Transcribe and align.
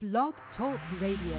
Blog 0.00 0.32
Talk 0.56 0.78
Radio. 1.00 1.36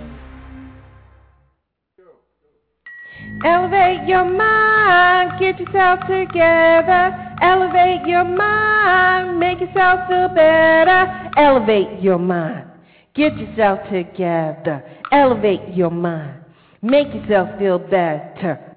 Elevate 3.46 4.06
your 4.06 4.26
mind, 4.26 5.40
get 5.40 5.58
yourself 5.58 6.02
together. 6.02 7.38
Elevate 7.42 8.06
your 8.06 8.26
mind, 8.26 9.40
make 9.40 9.62
yourself 9.62 10.10
feel 10.10 10.28
better. 10.28 11.32
Elevate 11.38 12.02
your 12.02 12.20
mind, 12.20 12.68
get 13.16 13.38
yourself 13.38 13.80
together. 13.90 14.84
Elevate 15.14 15.74
your 15.74 15.90
mind, 15.90 16.44
make 16.82 17.08
yourself 17.14 17.58
feel 17.60 17.80
better. 17.80 18.69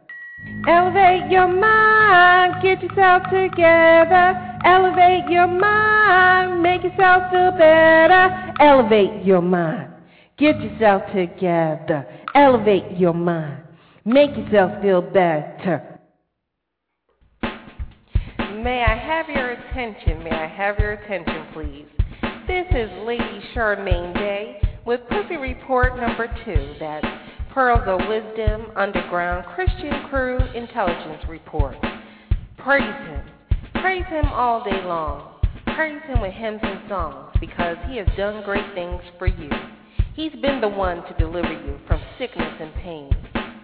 Elevate 0.69 1.30
your 1.30 1.48
mind, 1.48 2.62
get 2.62 2.83
yourself 2.83 3.24
together. 3.24 4.59
Elevate 4.64 5.28
your 5.28 5.48
mind, 5.48 6.62
make 6.62 6.83
yourself 6.84 7.30
feel 7.33 7.50
better. 7.52 8.55
Elevate 8.60 9.24
your 9.24 9.42
mind, 9.42 9.91
get 10.38 10.60
yourself 10.60 11.02
together. 11.12 12.06
Elevate 12.34 12.97
your 12.97 13.12
mind, 13.12 13.62
make 14.05 14.30
yourself 14.36 14.80
feel 14.83 15.02
better. 15.02 15.92
May 18.62 18.84
I 18.84 18.97
have 18.97 19.28
your 19.28 19.50
attention? 19.50 20.22
May 20.22 20.30
I 20.30 20.47
have 20.47 20.78
your 20.78 20.92
attention, 20.92 21.47
please? 21.52 21.86
This 22.47 22.67
is 22.70 22.89
Lady 23.05 23.41
Charmaine 23.55 24.14
Day 24.14 24.61
with 24.86 25.00
Pussy 25.08 25.36
Report 25.36 25.97
number 25.97 26.28
two. 26.45 26.74
That's 26.78 27.05
Pearls 27.55 27.83
of 27.86 28.08
Wisdom 28.08 28.72
Underground 28.77 29.45
Christian 29.55 30.08
Crew 30.08 30.39
Intelligence 30.55 31.22
Report. 31.28 31.77
Praise 32.56 32.83
Him. 32.83 33.20
Praise 33.75 34.06
Him 34.06 34.25
all 34.25 34.64
day 34.64 34.83
long. 34.86 35.39
Praise 35.75 36.00
Him 36.06 36.23
with 36.23 36.33
hymns 36.33 36.61
and 36.62 36.80
songs 36.89 37.36
because 37.41 37.77
He 37.91 37.98
has 37.98 38.06
done 38.17 38.42
great 38.42 38.64
things 38.75 39.03
for 39.19 39.27
you. 39.27 39.50
He's 40.14 40.33
been 40.41 40.62
the 40.62 40.69
one 40.69 41.05
to 41.05 41.14
deliver 41.19 41.53
you 41.53 41.78
from 41.86 42.00
sickness 42.19 42.55
and 42.58 42.73
pain, 42.77 43.11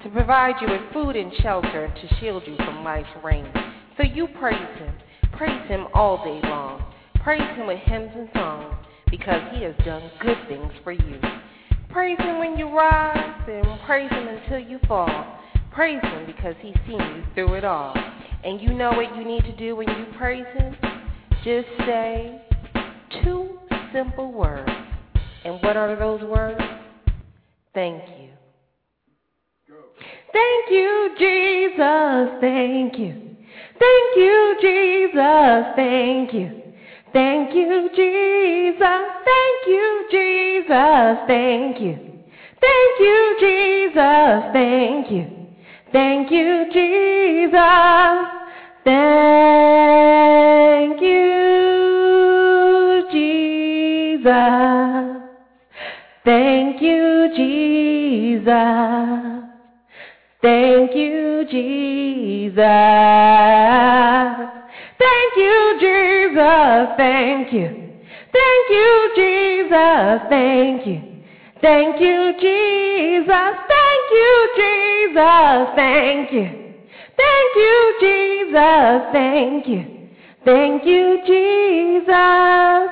to 0.02 0.10
provide 0.10 0.56
you 0.60 0.68
with 0.68 0.92
food 0.92 1.16
and 1.16 1.32
shelter, 1.40 1.86
and 1.86 1.94
to 1.94 2.14
shield 2.16 2.42
you 2.46 2.56
from 2.56 2.84
life's 2.84 3.08
rain. 3.24 3.50
So 3.96 4.02
you 4.02 4.28
praise 4.38 4.78
Him. 4.78 4.92
Praise 5.32 5.66
Him 5.66 5.86
all 5.94 6.22
day 6.22 6.46
long. 6.46 6.92
Praise 7.22 7.56
Him 7.56 7.66
with 7.66 7.78
hymns 7.78 8.10
and 8.14 8.28
songs 8.34 8.74
because 9.10 9.40
He 9.54 9.62
has 9.62 9.74
done 9.86 10.10
good 10.20 10.36
things 10.46 10.72
for 10.84 10.92
you. 10.92 11.18
Praise 11.90 12.18
Him 12.18 12.38
when 12.38 12.56
you 12.56 12.68
rise 12.68 13.42
and 13.48 13.80
praise 13.86 14.10
Him 14.10 14.28
until 14.28 14.58
you 14.58 14.78
fall. 14.86 15.38
Praise 15.72 16.02
Him 16.02 16.26
because 16.26 16.54
He's 16.60 16.76
seen 16.86 17.00
you 17.00 17.24
through 17.34 17.54
it 17.54 17.64
all. 17.64 17.94
And 18.44 18.60
you 18.60 18.74
know 18.74 18.90
what 18.90 19.16
you 19.16 19.24
need 19.24 19.42
to 19.44 19.56
do 19.56 19.74
when 19.74 19.88
you 19.88 20.06
praise 20.16 20.46
Him? 20.54 20.76
Just 21.44 21.68
say 21.86 22.42
two 23.22 23.58
simple 23.92 24.32
words. 24.32 24.70
And 25.44 25.54
what 25.62 25.76
are 25.76 25.96
those 25.96 26.22
words? 26.22 26.60
Thank 27.74 28.02
you. 28.20 28.28
Thank 30.32 30.70
you, 30.70 31.14
Jesus. 31.18 32.40
Thank 32.40 32.98
you. 32.98 33.36
Thank 33.78 34.16
you, 34.16 34.56
Jesus. 34.60 35.64
Thank 35.76 36.34
you. 36.34 36.57
Thank 37.12 37.54
you, 37.54 37.90
Jesus. 37.94 38.78
Thank 38.78 39.66
you, 39.66 40.06
Jesus. 40.10 41.18
Thank 41.26 41.80
you. 41.80 41.98
Thank 42.60 43.00
you, 43.00 43.36
Jesus. 43.40 44.44
Thank 44.52 45.10
you. 45.10 45.26
Thank 45.92 46.30
you, 46.30 46.66
Jesus. 46.72 47.54
Thank 48.84 49.00
you, 51.00 53.04
Jesus. 53.10 54.24
Thank 56.24 56.82
you, 56.82 57.28
Jesus. 57.34 58.44
Thank 60.42 60.94
you, 60.94 61.46
Jesus. 61.50 62.58
Thank 65.08 65.36
you, 65.36 65.78
Jesus. 65.80 66.88
Thank 66.98 67.52
you. 67.52 67.68
Thank 68.38 68.66
you, 68.70 69.10
Jesus. 69.16 70.20
Thank 70.28 70.86
you. 70.86 71.00
Thank 71.62 72.00
you, 72.00 72.34
Jesus. 72.38 73.54
Thank 73.74 74.06
you, 74.18 74.32
Jesus. 74.56 75.68
Thank 75.76 76.32
you. 76.32 76.48
Thank 77.16 77.52
you, 77.56 77.94
Jesus. 78.00 79.00
Thank 79.12 79.68
you. 79.68 80.08
Thank 80.44 80.84
you, 80.84 81.22
Jesus. 81.26 82.88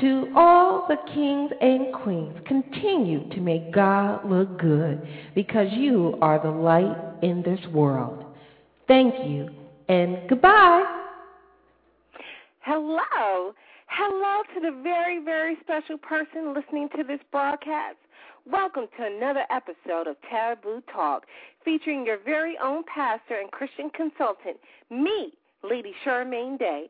To 0.00 0.32
all 0.34 0.86
the 0.88 0.96
kings 1.14 1.52
and 1.60 1.92
queens, 1.94 2.36
continue 2.46 3.28
to 3.28 3.40
make 3.40 3.72
God 3.72 4.28
look 4.28 4.58
good 4.58 5.06
because 5.34 5.68
you 5.72 6.18
are 6.20 6.40
the 6.42 6.50
light 6.50 6.96
in 7.22 7.42
this 7.42 7.60
world. 7.72 8.24
Thank 8.88 9.14
you 9.24 9.48
and 9.88 10.28
goodbye. 10.28 11.01
Hello. 12.64 13.52
Hello 13.88 14.42
to 14.54 14.60
the 14.60 14.82
very, 14.84 15.18
very 15.18 15.56
special 15.62 15.98
person 15.98 16.54
listening 16.54 16.88
to 16.96 17.02
this 17.02 17.18
broadcast. 17.32 17.96
Welcome 18.46 18.86
to 18.96 19.04
another 19.04 19.42
episode 19.50 20.06
of 20.06 20.14
Taboo 20.30 20.80
Talk, 20.92 21.24
featuring 21.64 22.06
your 22.06 22.18
very 22.24 22.56
own 22.62 22.84
pastor 22.84 23.40
and 23.40 23.50
Christian 23.50 23.90
consultant, 23.90 24.58
me, 24.90 25.32
Lady 25.68 25.92
Charmaine 26.06 26.56
Day. 26.56 26.88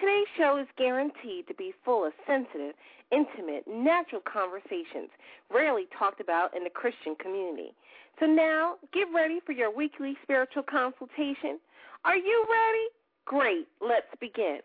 Today's 0.00 0.26
show 0.36 0.58
is 0.58 0.66
guaranteed 0.76 1.46
to 1.46 1.54
be 1.54 1.72
full 1.84 2.04
of 2.04 2.12
sensitive, 2.26 2.74
intimate, 3.12 3.62
natural 3.68 4.22
conversations 4.26 5.10
rarely 5.54 5.86
talked 5.96 6.20
about 6.20 6.56
in 6.56 6.64
the 6.64 6.70
Christian 6.70 7.14
community. 7.20 7.74
So 8.18 8.26
now, 8.26 8.74
get 8.92 9.06
ready 9.14 9.38
for 9.46 9.52
your 9.52 9.72
weekly 9.72 10.16
spiritual 10.24 10.64
consultation. 10.64 11.60
Are 12.04 12.16
you 12.16 12.44
ready? 12.50 12.88
Great, 13.24 13.68
let's 13.80 14.10
begin. 14.20 14.58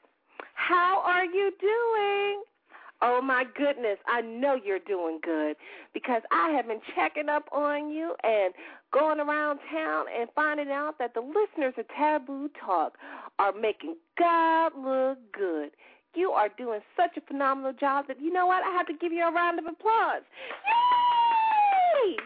How 0.53 1.01
are 1.05 1.25
you 1.25 1.51
doing? 1.59 2.43
Oh 3.01 3.21
my 3.21 3.45
goodness, 3.55 3.97
I 4.07 4.21
know 4.21 4.55
you're 4.55 4.79
doing 4.79 5.19
good 5.23 5.55
because 5.93 6.23
I 6.31 6.49
have 6.51 6.67
been 6.67 6.81
checking 6.95 7.29
up 7.29 7.47
on 7.51 7.91
you 7.91 8.15
and 8.23 8.53
going 8.91 9.19
around 9.19 9.59
town 9.71 10.05
and 10.17 10.27
finding 10.33 10.69
out 10.69 10.97
that 10.97 11.13
the 11.13 11.21
listeners 11.21 11.75
of 11.77 11.85
Taboo 11.95 12.49
Talk 12.59 12.97
are 13.37 13.53
making 13.53 13.97
God 14.17 14.71
look 14.75 15.19
good. 15.31 15.71
You 16.15 16.31
are 16.31 16.49
doing 16.57 16.79
such 16.95 17.15
a 17.17 17.21
phenomenal 17.21 17.73
job 17.73 18.05
that 18.07 18.19
you 18.19 18.33
know 18.33 18.47
what? 18.47 18.63
I 18.63 18.71
have 18.71 18.87
to 18.87 18.93
give 18.99 19.11
you 19.11 19.23
a 19.23 19.31
round 19.31 19.59
of 19.59 19.65
applause. 19.65 20.23
Yay! 22.03 22.17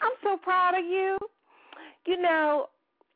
I'm 0.00 0.12
so 0.22 0.36
proud 0.36 0.78
of 0.78 0.84
you. 0.84 1.18
You 2.06 2.22
know, 2.22 2.68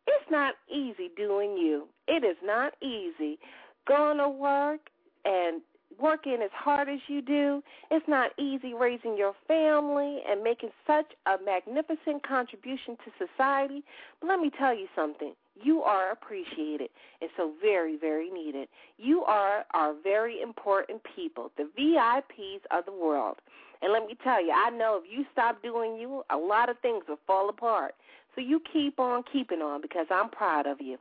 it's 0.08 0.30
not 0.30 0.54
easy 0.68 1.10
doing 1.16 1.56
you. 1.56 1.86
It 2.08 2.24
is 2.24 2.36
not 2.44 2.72
easy 2.82 3.38
going 3.86 4.18
to 4.18 4.28
work 4.28 4.80
and 5.24 5.62
working 6.00 6.38
as 6.42 6.50
hard 6.52 6.88
as 6.88 6.98
you 7.08 7.22
do. 7.22 7.62
It's 7.90 8.06
not 8.08 8.32
easy 8.38 8.74
raising 8.74 9.16
your 9.16 9.34
family 9.46 10.20
and 10.28 10.42
making 10.42 10.70
such 10.86 11.06
a 11.26 11.42
magnificent 11.44 12.26
contribution 12.26 12.96
to 13.04 13.26
society. 13.26 13.82
But 14.20 14.28
let 14.28 14.40
me 14.40 14.50
tell 14.58 14.76
you 14.76 14.86
something. 14.94 15.34
You 15.62 15.82
are 15.82 16.10
appreciated 16.10 16.90
and 17.20 17.30
so 17.36 17.52
very, 17.62 17.96
very 17.96 18.30
needed. 18.30 18.68
You 18.98 19.22
are 19.24 19.64
our 19.72 19.94
very 20.02 20.40
important 20.42 21.02
people, 21.14 21.52
the 21.56 21.70
VIPs 21.78 22.62
of 22.76 22.84
the 22.86 22.92
world. 22.92 23.36
And 23.82 23.92
let 23.92 24.06
me 24.06 24.16
tell 24.24 24.44
you, 24.44 24.52
I 24.52 24.70
know 24.70 25.00
if 25.02 25.10
you 25.10 25.24
stop 25.32 25.62
doing 25.62 25.96
you, 25.96 26.24
a 26.30 26.36
lot 26.36 26.68
of 26.68 26.78
things 26.80 27.04
will 27.08 27.18
fall 27.26 27.48
apart. 27.48 27.94
So 28.34 28.40
you 28.40 28.60
keep 28.72 28.98
on 28.98 29.22
keeping 29.30 29.60
on 29.60 29.80
because 29.80 30.06
I'm 30.10 30.30
proud 30.30 30.66
of 30.66 30.80
you. 30.80 30.96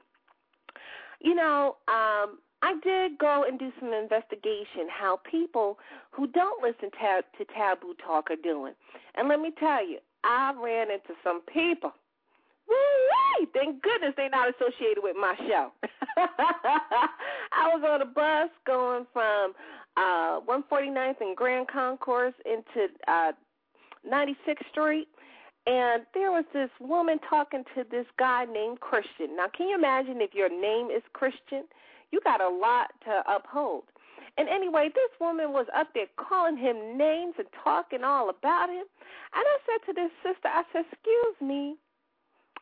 You 1.19 1.33
know, 1.33 1.77
um, 1.87 2.37
I 2.63 2.75
did 2.81 3.17
go 3.17 3.43
and 3.45 3.59
do 3.59 3.73
some 3.77 3.91
investigation 3.91 4.87
how 4.89 5.19
people 5.29 5.77
who 6.11 6.27
don't 6.27 6.63
listen 6.63 6.89
to 6.91 7.45
Taboo 7.53 7.93
Talk 8.05 8.31
are 8.31 8.37
doing. 8.41 8.71
And 9.15 9.27
let 9.27 9.41
me 9.41 9.51
tell 9.59 9.85
you, 9.85 9.97
I 10.23 10.53
ran 10.57 10.89
into 10.89 11.11
some 11.25 11.41
people. 11.53 11.91
Woo! 12.69 13.45
Thank 13.53 13.83
goodness 13.83 14.13
they're 14.15 14.29
not 14.29 14.47
associated 14.47 15.03
with 15.03 15.17
my 15.19 15.35
show. 15.45 15.73
I 16.17 17.67
was 17.73 17.83
on 17.85 18.01
a 18.01 18.05
bus 18.05 18.49
going 18.65 19.05
from 19.11 19.53
uh 19.97 20.39
149th 20.47 21.19
and 21.19 21.35
Grand 21.35 21.67
Concourse 21.67 22.33
into 22.45 22.87
uh 23.09 23.33
96th 24.09 24.69
Street, 24.71 25.09
and 25.67 26.03
there 26.13 26.31
was 26.31 26.45
this 26.53 26.69
woman 26.79 27.19
talking 27.29 27.63
to 27.75 27.83
this 27.91 28.05
guy 28.17 28.45
named 28.45 28.79
Christian. 28.79 29.35
Now, 29.35 29.47
can 29.55 29.67
you 29.67 29.75
imagine 29.75 30.21
if 30.21 30.33
your 30.33 30.49
name 30.49 30.89
is 30.89 31.03
Christian? 31.11 31.65
You 32.13 32.21
got 32.23 32.41
a 32.41 32.47
lot 32.47 32.93
to 33.05 33.23
uphold. 33.25 33.85
And 34.37 34.47
anyway, 34.47 34.89
this 34.93 35.09
woman 35.19 35.51
was 35.51 35.65
up 35.75 35.87
there 35.95 36.05
calling 36.15 36.57
him 36.57 36.95
names 36.95 37.33
and 37.39 37.47
talking 37.63 38.03
all 38.03 38.29
about 38.29 38.69
him. 38.69 38.85
And 39.33 39.41
I 39.41 39.57
said 39.65 39.81
to 39.87 39.93
this 39.97 40.11
sister, 40.21 40.45
I 40.45 40.61
said, 40.71 40.85
Excuse 40.93 41.41
me, 41.41 41.75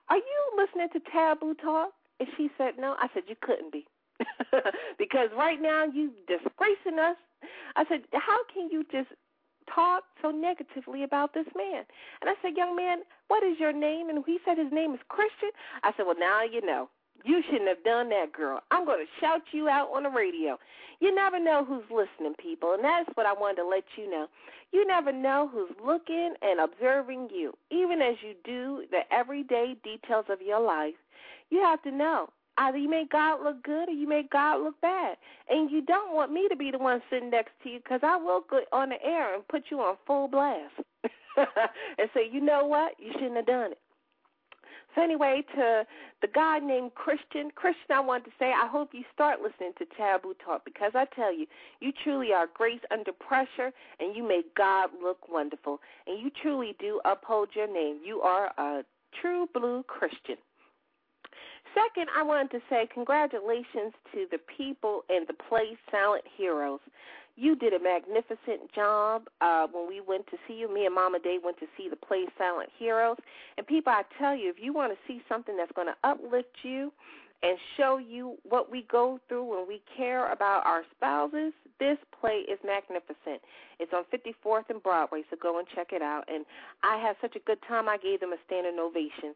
are 0.08 0.16
you 0.16 0.40
listening 0.56 0.88
to 0.94 1.02
Taboo 1.12 1.54
Talk? 1.56 1.92
And 2.22 2.30
she 2.38 2.50
said, 2.58 2.80
No. 2.80 2.96
I 2.98 3.08
said, 3.14 3.24
You 3.28 3.36
couldn't 3.42 3.74
be. 3.74 3.86
because 4.98 5.28
right 5.38 5.62
now 5.62 5.84
you're 5.84 6.16
disgracing 6.32 7.00
us. 7.00 7.20
I 7.76 7.84
said, 7.90 8.08
How 8.14 8.40
can 8.54 8.70
you 8.72 8.86
just 8.90 9.10
talk 9.68 10.04
so 10.22 10.32
negatively 10.32 11.04
about 11.04 11.34
this 11.34 11.48
man? 11.58 11.84
And 12.22 12.30
I 12.30 12.36
said, 12.42 12.56
Young 12.56 12.78
man, 12.78 13.00
what 13.28 13.44
is 13.44 13.60
your 13.60 13.74
name? 13.74 14.10
And 14.10 14.24
he 14.26 14.40
said 14.46 14.58
his 14.58 14.72
name 14.72 14.94
is 14.94 15.02
Christian. 15.10 15.52
I 15.84 15.92
said, 15.98 16.06
Well 16.08 16.16
now 16.18 16.42
you 16.44 16.66
know. 16.66 16.88
You 17.24 17.42
shouldn't 17.46 17.70
have 17.70 17.84
done 17.84 18.10
that, 18.10 18.34
girl. 18.34 18.62
I'm 18.72 18.86
going 18.86 19.06
to 19.06 19.12
shout 19.20 19.42
you 19.52 19.70
out 19.70 19.90
on 19.94 20.04
the 20.04 20.10
radio. 20.10 20.58
You 21.00 21.14
never 21.14 21.40
know 21.40 21.66
who's 21.66 21.84
listening, 21.90 22.36
people, 22.40 22.74
and 22.74 22.84
that's 22.84 23.10
what 23.16 23.26
I 23.26 23.34
wanted 23.34 23.58
to 23.58 23.68
let 23.68 23.84
you 23.98 24.10
know. 24.10 24.28
You 24.72 24.86
never 24.88 25.12
know 25.12 25.50
who's 25.52 25.76
looking 25.84 26.34
and 26.42 26.60
observing 26.60 27.30
you, 27.34 27.54
even 27.72 28.02
as 28.02 28.16
you 28.22 28.36
do 28.44 28.86
the 28.92 29.02
everyday 29.12 29.76
details 29.84 30.26
of 30.30 30.42
your 30.42 30.62
life. 30.62 30.94
You 31.50 31.60
have 31.62 31.82
to 31.84 31.92
know 31.92 32.30
either 32.58 32.78
you 32.78 32.90
make 32.90 33.12
God 33.12 33.44
look 33.44 33.64
good 33.64 33.90
or 33.90 33.94
you 33.94 34.08
make 34.08 34.30
God 34.30 34.62
look 34.62 34.80
bad. 34.82 35.18
And 35.50 35.72
you 35.72 35.82
don't 35.82 36.14
want 36.14 36.32
me 36.32 36.48
to 36.50 36.56
be 36.56 36.72
the 36.72 36.78
one 36.78 37.02
sitting 37.10 37.30
next 37.30 37.52
to 37.64 37.70
you 37.70 37.80
because 37.80 38.02
I 38.04 38.18
will 38.18 38.42
go 38.50 38.62
on 38.72 38.90
the 38.90 39.04
air 39.04 39.34
and 39.34 39.48
put 39.48 39.64
you 39.70 39.80
on 39.80 39.98
full 40.06 40.28
blast 40.28 40.74
and 41.38 42.10
say, 42.14 42.30
you 42.32 42.42
know 42.42 42.66
what? 42.66 42.94
You 43.00 43.12
shouldn't 43.14 43.38
have 43.38 43.46
done 43.46 43.72
it. 43.72 43.80
So 44.96 45.02
anyway, 45.02 45.44
to 45.56 45.86
the 46.22 46.28
guy 46.28 46.60
named 46.60 46.96
Christian, 46.96 47.52
Christian, 47.56 47.96
I 47.96 48.02
want 48.02 48.26
to 48.26 48.32
say 48.38 48.52
I 48.52 48.68
hope 48.68 48.90
you 48.94 49.04
start 49.14 49.40
listening 49.42 49.72
to 49.78 49.86
Taboo 49.98 50.36
Talk 50.44 50.66
because 50.66 50.92
I 50.96 51.06
tell 51.16 51.34
you, 51.34 51.46
you 51.80 51.92
truly 52.04 52.34
are 52.34 52.48
grace 52.54 52.82
under 52.92 53.12
pressure, 53.14 53.72
and 54.00 54.16
you 54.16 54.28
make 54.28 54.54
God 54.56 54.90
look 55.02 55.30
wonderful, 55.30 55.80
and 56.08 56.20
you 56.22 56.30
truly 56.42 56.76
do 56.80 57.00
uphold 57.06 57.50
your 57.56 57.72
name. 57.72 58.00
You 58.06 58.22
are 58.22 58.52
a 58.58 58.84
true 59.22 59.48
blue 59.54 59.84
Christian. 59.88 60.38
Second, 61.74 62.10
I 62.18 62.24
wanted 62.24 62.52
to 62.52 62.60
say 62.70 62.88
congratulations 62.94 63.94
to 64.14 64.26
the 64.30 64.40
people 64.58 65.04
and 65.10 65.26
the 65.26 65.34
play 65.34 65.78
Silent 65.90 66.26
Heroes. 66.38 66.82
You 67.36 67.56
did 67.56 67.74
a 67.74 67.80
magnificent 67.80 68.72
job 68.74 69.24
uh, 69.40 69.68
when 69.72 69.88
we 69.88 70.02
went 70.02 70.28
to 70.28 70.38
see 70.48 70.54
you. 70.56 70.74
Me 70.74 70.86
and 70.86 70.94
Mama 70.94 71.20
Day 71.20 71.38
went 71.44 71.58
to 71.60 71.66
see 71.78 71.90
the 71.90 71.96
play 71.96 72.26
Silent 72.38 72.70
Heroes. 72.78 73.18
And 73.58 73.66
people, 73.66 73.92
I 73.92 74.04
tell 74.20 74.36
you, 74.36 74.50
if 74.50 74.58
you 74.60 74.74
want 74.74 74.94
to 74.94 74.98
see 75.08 75.22
something 75.28 75.58
that's 75.58 75.72
going 75.72 75.88
to 75.88 75.96
uplift 76.04 76.58
you 76.64 76.92
and 77.44 77.58
show 77.78 77.98
you 77.98 78.38
what 78.48 78.72
we 78.72 78.86
go 78.92 79.20
through 79.28 79.44
when 79.44 79.68
we 79.68 79.82
care 79.98 80.32
about 80.32 80.66
our 80.66 80.84
spouses, 80.96 81.54
this 81.80 81.98
play 82.20 82.44
is 82.48 82.60
magnificent. 82.64 83.42
It's 83.80 83.92
on 83.94 84.04
54th 84.14 84.70
and 84.70 84.84
Broadway, 84.84 85.24
so 85.30 85.38
go 85.42 85.58
and 85.58 85.68
check 85.74 85.88
it 85.92 86.04
out. 86.04 86.26
And 86.28 86.46
I 86.84 86.98
had 86.98 87.16
such 87.20 87.36
a 87.36 87.40
good 87.40 87.58
time, 87.68 87.90
I 87.90 87.98
gave 87.98 88.20
them 88.20 88.34
a 88.34 88.38
standing 88.46 88.78
ovation. 88.80 89.34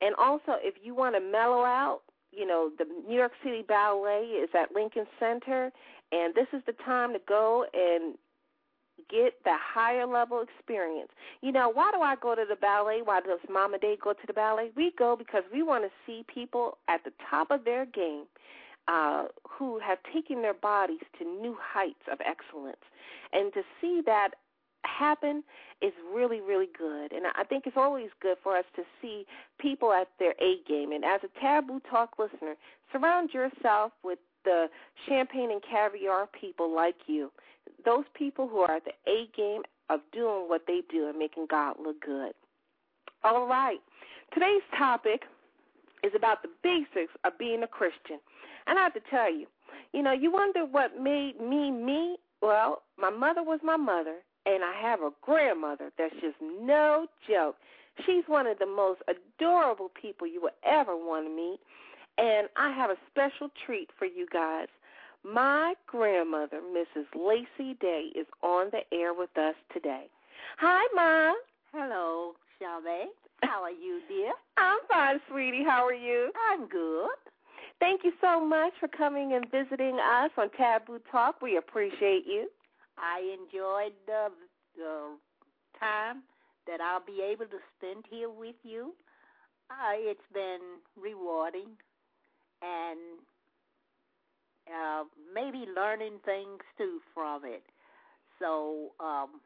And 0.00 0.14
also, 0.16 0.58
if 0.58 0.74
you 0.82 0.94
want 0.94 1.14
to 1.14 1.20
mellow 1.20 1.62
out, 1.62 2.00
you 2.32 2.46
know, 2.46 2.70
the 2.76 2.84
New 3.08 3.16
York 3.16 3.32
City 3.42 3.62
Ballet 3.66 4.24
is 4.24 4.50
at 4.54 4.74
Lincoln 4.74 5.06
Center, 5.18 5.72
and 6.12 6.34
this 6.34 6.46
is 6.52 6.62
the 6.66 6.74
time 6.84 7.12
to 7.12 7.20
go 7.26 7.64
and 7.74 8.14
get 9.10 9.34
the 9.44 9.54
higher 9.56 10.06
level 10.06 10.42
experience. 10.42 11.10
You 11.40 11.52
know, 11.52 11.70
why 11.70 11.90
do 11.92 12.00
I 12.00 12.16
go 12.16 12.34
to 12.34 12.44
the 12.48 12.56
ballet? 12.56 13.00
Why 13.02 13.20
does 13.20 13.38
Mama 13.50 13.78
Day 13.78 13.96
go 14.02 14.12
to 14.12 14.26
the 14.26 14.32
ballet? 14.32 14.70
We 14.76 14.92
go 14.98 15.16
because 15.16 15.44
we 15.52 15.62
want 15.62 15.84
to 15.84 15.90
see 16.06 16.24
people 16.32 16.78
at 16.88 17.04
the 17.04 17.12
top 17.30 17.50
of 17.50 17.64
their 17.64 17.86
game 17.86 18.24
uh, 18.88 19.24
who 19.48 19.78
have 19.78 19.98
taken 20.12 20.42
their 20.42 20.54
bodies 20.54 21.00
to 21.18 21.24
new 21.24 21.56
heights 21.60 22.02
of 22.10 22.18
excellence. 22.20 22.82
And 23.32 23.52
to 23.52 23.62
see 23.80 24.02
that 24.06 24.30
happen 24.84 25.44
is 25.82 25.92
really, 26.12 26.40
really 26.40 26.68
good. 26.76 27.12
And 27.12 27.26
I 27.36 27.44
think 27.44 27.66
it's 27.66 27.76
always 27.76 28.08
good 28.20 28.36
for 28.42 28.56
us 28.56 28.64
to 28.76 28.82
see 29.00 29.26
people 29.60 29.92
at 29.92 30.08
their 30.18 30.34
A 30.40 30.56
game. 30.66 30.92
And 30.92 31.04
as 31.04 31.20
a 31.22 31.40
Taboo 31.40 31.80
Talk 31.88 32.18
listener, 32.18 32.54
surround 32.90 33.30
yourself 33.32 33.92
with 34.02 34.18
the 34.48 34.68
champagne 35.06 35.50
and 35.50 35.60
caviar 35.62 36.26
people 36.26 36.74
like 36.74 36.96
you. 37.06 37.30
Those 37.84 38.04
people 38.14 38.48
who 38.48 38.60
are 38.60 38.76
at 38.76 38.84
the 38.84 38.92
A 39.10 39.28
game 39.36 39.62
of 39.90 40.00
doing 40.12 40.48
what 40.48 40.62
they 40.66 40.80
do 40.90 41.08
and 41.08 41.18
making 41.18 41.46
God 41.50 41.76
look 41.82 42.00
good. 42.00 42.32
All 43.24 43.46
right. 43.46 43.78
Today's 44.32 44.62
topic 44.76 45.22
is 46.02 46.12
about 46.16 46.42
the 46.42 46.48
basics 46.62 47.12
of 47.24 47.38
being 47.38 47.62
a 47.62 47.66
Christian. 47.66 48.18
And 48.66 48.78
I 48.78 48.82
have 48.84 48.94
to 48.94 49.00
tell 49.10 49.30
you, 49.32 49.46
you 49.92 50.02
know, 50.02 50.12
you 50.12 50.32
wonder 50.32 50.64
what 50.64 50.98
made 51.00 51.40
me 51.40 51.70
me? 51.70 52.16
Well, 52.40 52.82
my 52.98 53.10
mother 53.10 53.42
was 53.42 53.60
my 53.62 53.76
mother, 53.76 54.16
and 54.46 54.62
I 54.64 54.72
have 54.80 55.00
a 55.00 55.10
grandmother 55.22 55.90
that's 55.98 56.14
just 56.20 56.36
no 56.40 57.06
joke. 57.28 57.56
She's 58.06 58.24
one 58.28 58.46
of 58.46 58.58
the 58.58 58.66
most 58.66 59.00
adorable 59.08 59.90
people 60.00 60.26
you 60.26 60.40
will 60.40 60.56
ever 60.64 60.94
want 60.96 61.26
to 61.26 61.34
meet. 61.34 61.58
And 62.18 62.48
I 62.56 62.72
have 62.72 62.90
a 62.90 62.96
special 63.10 63.48
treat 63.64 63.90
for 63.98 64.04
you 64.04 64.26
guys. 64.32 64.66
My 65.24 65.74
grandmother, 65.86 66.60
Mrs. 66.60 67.06
Lacy 67.14 67.74
Day, 67.80 68.10
is 68.14 68.26
on 68.42 68.70
the 68.72 68.82
air 68.96 69.14
with 69.14 69.36
us 69.38 69.54
today. 69.72 70.06
Hi, 70.58 70.82
Ma. 70.94 71.34
Hello, 71.72 72.32
Chavez. 72.58 73.14
How 73.42 73.62
are 73.62 73.70
you, 73.70 74.00
dear? 74.08 74.32
I'm 74.56 74.78
fine, 74.88 75.20
sweetie. 75.30 75.64
How 75.64 75.86
are 75.86 75.94
you? 75.94 76.32
I'm 76.50 76.66
good. 76.66 77.10
Thank 77.78 78.02
you 78.02 78.12
so 78.20 78.44
much 78.44 78.72
for 78.80 78.88
coming 78.88 79.34
and 79.34 79.48
visiting 79.50 79.98
us 80.00 80.30
on 80.36 80.50
Taboo 80.56 80.98
Talk. 81.12 81.40
We 81.40 81.56
appreciate 81.56 82.26
you. 82.26 82.48
I 82.96 83.20
enjoyed 83.38 83.92
the, 84.06 84.28
the 84.76 85.14
time 85.78 86.22
that 86.66 86.80
I'll 86.80 87.04
be 87.04 87.22
able 87.22 87.46
to 87.46 87.58
spend 87.76 88.04
here 88.10 88.28
with 88.28 88.56
you. 88.64 88.92
Uh, 89.70 89.94
it's 89.94 90.20
been 90.34 90.80
rewarding 91.00 91.76
and 92.62 93.18
uh, 94.68 95.04
maybe 95.34 95.64
learning 95.74 96.20
things 96.24 96.60
too 96.76 97.00
from 97.14 97.42
it. 97.44 97.62
So 98.38 98.92
um, 99.00 99.40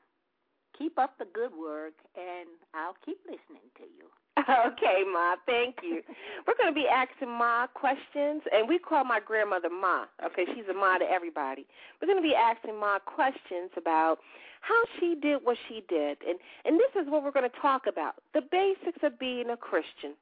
keep 0.77 0.99
up 0.99 1.19
the 1.19 1.27
good 1.33 1.53
work, 1.59 1.95
and 2.17 2.49
I'll 2.75 2.97
keep 3.05 3.19
listening 3.25 3.69
to 3.77 3.85
you. 3.85 4.07
Okay, 4.43 5.05
Ma, 5.13 5.37
thank 5.47 5.77
you. 5.83 6.01
We're 6.47 6.57
going 6.57 6.73
to 6.73 6.75
be 6.75 6.89
asking 6.89 7.29
Ma 7.29 7.67
questions, 7.67 8.43
and 8.51 8.69
we 8.69 8.79
call 8.79 9.05
my 9.05 9.21
grandmother 9.21 9.69
Ma. 9.69 10.07
Okay, 10.25 10.45
she's 10.55 10.65
a 10.71 10.75
Ma 10.75 10.99
to 10.99 11.05
everybody. 11.05 11.67
We're 12.01 12.09
going 12.09 12.23
to 12.23 12.27
be 12.27 12.35
asking 12.35 12.81
Ma 12.81 12.99
questions 12.99 13.71
about 13.77 14.19
how 14.63 14.83
she 14.99 15.17
did 15.21 15.41
what 15.45 15.59
she 15.69 15.85
did, 15.89 16.19
and 16.27 16.39
and 16.65 16.81
this 16.81 17.03
is 17.03 17.11
what 17.11 17.23
we're 17.23 17.31
going 17.31 17.49
to 17.49 17.61
talk 17.61 17.83
about: 17.87 18.15
the 18.35 18.41
basics 18.41 18.99
of 19.03 19.19
being 19.19 19.51
a 19.51 19.57
Christian. 19.57 20.15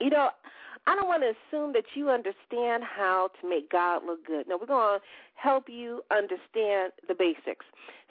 You 0.00 0.10
know, 0.10 0.30
I 0.88 0.94
don't 0.94 1.06
want 1.06 1.22
to 1.22 1.34
assume 1.36 1.74
that 1.74 1.84
you 1.94 2.08
understand 2.08 2.82
how 2.82 3.28
to 3.42 3.48
make 3.48 3.70
God 3.70 4.06
look 4.06 4.26
good. 4.26 4.48
No, 4.48 4.56
we're 4.56 4.66
going 4.66 4.98
to 4.98 5.04
help 5.34 5.64
you 5.68 6.00
understand 6.10 6.92
the 7.06 7.14
basics. 7.14 7.66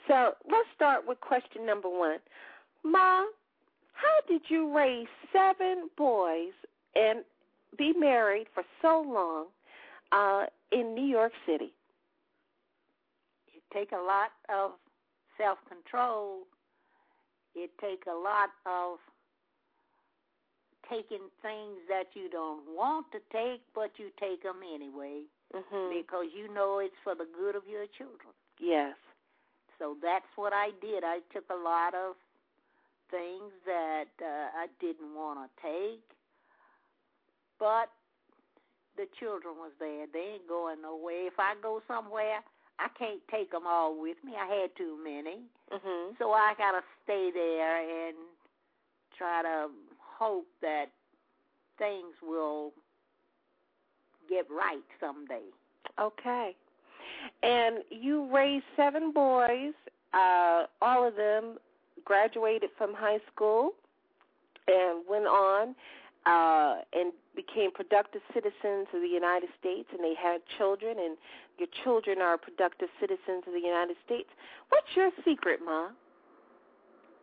So 0.06 0.34
let's 0.48 0.68
start 0.76 1.02
with 1.04 1.20
question 1.20 1.66
number 1.66 1.88
one. 1.88 2.18
Ma, 2.84 3.24
how 3.94 4.28
did 4.28 4.42
you 4.48 4.72
raise 4.72 5.08
seven 5.32 5.88
boys 5.96 6.52
and 6.94 7.24
be 7.76 7.92
married 7.98 8.46
for 8.54 8.62
so 8.80 9.04
long 9.04 9.46
uh, 10.12 10.46
in 10.70 10.94
New 10.94 11.04
York 11.04 11.32
City? 11.46 11.72
It 13.56 13.62
take 13.74 13.90
a 13.90 14.00
lot 14.00 14.30
of 14.48 14.70
self 15.36 15.58
control. 15.68 16.42
It 17.56 17.72
take 17.80 18.04
a 18.06 18.16
lot 18.16 18.50
of 18.66 18.98
taking 20.90 21.28
things 21.42 21.78
that 21.88 22.12
you 22.14 22.28
don't 22.28 22.64
want 22.74 23.06
to 23.12 23.20
take, 23.32 23.62
but 23.74 23.92
you 23.96 24.10
take 24.18 24.42
them 24.42 24.60
anyway 24.62 25.22
mm-hmm. 25.54 25.88
because 25.92 26.26
you 26.34 26.52
know 26.52 26.80
it's 26.80 26.96
for 27.04 27.14
the 27.14 27.26
good 27.36 27.56
of 27.56 27.62
your 27.68 27.86
children. 27.96 28.32
Yes. 28.60 28.96
So 29.78 29.96
that's 30.02 30.26
what 30.36 30.52
I 30.52 30.70
did. 30.80 31.04
I 31.04 31.20
took 31.32 31.44
a 31.50 31.56
lot 31.56 31.94
of 31.94 32.16
things 33.10 33.52
that 33.64 34.10
uh, 34.20 34.50
I 34.58 34.66
didn't 34.80 35.14
want 35.14 35.38
to 35.38 35.48
take, 35.62 36.02
but 37.58 37.88
the 38.96 39.06
children 39.18 39.54
was 39.56 39.72
there. 39.78 40.06
They 40.12 40.36
ain't 40.36 40.48
going 40.48 40.82
nowhere. 40.82 41.26
If 41.26 41.38
I 41.38 41.54
go 41.62 41.80
somewhere, 41.86 42.42
I 42.78 42.88
can't 42.98 43.20
take 43.30 43.50
them 43.50 43.66
all 43.66 44.00
with 44.00 44.18
me. 44.24 44.32
I 44.34 44.46
had 44.46 44.70
too 44.76 44.98
many, 45.02 45.46
mm-hmm. 45.72 46.14
so 46.18 46.32
I 46.32 46.54
gotta 46.58 46.82
stay 47.04 47.30
there 47.32 47.78
and 47.78 48.16
try 49.16 49.42
to 49.42 49.70
hope 50.18 50.46
that 50.60 50.86
things 51.78 52.14
will 52.22 52.72
get 54.28 54.46
right 54.50 54.82
someday. 55.00 55.46
Okay. 56.00 56.54
And 57.42 57.78
you 57.90 58.28
raised 58.34 58.64
seven 58.76 59.12
boys, 59.12 59.72
uh, 60.12 60.64
all 60.82 61.06
of 61.06 61.16
them 61.16 61.58
graduated 62.04 62.70
from 62.76 62.94
high 62.94 63.18
school 63.32 63.72
and 64.66 65.02
went 65.08 65.26
on 65.26 65.74
uh, 66.26 66.82
and 66.92 67.12
became 67.34 67.70
productive 67.72 68.20
citizens 68.34 68.86
of 68.92 69.00
the 69.00 69.08
United 69.08 69.48
States, 69.58 69.88
and 69.92 70.00
they 70.02 70.14
had 70.20 70.40
children, 70.58 70.96
and 70.98 71.16
your 71.58 71.68
children 71.84 72.20
are 72.20 72.36
productive 72.36 72.88
citizens 73.00 73.44
of 73.46 73.52
the 73.52 73.60
United 73.60 73.96
States. 74.04 74.28
What's 74.68 74.88
your 74.94 75.10
secret, 75.24 75.60
Ma? 75.64 75.88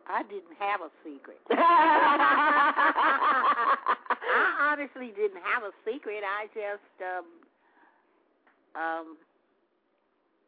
I 0.08 0.22
didn't 0.22 0.56
have 0.58 0.80
a 0.80 0.90
secret. 1.02 1.40
I 4.30 4.72
honestly 4.72 5.12
didn't 5.16 5.42
have 5.42 5.62
a 5.64 5.72
secret. 5.84 6.22
I 6.22 6.46
just 6.54 7.02
um, 7.02 7.26
um, 8.80 9.16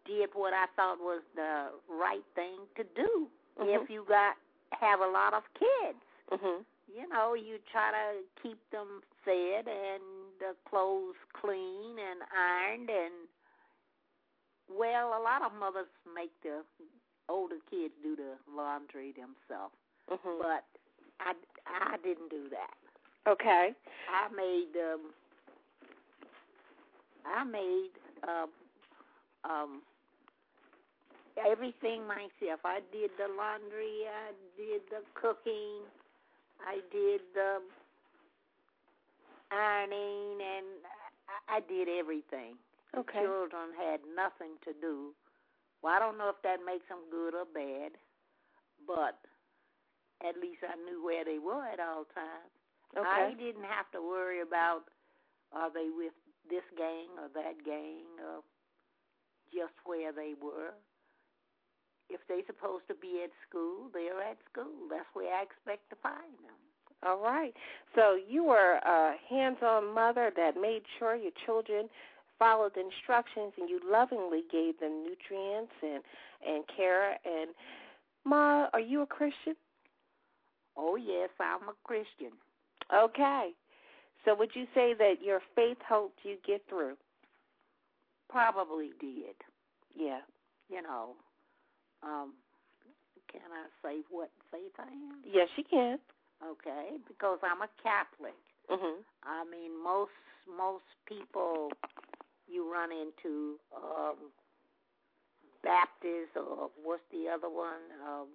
did 0.07 0.31
what 0.35 0.53
I 0.53 0.67
thought 0.77 0.99
was 0.99 1.23
the 1.35 1.71
right 1.91 2.25
thing 2.35 2.59
to 2.77 2.85
do. 2.95 3.29
Mhm. 3.59 3.83
If 3.83 3.91
you 3.91 4.05
got 4.09 4.37
have 4.73 5.01
a 5.01 5.07
lot 5.07 5.35
of 5.35 5.43
kids, 5.55 5.99
mhm. 6.31 6.65
you 6.87 7.09
know, 7.09 7.35
you 7.35 7.59
try 7.73 7.91
to 7.91 8.23
keep 8.43 8.59
them 8.71 9.03
fed 9.25 9.67
and 9.67 10.03
the 10.39 10.55
clothes 10.69 11.17
clean 11.33 11.99
and 11.99 12.23
ironed 12.37 12.91
and 12.91 13.15
well, 14.69 15.17
a 15.19 15.23
lot 15.23 15.41
of 15.43 15.53
mothers 15.59 15.89
make 16.15 16.31
the 16.43 16.63
older 17.29 17.57
kids 17.71 17.95
do 18.03 18.17
the 18.17 18.35
laundry 18.55 19.13
themselves, 19.13 19.75
Mhm. 20.11 20.39
but 20.41 20.65
I 21.21 21.35
I 21.67 21.97
didn't 21.99 22.29
do 22.31 22.49
that. 22.51 22.75
Okay. 23.27 23.75
I 24.09 24.29
made 24.29 24.77
um 24.77 25.13
I 27.27 27.45
made 27.45 27.91
um 28.27 28.51
um 29.45 29.83
everything 31.37 32.07
myself. 32.07 32.61
I 32.65 32.81
did 32.93 33.11
the 33.17 33.29
laundry, 33.29 34.07
I 34.09 34.33
did 34.57 34.83
the 34.91 35.03
cooking, 35.15 35.83
I 36.67 36.81
did 36.91 37.21
the 37.35 37.63
ironing 39.51 40.41
and 40.43 40.67
I, 41.49 41.57
I 41.57 41.61
did 41.61 41.89
everything. 41.89 42.57
Okay. 42.97 43.21
The 43.21 43.27
Children 43.27 43.69
had 43.77 44.01
nothing 44.17 44.57
to 44.65 44.73
do. 44.81 45.13
Well, 45.83 45.95
I 45.95 45.99
don't 45.99 46.19
know 46.19 46.29
if 46.29 46.41
that 46.43 46.65
makes 46.67 46.89
them 46.89 47.07
good 47.11 47.35
or 47.35 47.47
bad, 47.47 47.95
but 48.87 49.19
at 50.27 50.35
least 50.41 50.67
I 50.67 50.75
knew 50.83 51.05
where 51.05 51.25
they 51.25 51.39
were 51.39 51.65
at 51.67 51.79
all 51.79 52.05
times. 52.15 52.53
I 52.97 53.35
didn't 53.39 53.69
have 53.69 53.91
to 53.93 54.01
worry 54.01 54.41
about 54.41 54.91
are 55.53 55.71
they 55.73 55.89
with 55.95 56.13
this 56.51 56.65
gang 56.77 57.09
or 57.21 57.29
that 57.35 57.65
gang 57.65 58.05
or 58.19 58.43
just 59.53 59.77
where 59.85 60.13
they 60.13 60.35
were. 60.41 60.75
If 62.11 62.21
they're 62.27 62.45
supposed 62.47 62.89
to 62.89 62.95
be 62.95 63.21
at 63.23 63.31
school, 63.49 63.93
they're 63.93 64.23
at 64.23 64.39
school. 64.51 64.89
That's 64.91 65.09
where 65.13 65.33
I 65.33 65.45
expect 65.45 65.91
to 65.91 65.97
find 66.03 66.33
them. 66.41 66.57
All 67.07 67.21
right. 67.21 67.55
So 67.95 68.17
you 68.17 68.45
were 68.45 68.81
a 68.85 69.15
hands-on 69.29 69.95
mother 69.95 70.33
that 70.35 70.61
made 70.61 70.83
sure 70.99 71.15
your 71.15 71.33
children 71.45 71.89
followed 72.39 72.73
the 72.75 72.81
instructions, 72.81 73.53
and 73.59 73.69
you 73.69 73.81
lovingly 73.85 74.43
gave 74.51 74.79
them 74.81 75.03
nutrients 75.05 75.73
and 75.83 76.03
and 76.47 76.65
care. 76.75 77.13
And 77.25 77.51
Ma, 78.25 78.69
are 78.73 78.81
you 78.81 79.03
a 79.03 79.07
Christian? 79.07 79.55
Oh 80.77 80.97
yes, 80.97 81.31
I'm 81.41 81.69
a 81.69 81.75
Christian. 81.85 82.33
Okay. 82.95 83.51
So 84.25 84.35
would 84.35 84.51
you 84.55 84.67
say 84.75 84.95
that 84.99 85.23
your 85.23 85.41
faith 85.55 85.79
helped 85.87 86.19
you 86.23 86.37
get 86.47 86.63
through? 86.69 86.97
Probably 88.29 88.91
did. 89.01 89.35
Yeah. 89.95 90.21
You 90.69 90.83
know. 90.83 91.15
Um 92.03 92.35
can 93.31 93.43
I 93.53 93.67
say 93.83 94.01
what 94.11 94.31
faith 94.51 94.73
I 94.79 94.89
am? 94.89 95.21
Yes, 95.25 95.49
you 95.57 95.65
can. 95.69 95.99
Okay, 96.43 96.97
because 97.07 97.39
I'm 97.43 97.63
a 97.63 97.69
Catholic. 97.83 98.37
Mhm. 98.71 99.03
I 99.25 99.45
mean, 99.45 99.77
most 99.83 100.13
most 100.47 100.85
people 101.07 101.71
you 102.51 102.71
run 102.73 102.91
into 102.93 103.57
um 103.77 104.17
Baptist 105.63 106.37
or 106.37 106.71
what's 106.83 107.03
the 107.13 107.29
other 107.33 107.49
one? 107.49 107.83
Um 108.07 108.29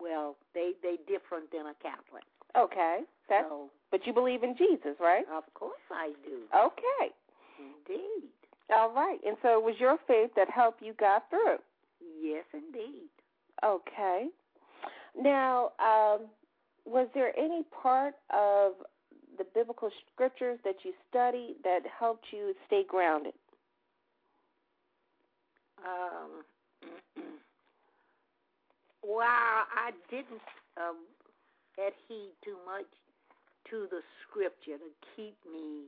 well, 0.00 0.36
they 0.54 0.72
they 0.82 0.96
different 1.06 1.50
than 1.52 1.66
a 1.66 1.74
Catholic. 1.82 2.24
Okay. 2.56 3.00
That's 3.28 3.46
So 3.48 3.70
but 3.90 4.06
you 4.06 4.12
believe 4.12 4.42
in 4.42 4.56
Jesus, 4.56 4.96
right? 5.00 5.24
of 5.32 5.44
course 5.54 5.80
I 5.90 6.12
do. 6.24 6.42
Okay. 6.54 7.12
Indeed. 7.58 8.28
All 8.74 8.92
right. 8.92 9.18
And 9.26 9.36
so 9.42 9.58
it 9.58 9.64
was 9.64 9.74
your 9.78 9.96
faith 10.06 10.30
that 10.36 10.48
helped 10.50 10.82
you 10.82 10.92
got 10.94 11.24
through. 11.30 11.56
Yes, 12.22 12.44
indeed. 12.52 13.08
Okay. 13.64 14.26
Now, 15.20 15.70
um, 15.80 16.26
was 16.84 17.08
there 17.14 17.36
any 17.38 17.64
part 17.82 18.14
of 18.32 18.72
the 19.38 19.44
biblical 19.54 19.90
scriptures 20.12 20.58
that 20.64 20.76
you 20.84 20.92
studied 21.08 21.56
that 21.64 21.80
helped 21.98 22.26
you 22.32 22.54
stay 22.66 22.82
grounded? 22.86 23.34
Um, 25.78 26.42
well, 29.02 29.24
I 29.24 29.92
didn't 30.10 30.42
um, 30.76 30.96
adhere 31.78 32.32
too 32.44 32.56
much 32.66 32.86
to 33.70 33.86
the 33.90 34.00
scripture 34.28 34.78
to 34.78 34.90
keep 35.14 35.36
me 35.50 35.86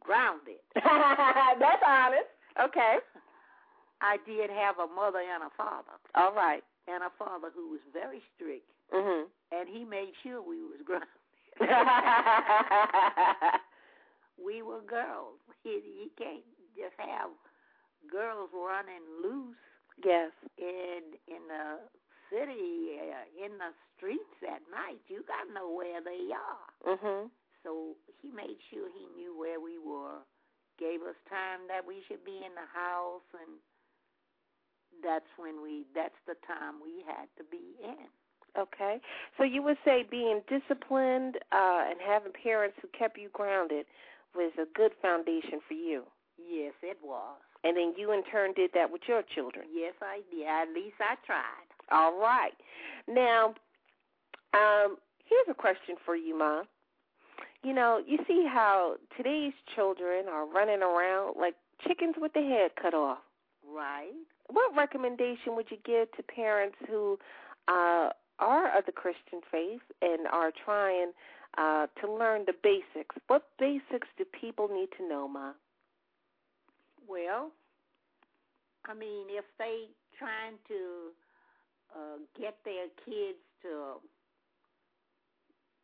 grounded. 0.00 0.60
That's 0.74 1.82
honest. 1.86 2.28
Okay. 2.62 2.96
I 4.02 4.16
did 4.26 4.48
have 4.50 4.78
a 4.78 4.86
mother 4.88 5.20
and 5.20 5.44
a 5.44 5.50
father, 5.56 5.92
All 6.14 6.32
right. 6.32 6.64
and 6.88 7.04
a 7.04 7.10
father 7.18 7.48
who 7.54 7.70
was 7.70 7.80
very 7.92 8.22
strict, 8.34 8.64
Mhm. 8.92 9.24
and 9.52 9.68
he 9.68 9.84
made 9.84 10.12
sure 10.22 10.40
we 10.40 10.62
was 10.64 10.80
grounded. 10.86 11.19
we 14.40 14.62
were 14.62 14.80
girls. 14.80 15.36
You, 15.64 16.08
can't 16.16 16.40
just 16.76 16.96
have 16.96 17.28
girls 18.10 18.48
running 18.54 19.04
loose 19.22 19.56
yes. 20.02 20.32
in 20.56 21.12
in 21.28 21.42
the 21.48 21.80
city, 22.32 22.96
uh, 22.96 23.44
in 23.44 23.58
the 23.58 23.72
streets 23.96 24.40
at 24.42 24.62
night. 24.72 25.00
You 25.08 25.22
got 25.28 25.44
to 25.48 25.52
know 25.52 25.68
where 25.70 26.00
they 26.00 26.32
are. 26.32 26.96
Mhm. 26.96 27.30
So 27.62 27.94
he 28.22 28.30
made 28.32 28.56
sure 28.72 28.88
he 28.88 29.04
knew 29.16 29.36
where 29.36 29.60
we 29.60 29.76
were, 29.78 30.24
gave 30.78 31.02
us 31.02 31.16
time 31.28 31.68
that 31.68 31.84
we 31.84 32.00
should 32.08 32.24
be 32.24 32.38
in 32.40 32.54
the 32.56 32.64
house, 32.72 33.26
and 33.36 33.60
that's 35.04 35.28
when 35.36 35.60
we. 35.62 35.84
That's 35.94 36.16
the 36.26 36.36
time 36.46 36.80
we 36.80 37.04
had 37.04 37.28
to 37.36 37.44
be 37.44 37.76
in. 37.84 38.08
Okay. 38.58 39.00
So 39.36 39.44
you 39.44 39.62
would 39.62 39.78
say 39.84 40.04
being 40.10 40.42
disciplined 40.48 41.36
uh, 41.52 41.84
and 41.88 41.98
having 42.04 42.32
parents 42.32 42.76
who 42.82 42.88
kept 42.96 43.18
you 43.18 43.28
grounded 43.32 43.86
was 44.34 44.52
a 44.58 44.66
good 44.76 44.92
foundation 45.00 45.60
for 45.66 45.74
you. 45.74 46.04
Yes, 46.38 46.72
it 46.82 46.98
was. 47.02 47.38
And 47.62 47.76
then 47.76 47.92
you 47.96 48.12
in 48.12 48.22
turn 48.24 48.52
did 48.54 48.70
that 48.74 48.90
with 48.90 49.02
your 49.06 49.22
children. 49.34 49.66
Yes, 49.72 49.94
I 50.00 50.20
did. 50.30 50.46
At 50.46 50.74
least 50.74 50.96
I 51.00 51.14
tried. 51.26 51.68
All 51.90 52.18
right. 52.18 52.54
Now, 53.06 53.54
um, 54.54 54.96
here's 55.26 55.46
a 55.48 55.54
question 55.54 55.96
for 56.04 56.16
you, 56.16 56.38
Ma. 56.38 56.62
You 57.62 57.74
know, 57.74 58.00
you 58.06 58.18
see 58.26 58.46
how 58.50 58.96
today's 59.16 59.52
children 59.74 60.26
are 60.32 60.46
running 60.46 60.82
around 60.82 61.36
like 61.38 61.54
chickens 61.86 62.14
with 62.18 62.32
the 62.32 62.40
head 62.40 62.70
cut 62.80 62.94
off. 62.94 63.18
Right. 63.68 64.12
What 64.48 64.74
recommendation 64.74 65.54
would 65.56 65.66
you 65.70 65.76
give 65.84 66.10
to 66.12 66.22
parents 66.22 66.76
who 66.88 67.18
uh, 67.68 68.10
are 68.40 68.76
of 68.76 68.86
the 68.86 68.92
Christian 68.92 69.40
faith 69.50 69.82
and 70.02 70.26
are 70.26 70.52
trying 70.64 71.12
uh, 71.58 71.86
to 72.00 72.12
learn 72.12 72.44
the 72.46 72.54
basics? 72.62 73.14
What 73.28 73.44
basics 73.58 74.08
do 74.18 74.24
people 74.40 74.68
need 74.68 74.88
to 74.98 75.08
know, 75.08 75.28
Ma? 75.28 75.52
Well, 77.08 77.50
I 78.86 78.94
mean, 78.94 79.26
if 79.28 79.44
they 79.58 79.86
trying 80.18 80.56
to 80.68 81.10
uh, 81.94 82.18
get 82.38 82.56
their 82.64 82.86
kids 83.04 83.38
to 83.62 84.00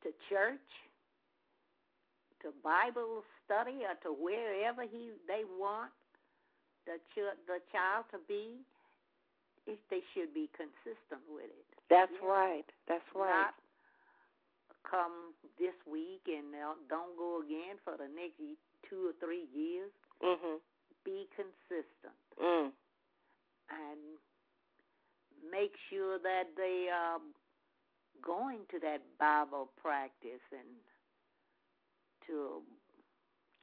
to 0.04 0.12
church, 0.28 0.68
to 2.42 2.52
Bible 2.62 3.24
study, 3.44 3.82
or 3.82 3.96
to 4.04 4.14
wherever 4.14 4.82
he 4.82 5.10
they 5.26 5.42
want 5.58 5.90
the 6.86 6.98
ch- 7.12 7.36
the 7.46 7.58
child 7.72 8.04
to 8.12 8.18
be, 8.28 8.62
if 9.66 9.78
they 9.90 10.00
should 10.14 10.32
be 10.32 10.48
consistent 10.56 11.22
with 11.28 11.50
it. 11.50 11.75
That's 11.88 12.12
Yeah. 12.20 12.26
right. 12.28 12.70
That's 12.86 13.04
right. 13.14 13.30
Not 13.30 13.54
come 14.84 15.34
this 15.58 15.74
week 15.86 16.22
and 16.28 16.54
uh, 16.54 16.74
don't 16.88 17.16
go 17.16 17.42
again 17.42 17.76
for 17.84 17.96
the 17.96 18.06
next 18.08 18.38
two 18.88 19.08
or 19.10 19.12
three 19.14 19.46
years. 19.52 19.90
mhm. 20.22 20.60
Be 21.04 21.28
consistent. 21.36 22.14
Mm. 22.38 22.72
and 23.68 24.18
make 25.50 25.74
sure 25.90 26.18
that 26.18 26.54
they 26.56 26.88
are 26.88 27.18
going 28.22 28.66
to 28.70 28.78
that 28.80 29.02
Bible 29.18 29.68
practice 29.80 30.42
and 30.52 30.66
to 32.26 32.62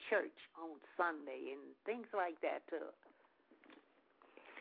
church 0.09 0.35
on 0.59 0.79
Sunday 0.97 1.51
and 1.51 1.61
things 1.85 2.07
like 2.13 2.39
that 2.41 2.67
to 2.69 2.79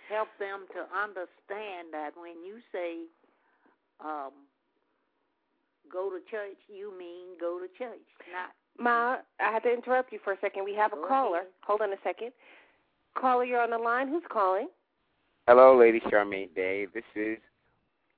help 0.09 0.29
them 0.39 0.67
to 0.75 0.87
understand 0.95 1.93
that 1.93 2.17
when 2.17 2.43
you 2.45 2.61
say 2.73 3.07
um, 4.05 4.33
go 5.91 6.11
to 6.11 6.19
church, 6.31 6.57
you 6.69 6.97
mean 6.99 7.39
go 7.41 7.59
to 7.59 7.67
church, 7.79 8.01
not. 8.33 8.53
Ma, 8.79 9.17
I 9.39 9.53
had 9.53 9.63
to 9.65 9.73
interrupt 9.73 10.13
you 10.13 10.19
for 10.25 10.33
a 10.33 10.37
second. 10.41 10.65
We 10.65 10.75
have 10.75 10.93
a 10.93 11.07
caller. 11.07 11.39
ahead. 11.39 11.49
Hold 11.67 11.83
on 11.83 11.93
a 11.93 11.97
second. 12.03 12.33
Caller, 13.15 13.45
you're 13.45 13.61
on 13.61 13.71
the 13.71 13.79
line. 13.79 14.09
Who's 14.09 14.23
calling? 14.31 14.69
Hello, 15.47 15.77
Lady 15.79 16.01
Charmaine 16.01 16.55
Day. 16.55 16.87
This 16.95 17.05
is 17.15 17.37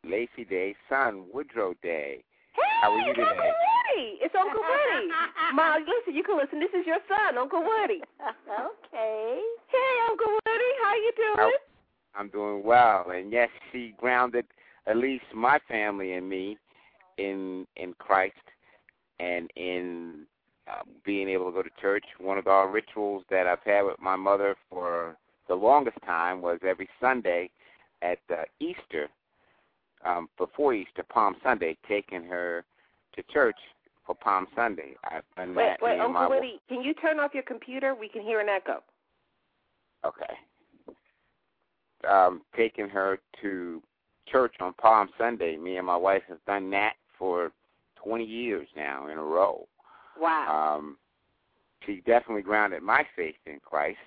Lacy 0.04 0.44
Day's 0.48 0.76
son, 0.88 1.24
Woodrow 1.32 1.74
Day. 1.82 2.22
Hey, 2.54 2.62
How 2.82 2.92
are 2.92 2.98
you 2.98 3.10
it's 3.10 3.18
Uncle 3.18 3.34
today? 3.34 3.50
Woody. 3.50 4.18
It's 4.22 4.34
Uncle 4.38 4.60
Woody. 4.62 5.08
Ma, 5.54 5.76
listen, 5.82 6.14
you 6.14 6.22
can 6.22 6.36
listen. 6.36 6.60
This 6.60 6.70
is 6.78 6.86
your 6.86 6.98
son, 7.08 7.36
Uncle 7.36 7.62
Woody. 7.62 8.00
okay. 8.22 9.40
Hey, 9.66 9.94
Uncle 10.08 10.28
Woody, 10.46 10.70
how 10.84 10.94
you 10.94 11.12
doing? 11.16 11.52
I'm 12.14 12.28
doing 12.28 12.62
well, 12.62 13.10
and 13.10 13.32
yes, 13.32 13.48
she 13.72 13.92
grounded 13.98 14.44
at 14.86 14.96
least 14.96 15.24
my 15.34 15.58
family 15.68 16.12
and 16.12 16.28
me 16.28 16.58
in 17.18 17.66
in 17.76 17.94
Christ 17.98 18.34
and 19.20 19.50
in 19.56 20.26
um, 20.68 20.88
being 21.04 21.28
able 21.28 21.46
to 21.46 21.52
go 21.52 21.62
to 21.62 21.70
church. 21.80 22.04
One 22.18 22.38
of 22.38 22.46
our 22.46 22.70
rituals 22.70 23.24
that 23.30 23.46
I've 23.46 23.62
had 23.64 23.82
with 23.82 24.00
my 24.00 24.16
mother 24.16 24.56
for 24.70 25.16
the 25.48 25.54
longest 25.54 25.98
time 26.06 26.40
was 26.40 26.58
every 26.66 26.88
Sunday 27.00 27.50
at 28.02 28.18
uh, 28.30 28.42
Easter, 28.60 29.08
um, 30.04 30.28
before 30.38 30.74
Easter, 30.74 31.02
Palm 31.08 31.36
Sunday, 31.42 31.76
taking 31.88 32.24
her 32.24 32.64
to 33.14 33.22
church 33.32 33.56
for 34.06 34.14
Palm 34.14 34.46
Sunday. 34.54 34.94
I've 35.04 35.22
done 35.36 35.54
Wait, 35.54 35.64
that. 35.64 35.78
wait, 35.82 35.98
my 35.98 36.04
Uncle 36.04 36.28
Woody, 36.28 36.60
can 36.68 36.82
you 36.82 36.94
turn 36.94 37.18
off 37.18 37.32
your 37.34 37.42
computer? 37.42 37.94
We 37.94 38.08
can 38.08 38.22
hear 38.22 38.40
an 38.40 38.48
echo. 38.48 38.82
Okay. 40.04 40.34
Um, 42.10 42.42
taking 42.54 42.88
her 42.88 43.18
to 43.40 43.82
church 44.30 44.54
on 44.60 44.72
Palm 44.74 45.08
Sunday. 45.18 45.56
Me 45.56 45.76
and 45.76 45.86
my 45.86 45.96
wife 45.96 46.22
have 46.28 46.44
done 46.46 46.70
that 46.70 46.94
for 47.18 47.52
20 48.02 48.24
years 48.24 48.68
now 48.76 49.08
in 49.08 49.18
a 49.18 49.22
row. 49.22 49.66
Wow. 50.18 50.76
Um, 50.76 50.96
she 51.84 52.02
definitely 52.06 52.42
grounded 52.42 52.82
my 52.82 53.06
faith 53.16 53.36
in 53.46 53.60
Christ. 53.60 53.98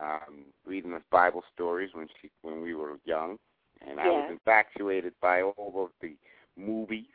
Um, 0.00 0.46
reading 0.66 0.92
us 0.92 1.02
Bible 1.10 1.44
stories 1.54 1.90
when 1.92 2.08
she 2.20 2.28
when 2.42 2.60
we 2.60 2.74
were 2.74 2.98
young, 3.04 3.38
and 3.86 4.00
I 4.00 4.08
was 4.08 4.28
infatuated 4.28 5.12
by 5.22 5.42
all 5.42 5.72
of 5.76 5.90
the 6.00 6.16
movies 6.56 7.06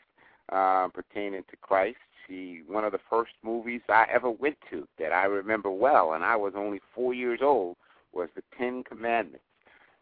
uh, 0.50 0.88
pertaining 0.88 1.44
to 1.50 1.58
Christ. 1.58 1.98
She 2.26 2.62
one 2.68 2.86
of 2.86 2.94
the 2.94 3.00
first 3.10 3.34
movies 3.44 3.82
I 3.90 4.06
ever 4.10 4.32
went 4.32 4.58
to 4.70 4.88
that 4.98 5.12
I 5.12 5.26
remember 5.26 5.70
well, 5.70 6.14
and 6.14 6.24
I 6.24 6.38
was 6.38 6.54
only 6.56 6.80
four 6.96 7.14
years 7.14 7.40
old, 7.44 7.76
was 8.14 8.30
the 8.34 8.44
Ten 8.58 8.84
Commandments. 8.86 9.44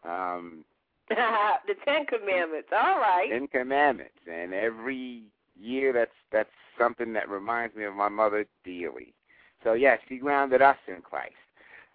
Um, 0.04 0.64
the 1.66 1.74
Ten 1.84 2.06
Commandments. 2.06 2.68
All 2.72 2.98
right. 2.98 3.28
Ten 3.30 3.46
Commandments, 3.48 4.14
and 4.30 4.52
every 4.52 5.24
year 5.58 5.92
that's 5.92 6.10
that's 6.32 6.50
something 6.78 7.12
that 7.12 7.28
reminds 7.28 7.74
me 7.74 7.84
of 7.84 7.94
my 7.94 8.08
mother 8.08 8.46
dearly. 8.64 9.14
So 9.64 9.72
yes, 9.72 9.98
she 10.08 10.18
grounded 10.18 10.62
us 10.62 10.76
in 10.86 11.02
Christ. 11.02 11.34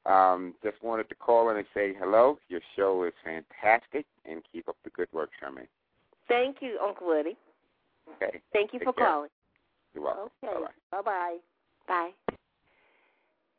Um, 0.05 0.53
just 0.61 0.83
wanted 0.83 1.07
to 1.09 1.15
call 1.15 1.49
in 1.49 1.57
and 1.57 1.65
say 1.73 1.93
hello. 1.97 2.37
Your 2.49 2.59
show 2.75 3.03
is 3.03 3.13
fantastic, 3.23 4.05
and 4.25 4.41
keep 4.51 4.67
up 4.67 4.75
the 4.83 4.89
good 4.89 5.07
work, 5.13 5.29
Charmaine. 5.41 5.67
Thank 6.27 6.57
you, 6.61 6.77
Uncle 6.83 7.07
Woody. 7.07 7.37
Okay, 8.21 8.41
Thank 8.51 8.73
you 8.73 8.79
Take 8.79 8.89
for 8.89 8.93
care. 8.93 9.07
calling. 9.07 9.29
you're 9.93 10.03
welcome. 10.03 10.29
Okay. 10.43 10.65
Bye 10.91 11.01
bye. 11.01 11.37
Bye. 11.87 12.35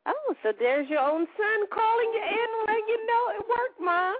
Oh, 0.05 0.35
so 0.43 0.53
there's 0.59 0.87
your 0.89 0.99
own 0.99 1.25
son 1.37 1.67
calling 1.73 2.11
you 2.13 2.21
in, 2.21 2.49
letting 2.67 2.87
you 2.87 3.05
know 3.05 3.23
it 3.33 3.43
worked, 3.49 3.79
Mom. 3.81 4.15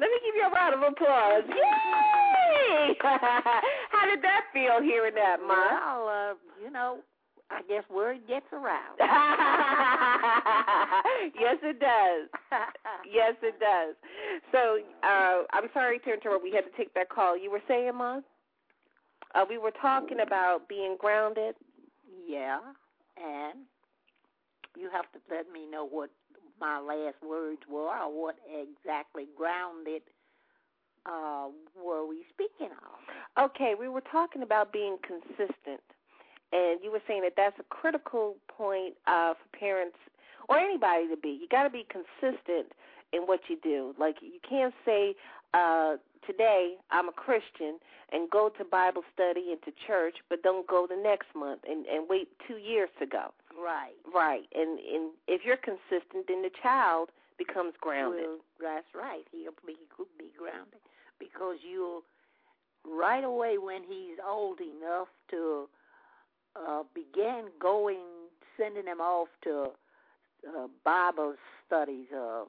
Let 0.00 0.10
me 0.10 0.18
give 0.24 0.34
you 0.34 0.44
a 0.46 0.50
round 0.50 0.74
of 0.74 0.82
applause. 0.82 1.44
Yay! 1.48 2.96
How 3.02 4.04
did 4.08 4.22
that 4.22 4.42
feel 4.52 4.82
hearing 4.82 5.14
that, 5.14 5.36
Mom? 5.40 5.58
Well, 5.58 6.08
uh, 6.08 6.34
you 6.62 6.70
know, 6.70 6.98
I 7.50 7.62
guess 7.68 7.84
word 7.90 8.18
gets 8.26 8.46
around. 8.52 8.96
yes, 11.38 11.56
it 11.62 11.80
does. 11.80 12.28
Yes, 13.10 13.34
it 13.42 13.58
does. 13.60 13.94
So, 14.52 14.78
uh, 15.02 15.44
I'm 15.52 15.68
sorry 15.72 15.98
to 16.00 16.12
interrupt. 16.12 16.42
We 16.42 16.52
had 16.52 16.64
to 16.64 16.76
take 16.76 16.92
that 16.94 17.08
call. 17.08 17.38
You 17.38 17.50
were 17.50 17.62
saying, 17.68 17.94
Mom? 17.94 18.24
Uh, 19.34 19.44
we 19.48 19.58
were 19.58 19.72
talking 19.80 20.20
about 20.20 20.68
being 20.68 20.96
grounded. 20.98 21.54
Yeah, 22.28 22.58
and 23.16 23.60
you 24.78 24.90
have 24.90 25.10
to 25.12 25.18
let 25.30 25.50
me 25.52 25.66
know 25.70 25.86
what 25.86 26.10
my 26.60 26.78
last 26.78 27.16
words 27.26 27.60
were 27.68 27.88
or 27.88 28.08
what 28.08 28.36
exactly 28.48 29.26
grounded 29.36 30.02
uh, 31.06 31.48
were 31.76 32.06
we 32.06 32.24
speaking 32.32 32.72
of. 32.72 33.50
Okay, 33.50 33.74
we 33.78 33.88
were 33.88 34.02
talking 34.12 34.42
about 34.42 34.72
being 34.72 34.96
consistent, 35.02 35.82
and 36.52 36.80
you 36.82 36.90
were 36.90 37.02
saying 37.06 37.22
that 37.22 37.34
that's 37.36 37.58
a 37.58 37.64
critical 37.64 38.36
point 38.48 38.94
uh, 39.06 39.34
for 39.34 39.58
parents 39.58 39.96
or 40.48 40.58
anybody 40.58 41.08
to 41.08 41.16
be. 41.16 41.28
You 41.28 41.46
got 41.50 41.64
to 41.64 41.70
be 41.70 41.86
consistent 41.88 42.72
in 43.12 43.22
what 43.22 43.40
you 43.48 43.56
do. 43.62 43.94
Like 43.98 44.16
you 44.20 44.40
can't 44.48 44.74
say 44.84 45.14
uh, 45.54 45.96
today 46.26 46.74
I'm 46.90 47.08
a 47.08 47.12
Christian 47.12 47.78
and 48.12 48.30
go 48.30 48.50
to 48.56 48.64
Bible 48.64 49.02
study 49.12 49.52
and 49.52 49.62
to 49.62 49.72
church, 49.86 50.16
but 50.28 50.42
don't 50.42 50.66
go 50.66 50.86
the 50.88 50.96
next 50.96 51.28
month 51.34 51.60
and, 51.68 51.86
and 51.86 52.06
wait 52.08 52.28
two 52.46 52.56
years 52.56 52.88
to 53.00 53.06
go. 53.06 53.32
Right. 53.56 53.96
Right, 54.12 54.46
and 54.54 54.78
and 54.78 55.12
if 55.26 55.42
you're 55.44 55.56
consistent, 55.56 56.28
then 56.28 56.42
the 56.42 56.50
child 56.62 57.10
becomes 57.38 57.74
grounded. 57.80 58.24
Well, 58.26 58.38
that's 58.60 58.86
right. 58.94 59.24
He'll 59.32 59.52
be 59.66 59.76
could 59.96 60.06
be 60.18 60.30
grounded 60.36 60.80
because 61.18 61.56
you'll 61.62 62.02
right 62.84 63.24
away 63.24 63.58
when 63.58 63.82
he's 63.82 64.18
old 64.26 64.60
enough 64.60 65.08
to 65.30 65.68
uh, 66.56 66.82
begin 66.94 67.46
going, 67.60 67.98
sending 68.56 68.86
him 68.86 69.00
off 69.00 69.28
to 69.44 69.68
uh, 70.48 70.66
Bible 70.84 71.34
studies, 71.66 72.06
uh, 72.16 72.44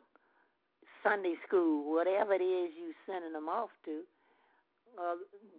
Sunday 1.04 1.36
school, 1.48 1.94
whatever 1.94 2.34
it 2.34 2.44
is 2.44 2.72
you 2.78 2.94
sending 3.06 3.34
them 3.34 3.50
off 3.50 3.70
to. 3.86 4.02
Uh, 5.00 5.16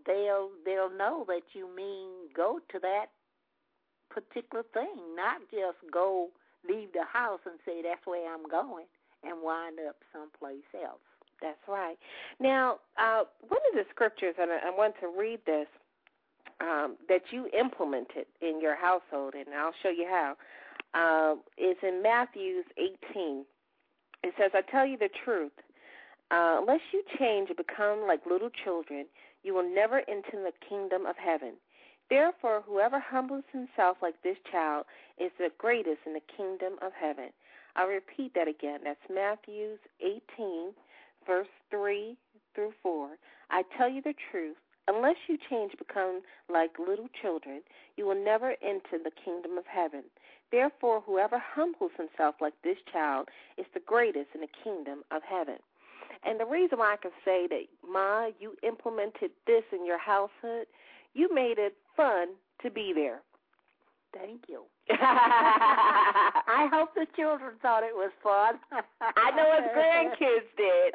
they'll 0.07 0.51
they'll 0.65 0.91
know 0.97 1.25
that 1.29 1.43
you 1.53 1.69
mean 1.75 2.09
go 2.35 2.61
to 2.73 2.79
that 2.81 3.07
particular 4.21 4.65
thing, 4.75 5.17
not 5.17 5.41
just 5.51 5.79
go 5.93 6.29
leave 6.69 6.93
the 6.93 7.05
house 7.05 7.41
and 7.47 7.59
say 7.65 7.83
that's 7.83 8.05
where 8.07 8.33
I'm 8.33 8.49
going 8.49 8.87
and 9.25 9.43
wind 9.43 9.79
up 9.87 9.97
someplace 10.13 10.67
else. 10.75 11.03
That's 11.41 11.59
right. 11.69 11.97
Now, 12.41 12.79
uh, 12.99 13.23
one 13.47 13.61
of 13.71 13.75
the 13.75 13.85
scriptures, 13.91 14.35
and 14.41 14.51
I, 14.51 14.71
want 14.77 14.95
to 15.01 15.09
read 15.09 15.41
this, 15.47 15.69
um, 16.61 16.97
that 17.09 17.23
you 17.31 17.49
implemented 17.59 18.27
in 18.43 18.61
your 18.61 18.75
household, 18.75 19.35
and 19.35 19.47
I'll 19.55 19.75
show 19.83 19.91
you 19.91 20.07
how, 20.09 20.37
uh, 20.95 21.37
is 21.57 21.77
in 21.83 22.03
Matthew's 22.03 22.65
18. 22.77 23.45
It 24.25 24.35
says, 24.37 24.51
I 24.55 24.63
tell 24.69 24.85
you 24.85 24.99
the 24.99 25.11
truth. 25.25 25.53
Uh, 26.31 26.59
unless 26.61 26.81
you 26.93 27.03
change 27.19 27.49
and 27.49 27.57
become 27.57 28.07
like 28.07 28.21
little 28.27 28.51
children, 28.65 29.07
you 29.45 29.55
will 29.55 29.75
never 29.75 30.03
enter 30.09 30.33
the 30.33 30.53
kingdom 30.69 31.07
of 31.07 31.17
heaven. 31.17 31.55
Therefore, 32.11 32.63
whoever 32.67 32.99
humbles 32.99 33.45
himself 33.53 33.99
like 34.01 34.23
this 34.23 34.39
child 34.51 34.87
is 35.19 35.31
the 35.39 35.51
greatest 35.59 35.99
in 36.07 36.15
the 36.15 36.23
kingdom 36.37 36.75
of 36.81 36.93
heaven. 36.99 37.31
I'll 37.77 37.89
repeat 37.89 38.33
that 38.35 38.49
again. 38.49 38.81
That's 38.85 38.99
Matthew's 39.13 39.79
18, 40.01 40.73
verse 41.27 41.49
3 41.71 42.17
through 42.55 42.73
4. 42.83 43.11
I 43.51 43.63
tell 43.77 43.89
you 43.89 44.03
the 44.03 44.15
truth. 44.31 44.57
Unless 44.89 45.17
you 45.29 45.37
change, 45.51 45.73
become 45.79 46.23
like 46.51 46.79
little 46.79 47.09
children, 47.21 47.61
you 47.97 48.07
will 48.07 48.25
never 48.25 48.55
enter 48.63 48.97
the 48.97 49.13
kingdom 49.23 49.59
of 49.59 49.65
heaven. 49.67 50.05
Therefore, 50.51 51.03
whoever 51.05 51.39
humbles 51.39 51.91
himself 51.99 52.37
like 52.41 52.55
this 52.65 52.79
child 52.91 53.29
is 53.59 53.67
the 53.75 53.81
greatest 53.81 54.29
in 54.35 54.41
the 54.41 54.49
kingdom 54.65 55.05
of 55.11 55.21
heaven. 55.23 55.57
And 56.25 56.41
the 56.41 56.47
reason 56.47 56.79
why 56.79 56.95
I 56.95 56.97
can 56.97 57.11
say 57.23 57.47
that, 57.49 57.65
Ma, 57.87 58.29
you 58.41 58.57
implemented 58.63 59.31
this 59.47 59.65
in 59.73 59.85
your 59.85 59.99
household, 59.99 60.67
you 61.13 61.33
made 61.35 61.59
it 61.59 61.77
fun 61.99 62.29
to 62.63 62.71
be 62.71 62.93
there. 62.95 63.21
Thank 64.15 64.43
you. 64.49 64.63
I 64.91 66.67
hope 66.73 66.95
the 66.95 67.07
children 67.15 67.53
thought 67.61 67.83
it 67.85 67.95
was 67.95 68.11
fun. 68.23 68.55
I 69.03 69.31
know 69.37 69.53
his 69.61 69.69
grandkids 69.77 70.49
did. 70.57 70.95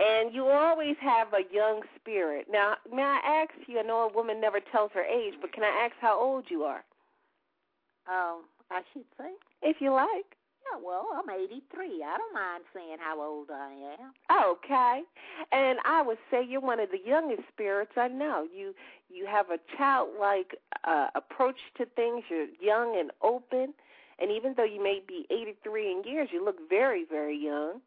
And 0.00 0.34
you 0.34 0.46
always 0.46 0.96
have 1.00 1.28
a 1.32 1.44
young 1.54 1.82
spirit. 1.96 2.46
Now, 2.50 2.74
may 2.92 3.02
I 3.02 3.20
ask 3.44 3.52
you? 3.68 3.78
I 3.78 3.82
know 3.82 4.08
a 4.08 4.12
woman 4.12 4.40
never 4.40 4.58
tells 4.72 4.90
her 4.94 5.04
age, 5.04 5.34
but 5.40 5.52
can 5.52 5.62
I 5.62 5.84
ask 5.86 5.94
how 6.00 6.18
old 6.20 6.46
you 6.50 6.64
are, 6.64 6.82
Um, 8.08 8.42
I 8.70 8.82
should 8.92 9.04
say. 9.16 9.30
if 9.62 9.76
you 9.80 9.92
like? 9.92 10.34
Yeah, 10.72 10.80
well, 10.84 11.08
I'm 11.14 11.30
83. 11.30 12.02
I 12.02 12.16
don't 12.16 12.34
mind 12.34 12.64
saying 12.74 12.98
how 13.00 13.20
old 13.20 13.48
I 13.50 13.72
am. 14.00 14.12
Okay. 14.52 15.02
And 15.52 15.78
I 15.84 16.02
would 16.02 16.18
say 16.30 16.44
you're 16.46 16.60
one 16.60 16.80
of 16.80 16.90
the 16.90 17.00
youngest 17.04 17.42
spirits 17.52 17.92
I 17.96 18.08
know. 18.08 18.46
You 18.54 18.74
you 19.08 19.26
have 19.26 19.50
a 19.50 19.58
childlike 19.76 20.56
uh, 20.84 21.08
approach 21.14 21.58
to 21.76 21.86
things. 21.86 22.24
You're 22.28 22.46
young 22.60 22.98
and 22.98 23.10
open. 23.22 23.74
And 24.18 24.30
even 24.30 24.54
though 24.56 24.64
you 24.64 24.82
may 24.82 25.00
be 25.06 25.26
83 25.30 25.92
in 25.92 26.02
years, 26.04 26.28
you 26.32 26.44
look 26.44 26.56
very, 26.68 27.04
very 27.08 27.38
young. 27.38 27.80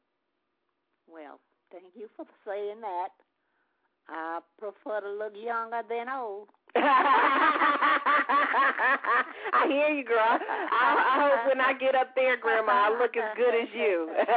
Well, 1.11 1.39
thank 1.71 1.93
you 1.95 2.09
for 2.15 2.25
saying 2.45 2.81
that. 2.81 3.09
I 4.07 4.39
prefer 4.57 5.01
to 5.01 5.09
look 5.11 5.33
younger 5.35 5.81
than 5.87 6.07
old. 6.09 6.47
I 9.53 9.67
hear 9.67 9.89
you, 9.89 10.05
girl. 10.05 10.17
I, 10.19 10.37
I 10.41 11.19
hope 11.21 11.47
when 11.49 11.61
I 11.61 11.73
get 11.73 11.95
up 11.95 12.15
there, 12.15 12.37
Grandma, 12.37 12.71
I 12.71 12.89
look 12.97 13.17
as 13.17 13.35
good 13.35 13.53
as 13.53 13.67
you. 13.73 14.09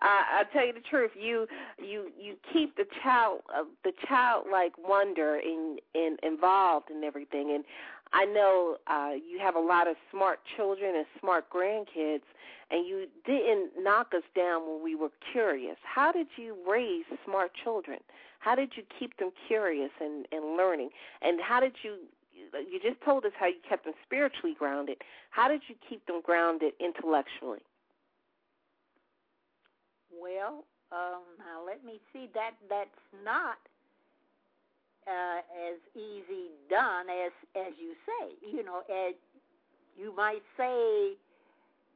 I, 0.00 0.40
I 0.40 0.44
tell 0.52 0.66
you 0.66 0.72
the 0.72 0.80
truth, 0.80 1.12
you 1.14 1.46
you 1.78 2.10
you 2.18 2.34
keep 2.52 2.76
the 2.76 2.86
child 3.02 3.42
uh, 3.54 3.62
the 3.84 3.92
childlike 4.08 4.72
wonder 4.78 5.36
in 5.36 5.78
in 5.94 6.16
involved 6.22 6.90
in 6.90 7.04
everything, 7.04 7.52
and 7.54 7.64
I 8.12 8.24
know 8.24 8.76
uh, 8.86 9.12
you 9.14 9.38
have 9.38 9.54
a 9.56 9.60
lot 9.60 9.88
of 9.88 9.96
smart 10.10 10.40
children 10.56 10.96
and 10.96 11.06
smart 11.20 11.50
grandkids, 11.50 12.22
and 12.70 12.86
you 12.86 13.06
didn't 13.24 13.70
knock 13.78 14.12
us 14.14 14.22
down 14.34 14.62
when 14.68 14.82
we 14.82 14.94
were 14.94 15.10
curious. 15.32 15.76
How 15.82 16.12
did 16.12 16.26
you 16.36 16.56
raise 16.68 17.04
smart 17.24 17.52
children? 17.62 17.98
How 18.46 18.54
did 18.54 18.76
you 18.76 18.84
keep 18.96 19.16
them 19.18 19.32
curious 19.48 19.90
and, 20.00 20.24
and 20.30 20.56
learning? 20.56 20.90
And 21.20 21.40
how 21.42 21.58
did 21.58 21.72
you 21.82 21.96
you 22.32 22.78
just 22.80 23.02
told 23.04 23.24
us 23.24 23.32
how 23.40 23.46
you 23.46 23.58
kept 23.68 23.84
them 23.86 23.94
spiritually 24.04 24.54
grounded. 24.56 24.98
How 25.30 25.48
did 25.48 25.62
you 25.66 25.74
keep 25.88 26.06
them 26.06 26.20
grounded 26.22 26.74
intellectually? 26.78 27.64
Well, 30.14 30.62
um, 30.92 31.26
now 31.42 31.66
let 31.66 31.84
me 31.84 31.98
see. 32.12 32.28
That 32.34 32.52
that's 32.70 33.02
not 33.24 33.58
uh, 35.08 35.42
as 35.66 35.82
easy 35.96 36.54
done 36.70 37.06
as 37.10 37.32
as 37.56 37.72
you 37.82 37.98
say. 38.06 38.36
You 38.46 38.62
know, 38.62 38.82
as 38.86 39.14
you 39.98 40.14
might 40.14 40.44
say, 40.56 41.18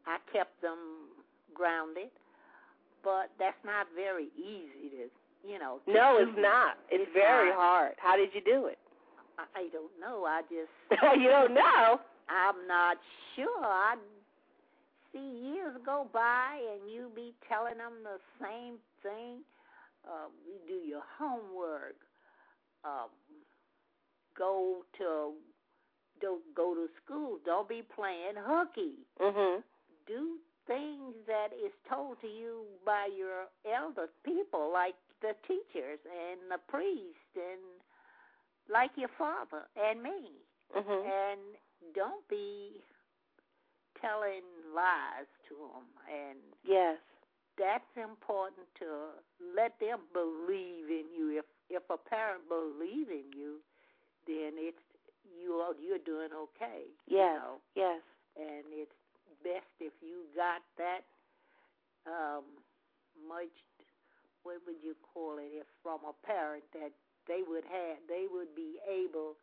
I 0.04 0.18
kept 0.32 0.60
them 0.62 1.14
grounded, 1.54 2.10
but 3.04 3.30
that's 3.38 3.62
not 3.64 3.86
very 3.94 4.30
easy 4.36 4.90
to 4.98 5.19
you 5.46 5.58
know. 5.58 5.80
No, 5.86 6.18
it's 6.18 6.32
not. 6.36 6.78
It's, 6.90 7.02
it's 7.02 7.10
very 7.14 7.50
not. 7.50 7.58
hard. 7.58 7.92
How 7.98 8.16
did 8.16 8.30
you 8.34 8.40
do 8.40 8.66
it? 8.66 8.78
I, 9.38 9.44
I 9.60 9.68
don't 9.72 9.92
know. 10.00 10.24
I 10.24 10.42
just 10.42 10.70
you 11.20 11.28
don't 11.28 11.54
know. 11.54 12.00
I'm 12.28 12.66
not 12.68 12.96
sure. 13.36 13.64
I 13.64 13.96
see 15.12 15.52
years 15.52 15.76
go 15.84 16.06
by 16.12 16.60
and 16.72 16.90
you 16.90 17.10
be 17.14 17.34
telling 17.48 17.78
them 17.78 17.92
the 18.04 18.18
same 18.40 18.74
thing. 19.02 19.42
Uh, 20.06 20.28
you 20.46 20.54
do 20.66 20.86
your 20.88 21.02
homework. 21.18 21.96
Um, 22.84 23.10
go 24.36 24.84
to 24.98 25.32
don't 26.20 26.42
go 26.54 26.74
to 26.74 26.86
school. 27.04 27.38
Don't 27.44 27.68
be 27.68 27.82
playing 27.94 28.36
hooky. 28.36 28.94
Mhm. 29.20 29.62
Do 30.06 30.36
things 30.66 31.14
that 31.26 31.48
is 31.52 31.72
told 31.88 32.20
to 32.20 32.26
you 32.28 32.64
by 32.84 33.06
your 33.16 33.46
elder 33.66 34.08
people, 34.24 34.70
like 34.72 34.94
the 35.20 35.34
teachers 35.46 36.00
and 36.06 36.50
the 36.50 36.58
priest, 36.68 37.32
and 37.36 37.60
like 38.68 38.90
your 38.96 39.10
father 39.18 39.68
and 39.76 40.02
me. 40.02 40.46
Mhm. 40.74 41.04
And 41.06 41.40
don't 41.94 42.26
be 42.28 42.82
telling 44.00 44.42
lies 44.74 45.26
to 45.48 45.54
them. 45.56 45.86
And 46.08 46.38
Yes. 46.62 46.98
that's 47.56 47.96
important 47.96 48.66
to 48.76 49.12
let 49.40 49.78
them 49.78 50.00
believe 50.12 50.88
in 50.90 51.12
you. 51.12 51.38
If 51.38 51.46
if 51.68 51.88
a 51.90 51.96
parent 51.98 52.48
believe 52.48 53.10
in 53.10 53.32
you, 53.32 53.62
then 54.26 54.54
it's 54.58 54.82
you 55.24 55.60
are 55.60 55.74
you're 55.78 55.98
doing 55.98 56.32
okay. 56.32 56.86
Yes. 57.06 57.34
You 57.34 57.38
know? 57.40 57.60
Yes. 57.74 58.02
And 58.36 58.64
it's 58.72 58.96
best 59.42 59.70
if 59.80 59.92
you 60.02 60.24
got 60.34 60.62
that 60.76 61.04
um 62.06 62.44
much 63.28 63.52
what 64.42 64.56
would 64.66 64.80
you 64.82 64.94
call 65.12 65.38
it 65.38 65.50
if 65.52 65.66
from 65.82 66.00
a 66.08 66.14
parent 66.26 66.64
that 66.72 66.92
they 67.28 67.40
would 67.46 67.64
have 67.64 67.98
they 68.08 68.26
would 68.30 68.54
be 68.56 68.76
able 68.88 69.36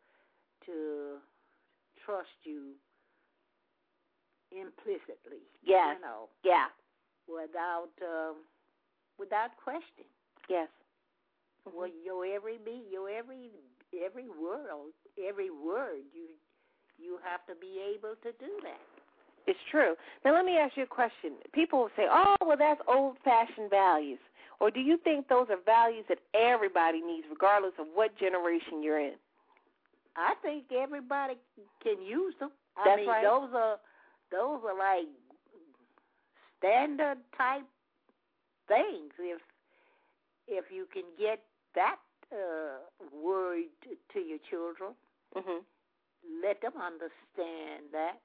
to 0.66 1.18
trust 2.04 2.34
you 2.44 2.74
implicitly. 4.50 5.44
Yes. 5.62 5.96
You 5.96 6.02
know, 6.02 6.28
Yeah. 6.42 6.68
without 7.28 7.90
um 8.02 8.36
without 9.18 9.56
question. 9.62 10.06
Yes. 10.48 10.68
Well, 11.64 11.88
your 11.88 12.24
every 12.24 12.58
beat, 12.58 12.86
your 12.90 13.10
every 13.10 13.50
every 13.92 14.28
word, 14.28 14.92
every 15.18 15.50
word, 15.50 16.04
you 16.12 16.28
you 16.98 17.18
have 17.24 17.44
to 17.46 17.54
be 17.54 17.78
able 17.94 18.16
to 18.22 18.32
do 18.40 18.60
that. 18.62 18.80
It's 19.46 19.58
true. 19.70 19.94
Now 20.24 20.34
let 20.34 20.44
me 20.44 20.56
ask 20.58 20.76
you 20.76 20.82
a 20.82 20.86
question. 20.86 21.36
People 21.52 21.80
will 21.80 21.90
say, 21.96 22.06
"Oh, 22.10 22.36
well, 22.44 22.56
that's 22.58 22.80
old-fashioned 22.86 23.70
values," 23.70 24.18
or 24.60 24.70
do 24.70 24.80
you 24.80 24.96
think 24.98 25.28
those 25.28 25.46
are 25.50 25.58
values 25.64 26.04
that 26.08 26.18
everybody 26.34 27.00
needs, 27.00 27.26
regardless 27.30 27.74
of 27.78 27.86
what 27.94 28.16
generation 28.18 28.82
you're 28.82 28.98
in? 29.00 29.14
I 30.16 30.34
think 30.42 30.64
everybody 30.76 31.34
can 31.82 32.02
use 32.02 32.34
them. 32.40 32.50
I 32.76 32.82
That's 32.84 32.96
mean, 32.98 33.08
right. 33.08 33.22
those 33.22 33.50
are 33.54 33.78
those 34.30 34.60
are 34.66 34.76
like 34.76 35.06
standard 36.58 37.18
type 37.36 37.64
things. 38.66 39.12
If 39.18 39.40
if 40.48 40.64
you 40.72 40.86
can 40.92 41.04
get 41.18 41.40
that 41.74 41.98
uh, 42.32 42.78
word 43.14 43.64
to, 44.12 44.20
your 44.20 44.38
children, 44.50 44.94
Mhm. 45.36 45.64
let 46.42 46.60
them 46.60 46.72
understand 46.76 47.92
that, 47.92 48.20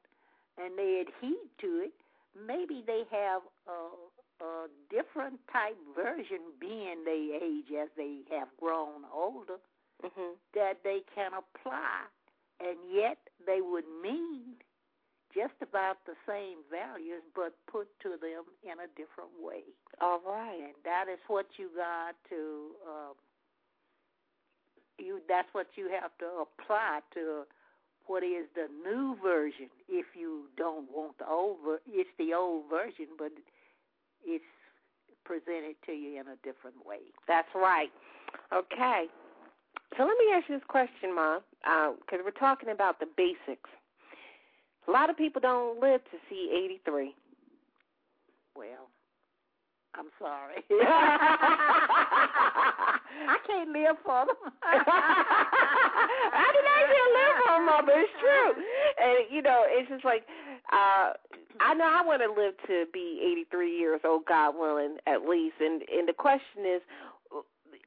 and 0.57 0.77
they 0.77 1.01
adhere 1.01 1.45
to 1.59 1.67
it. 1.83 1.93
Maybe 2.35 2.81
they 2.81 3.03
have 3.11 3.43
a, 3.67 3.89
a 4.41 4.67
different 4.89 5.39
type 5.51 5.77
version, 5.95 6.39
being 6.59 7.03
they 7.05 7.39
age 7.41 7.71
as 7.71 7.89
they 7.95 8.23
have 8.31 8.49
grown 8.57 9.05
older 9.11 9.59
Mhm. 10.01 10.37
that 10.53 10.83
they 10.83 11.01
can 11.15 11.33
apply, 11.33 12.07
and 12.59 12.77
yet 12.91 13.17
they 13.45 13.61
would 13.61 13.87
mean 13.87 14.57
just 15.33 15.53
about 15.61 16.03
the 16.05 16.15
same 16.25 16.63
values, 16.69 17.23
but 17.33 17.53
put 17.65 17.87
to 17.99 18.17
them 18.17 18.45
in 18.61 18.79
a 18.79 18.87
different 18.87 19.33
way. 19.39 19.63
All 19.99 20.19
right. 20.19 20.59
And 20.61 20.75
that 20.83 21.07
is 21.09 21.19
what 21.27 21.47
you 21.57 21.69
got 21.69 22.15
to. 22.29 22.75
Um, 22.85 23.15
you 24.99 25.21
that's 25.27 25.51
what 25.53 25.67
you 25.75 25.89
have 25.89 26.15
to 26.19 26.45
apply 26.45 27.01
to 27.13 27.47
what 28.05 28.23
is 28.23 28.45
the 28.53 28.67
new 28.83 29.15
version. 29.23 29.69
If 29.87 30.05
you 30.15 30.49
don't 30.55 30.89
want 30.91 31.17
the 31.17 31.27
old, 31.27 31.59
ver- 31.65 31.81
it's 31.87 32.09
the 32.17 32.33
old 32.33 32.69
version, 32.69 33.07
but 33.17 33.31
it's 34.25 34.43
presented 35.25 35.75
to 35.85 35.91
you 35.91 36.19
in 36.19 36.27
a 36.27 36.35
different 36.43 36.85
way. 36.85 37.11
That's 37.27 37.47
right. 37.55 37.91
Okay. 38.53 39.05
So 39.97 40.03
let 40.03 40.17
me 40.17 40.25
ask 40.33 40.49
you 40.49 40.55
this 40.57 40.67
question, 40.67 41.15
Mom, 41.15 41.41
because 41.61 42.19
we're 42.23 42.31
talking 42.31 42.69
about 42.69 42.99
the 42.99 43.07
basics. 43.15 43.69
A 44.87 44.91
lot 44.91 45.09
of 45.09 45.17
people 45.17 45.39
don't 45.39 45.79
live 45.79 46.03
to 46.11 46.17
see 46.29 46.51
83. 46.85 47.15
Well, 48.55 48.89
I'm 49.95 50.09
sorry. 50.19 50.55
I 53.29 53.37
can't 53.45 53.69
live 53.69 53.95
for 54.03 54.25
them. 54.25 54.35
I 56.33 56.47
did 56.53 56.65
not 56.65 56.81
hear 56.89 57.07
live 57.13 57.35
for 57.45 57.53
them, 57.61 57.85
but 57.85 57.95
it's 58.01 58.17
true. 58.19 58.51
And 58.97 59.29
you 59.29 59.41
know, 59.41 59.63
it's 59.67 59.89
just 59.89 60.03
like 60.03 60.25
uh 60.73 61.13
I 61.63 61.73
know 61.73 61.85
I 61.85 62.05
want 62.05 62.21
to 62.21 62.29
live 62.29 62.55
to 62.67 62.85
be 62.91 63.21
83 63.47 63.77
years 63.77 64.01
old, 64.03 64.25
God 64.25 64.55
willing, 64.57 64.97
at 65.07 65.27
least. 65.27 65.55
And 65.61 65.81
and 65.83 66.07
the 66.07 66.13
question 66.13 66.65
is, 66.65 66.81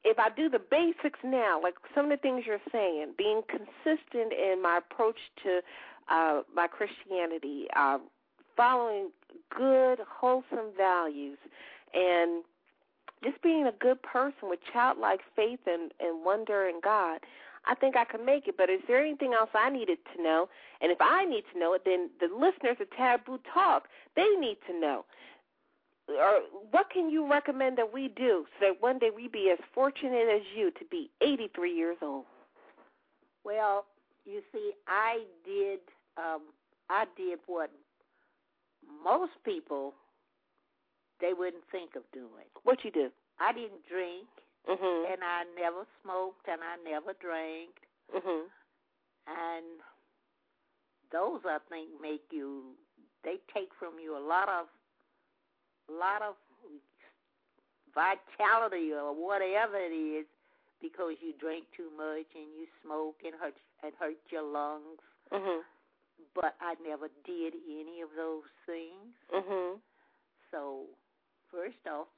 if 0.04 0.18
I 0.18 0.30
do 0.30 0.48
the 0.48 0.58
basics 0.58 1.18
now, 1.22 1.60
like 1.62 1.74
some 1.94 2.06
of 2.06 2.10
the 2.10 2.16
things 2.16 2.44
you're 2.46 2.58
saying, 2.72 3.12
being 3.18 3.42
consistent 3.48 4.32
in 4.32 4.62
my 4.62 4.78
approach 4.78 5.18
to 5.44 5.60
uh 6.10 6.42
my 6.54 6.66
Christianity, 6.68 7.66
uh 7.76 7.98
following 8.56 9.10
good, 9.54 9.98
wholesome 10.08 10.72
values, 10.76 11.38
and 11.92 12.42
just 13.22 13.40
being 13.42 13.66
a 13.66 13.72
good 13.72 14.02
person 14.02 14.48
with 14.48 14.60
childlike 14.72 15.20
faith 15.34 15.60
and, 15.66 15.92
and 16.00 16.24
wonder 16.24 16.66
in 16.68 16.80
God, 16.82 17.20
I 17.66 17.74
think 17.74 17.96
I 17.96 18.04
can 18.04 18.24
make 18.24 18.48
it. 18.48 18.56
But 18.56 18.70
is 18.70 18.80
there 18.86 19.00
anything 19.00 19.34
else 19.34 19.50
I 19.54 19.70
needed 19.70 19.98
to 20.14 20.22
know? 20.22 20.48
And 20.80 20.92
if 20.92 20.98
I 21.00 21.24
need 21.24 21.44
to 21.52 21.58
know 21.58 21.74
it, 21.74 21.82
then 21.84 22.10
the 22.20 22.28
listeners 22.32 22.76
of 22.80 22.88
Taboo 22.96 23.38
Talk, 23.52 23.88
they 24.14 24.28
need 24.38 24.58
to 24.68 24.78
know. 24.78 25.04
Or 26.08 26.40
what 26.70 26.90
can 26.90 27.10
you 27.10 27.28
recommend 27.28 27.78
that 27.78 27.92
we 27.92 28.08
do 28.08 28.46
so 28.60 28.66
that 28.66 28.80
one 28.80 28.98
day 28.98 29.10
we 29.14 29.26
be 29.26 29.50
as 29.50 29.58
fortunate 29.74 30.28
as 30.32 30.42
you 30.56 30.70
to 30.70 30.84
be 30.90 31.10
83 31.20 31.74
years 31.74 31.96
old? 32.00 32.24
Well, 33.44 33.86
you 34.24 34.40
see, 34.52 34.72
I 34.86 35.24
did 35.44 35.80
um 36.16 36.42
I 36.88 37.06
did 37.16 37.40
what 37.46 37.70
most 39.02 39.32
people 39.44 39.94
they 41.20 41.32
wouldn't 41.32 41.64
think 41.72 41.96
of 41.96 42.02
doing. 42.12 42.46
What 42.62 42.84
you 42.84 42.90
do? 42.90 43.10
I 43.40 43.52
didn't 43.52 43.86
drink 43.88 44.26
Mhm. 44.66 45.12
and 45.12 45.22
I 45.22 45.44
never 45.54 45.86
smoked 46.02 46.48
and 46.48 46.62
I 46.62 46.76
never 46.82 47.12
drank 47.14 47.70
Mhm. 48.12 48.50
and 49.26 49.82
those 51.10 51.44
I 51.44 51.58
think 51.68 52.00
make 52.00 52.32
you 52.32 52.76
they 53.22 53.38
take 53.54 53.72
from 53.74 53.98
you 53.98 54.16
a 54.16 54.18
lot 54.18 54.48
of 54.48 54.68
a 55.88 55.92
lot 55.92 56.22
of 56.22 56.34
vitality 57.94 58.92
or 58.92 59.12
whatever 59.14 59.76
it 59.76 59.92
is 59.94 60.26
because 60.80 61.16
you 61.24 61.32
drink 61.40 61.64
too 61.76 61.90
much 61.96 62.28
and 62.34 62.52
you 62.54 62.66
smoke 62.82 63.16
and 63.24 63.34
hurt 63.40 63.56
and 63.82 63.94
hurt 63.98 64.20
your 64.30 64.42
lungs. 64.42 65.00
Mhm. 65.32 65.64
But 66.34 66.54
I 66.60 66.74
never 66.84 67.08
did 67.24 67.54
any 67.66 68.00
of 68.02 68.12
those 68.14 68.44
things. 68.66 69.16
Mhm. 69.32 69.80
So, 70.50 70.86
first 71.50 71.86
off, 71.86 72.08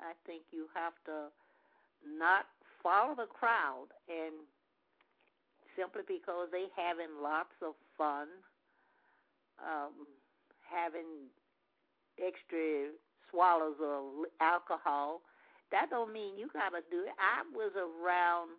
I 0.00 0.14
think 0.24 0.42
you 0.52 0.68
have 0.74 0.94
to 1.04 1.30
not 2.18 2.46
follow 2.82 3.14
the 3.14 3.26
crowd 3.26 3.88
and 4.08 4.34
simply 5.76 6.02
because 6.06 6.48
they 6.50 6.66
having 6.74 7.20
lots 7.22 7.52
of 7.62 7.74
fun, 7.98 8.28
um, 9.60 10.06
having 10.62 11.28
extra 12.18 12.94
swallows 13.30 13.76
of 13.82 14.30
alcohol, 14.40 15.20
that 15.70 15.90
don't 15.90 16.12
mean 16.12 16.38
you 16.38 16.48
gotta 16.52 16.80
do 16.90 17.02
it. 17.04 17.14
I 17.18 17.42
was 17.54 17.72
around 17.74 18.50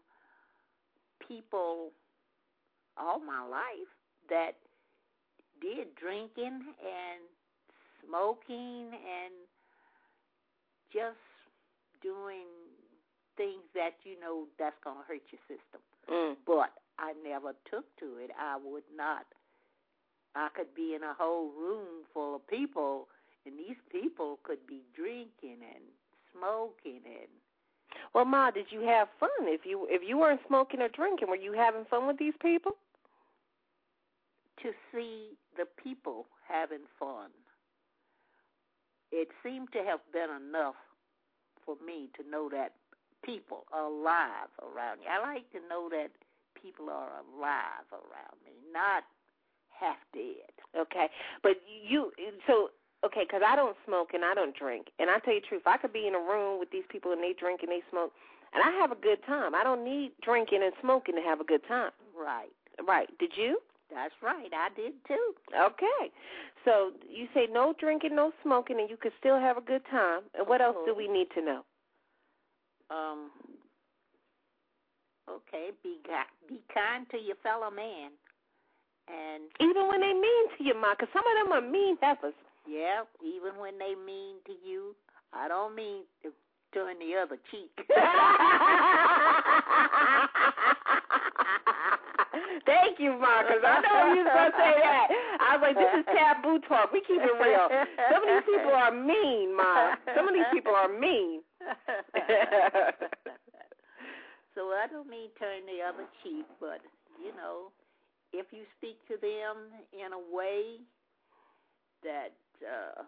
people 1.25 1.91
all 2.97 3.19
my 3.19 3.45
life 3.47 3.91
that 4.29 4.57
did 5.61 5.95
drinking 5.95 6.61
and 6.77 7.21
smoking 8.05 8.91
and 8.93 9.33
just 10.93 11.17
doing 12.01 12.45
things 13.37 13.63
that 13.73 13.95
you 14.03 14.19
know 14.19 14.45
that's 14.59 14.75
going 14.83 14.97
to 14.97 15.07
hurt 15.07 15.23
your 15.31 15.41
system. 15.47 15.81
Mm. 16.09 16.35
But 16.45 16.73
I 16.99 17.13
never 17.23 17.53
took 17.69 17.85
to 17.99 18.17
it. 18.17 18.31
I 18.39 18.57
would 18.57 18.87
not. 18.95 19.25
I 20.35 20.49
could 20.55 20.73
be 20.75 20.93
in 20.95 21.03
a 21.03 21.13
whole 21.17 21.51
room 21.51 22.05
full 22.13 22.35
of 22.35 22.47
people, 22.47 23.07
and 23.45 23.57
these 23.57 23.77
people 23.91 24.39
could 24.43 24.65
be 24.67 24.81
drinking 24.95 25.63
and 25.63 25.85
smoking 26.33 27.01
and 27.05 27.31
Well, 28.13 28.25
Ma, 28.25 28.51
did 28.51 28.67
you 28.69 28.81
have 28.81 29.07
fun? 29.19 29.29
If 29.41 29.61
you 29.65 29.87
if 29.89 30.01
you 30.07 30.17
weren't 30.17 30.41
smoking 30.47 30.81
or 30.81 30.89
drinking, 30.89 31.29
were 31.29 31.35
you 31.35 31.53
having 31.53 31.85
fun 31.85 32.07
with 32.07 32.17
these 32.17 32.35
people? 32.41 32.73
to 34.61 34.71
see 34.91 35.37
the 35.55 35.65
people 35.81 36.25
having 36.47 36.85
fun. 36.99 37.29
It 39.11 39.29
seemed 39.43 39.71
to 39.73 39.83
have 39.83 39.99
been 40.11 40.29
enough 40.29 40.75
for 41.65 41.75
me 41.85 42.09
to 42.17 42.29
know 42.29 42.49
that 42.49 42.73
people 43.27 43.67
alive 43.75 44.47
around 44.63 45.03
me. 45.03 45.05
I 45.11 45.19
like 45.19 45.51
to 45.51 45.59
know 45.67 45.91
that 45.91 46.07
people 46.55 46.89
are 46.89 47.19
alive 47.19 47.87
around 47.91 48.39
me, 48.47 48.55
not 48.71 49.03
half 49.67 49.99
dead. 50.15 50.55
Okay, 50.73 51.11
but 51.43 51.59
you 51.67 52.11
so 52.47 52.71
okay 53.05 53.27
because 53.27 53.43
I 53.45 53.55
don't 53.55 53.75
smoke 53.85 54.15
and 54.15 54.23
I 54.23 54.33
don't 54.33 54.55
drink, 54.55 54.87
and 54.97 55.09
I 55.09 55.19
tell 55.19 55.35
you 55.35 55.41
the 55.41 55.47
truth, 55.47 55.67
I 55.67 55.77
could 55.77 55.93
be 55.93 56.07
in 56.07 56.15
a 56.15 56.23
room 56.23 56.59
with 56.59 56.71
these 56.71 56.87
people 56.89 57.11
and 57.11 57.21
they 57.21 57.35
drink 57.37 57.61
and 57.61 57.71
they 57.71 57.83
smoke, 57.91 58.13
and 58.55 58.63
I 58.63 58.71
have 58.79 58.91
a 58.91 58.99
good 58.99 59.19
time. 59.27 59.53
I 59.53 59.63
don't 59.63 59.83
need 59.83 60.13
drinking 60.23 60.63
and 60.63 60.73
smoking 60.81 61.15
to 61.15 61.21
have 61.21 61.41
a 61.41 61.45
good 61.45 61.61
time. 61.67 61.91
Right. 62.17 62.55
Right? 62.87 63.09
Did 63.19 63.31
you? 63.35 63.59
That's 63.93 64.13
right. 64.21 64.51
I 64.53 64.69
did 64.75 64.93
too. 65.07 65.33
Okay, 65.55 66.11
so 66.65 66.91
you 67.09 67.27
say 67.33 67.47
no 67.51 67.73
drinking, 67.79 68.15
no 68.15 68.31
smoking, 68.43 68.79
and 68.79 68.89
you 68.89 68.97
could 68.97 69.13
still 69.19 69.39
have 69.39 69.57
a 69.57 69.61
good 69.61 69.81
time. 69.89 70.23
And 70.37 70.47
what 70.47 70.61
else 70.61 70.75
do 70.85 70.93
we 70.93 71.05
mm-hmm. 71.05 71.13
need 71.13 71.27
to 71.35 71.41
know? 71.41 71.61
Um. 72.89 73.29
Okay. 75.29 75.71
Be 75.83 75.97
be 76.47 76.61
kind 76.73 77.05
to 77.11 77.17
your 77.17 77.35
fellow 77.43 77.69
man, 77.69 78.11
and 79.07 79.43
Even 79.59 79.87
when 79.89 79.99
they 80.01 80.13
mean 80.13 80.49
to 80.57 80.63
you, 80.63 80.73
Ma, 80.79 80.93
because 80.95 81.09
some 81.13 81.23
of 81.27 81.35
them 81.43 81.51
are 81.51 81.61
mean 81.69 81.97
heifers. 82.01 82.33
yeah, 82.67 83.03
even 83.23 83.59
when 83.59 83.77
they 83.77 83.93
mean 84.05 84.35
to 84.45 84.53
you, 84.65 84.95
I 85.33 85.47
don't 85.47 85.75
mean 85.75 86.03
to 86.23 86.31
turn 86.73 86.97
the 86.99 87.15
other 87.21 87.37
cheek. 87.51 87.71
Thank 92.65 92.99
you, 92.99 93.13
Ma, 93.17 93.41
because 93.47 93.63
I 93.63 93.79
know 93.81 94.13
you 94.13 94.23
was 94.27 94.51
to 94.51 94.57
say 94.59 94.73
that. 94.83 95.07
I 95.39 95.55
was 95.55 95.61
like, 95.63 95.77
this 95.79 95.87
is 95.99 96.05
taboo 96.11 96.59
talk. 96.67 96.91
We 96.91 96.99
keep 97.01 97.21
it 97.23 97.31
real. 97.39 97.69
Some 98.11 98.23
of 98.23 98.27
these 98.29 98.43
people 98.43 98.73
are 98.75 98.91
mean, 98.91 99.55
Ma. 99.55 99.95
Some 100.15 100.27
of 100.27 100.33
these 100.35 100.45
people 100.51 100.75
are 100.75 100.89
mean. 100.91 101.41
so 104.55 104.61
I 104.73 104.87
don't 104.91 105.09
mean 105.09 105.29
turn 105.39 105.65
the 105.65 105.81
other 105.83 106.05
cheek, 106.23 106.45
but 106.59 106.81
you 107.23 107.31
know, 107.35 107.71
if 108.33 108.47
you 108.51 108.63
speak 108.77 108.97
to 109.07 109.15
them 109.21 109.57
in 109.93 110.13
a 110.13 110.35
way 110.35 110.79
that 112.03 112.33
uh, 112.63 113.03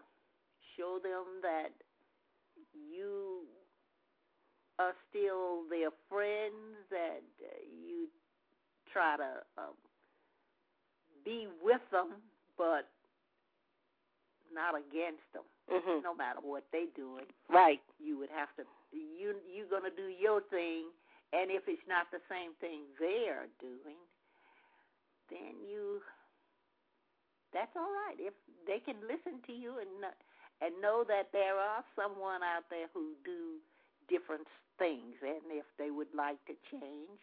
show 0.76 0.98
them 1.02 1.24
that 1.42 1.70
you 2.74 3.42
are 4.78 4.94
still 5.10 5.68
their 5.68 5.90
friends, 6.08 6.76
that 6.90 7.20
you 7.68 8.08
try 8.92 9.16
to 9.16 9.42
um, 9.58 9.74
be 11.24 11.46
with 11.62 11.82
them, 11.92 12.08
but 12.56 12.88
not 14.52 14.74
against 14.74 15.22
them, 15.32 15.44
hmm 15.68 16.00
no 16.02 16.14
matter 16.14 16.40
what 16.42 16.64
they're 16.72 16.90
doing 16.96 17.24
Right. 17.48 17.80
you 18.02 18.09
have 18.34 18.50
to 18.56 18.64
you 18.92 19.34
you're 19.46 19.70
gonna 19.70 19.92
do 19.92 20.08
your 20.10 20.40
thing 20.48 20.90
and 21.32 21.50
if 21.50 21.66
it's 21.66 21.84
not 21.86 22.10
the 22.10 22.22
same 22.30 22.56
thing 22.58 22.86
they're 22.98 23.50
doing 23.60 24.00
then 25.30 25.58
you 25.62 26.00
that's 27.52 27.74
all 27.76 27.90
right 28.06 28.18
if 28.18 28.34
they 28.66 28.78
can 28.82 28.98
listen 29.06 29.38
to 29.46 29.52
you 29.52 29.78
and 29.78 29.90
and 30.60 30.76
know 30.82 31.04
that 31.08 31.32
there 31.32 31.56
are 31.56 31.82
someone 31.96 32.44
out 32.44 32.68
there 32.68 32.86
who 32.92 33.16
do 33.24 33.58
different 34.10 34.46
things 34.78 35.16
and 35.22 35.44
if 35.48 35.66
they 35.78 35.90
would 35.90 36.10
like 36.14 36.38
to 36.46 36.54
change 36.70 37.20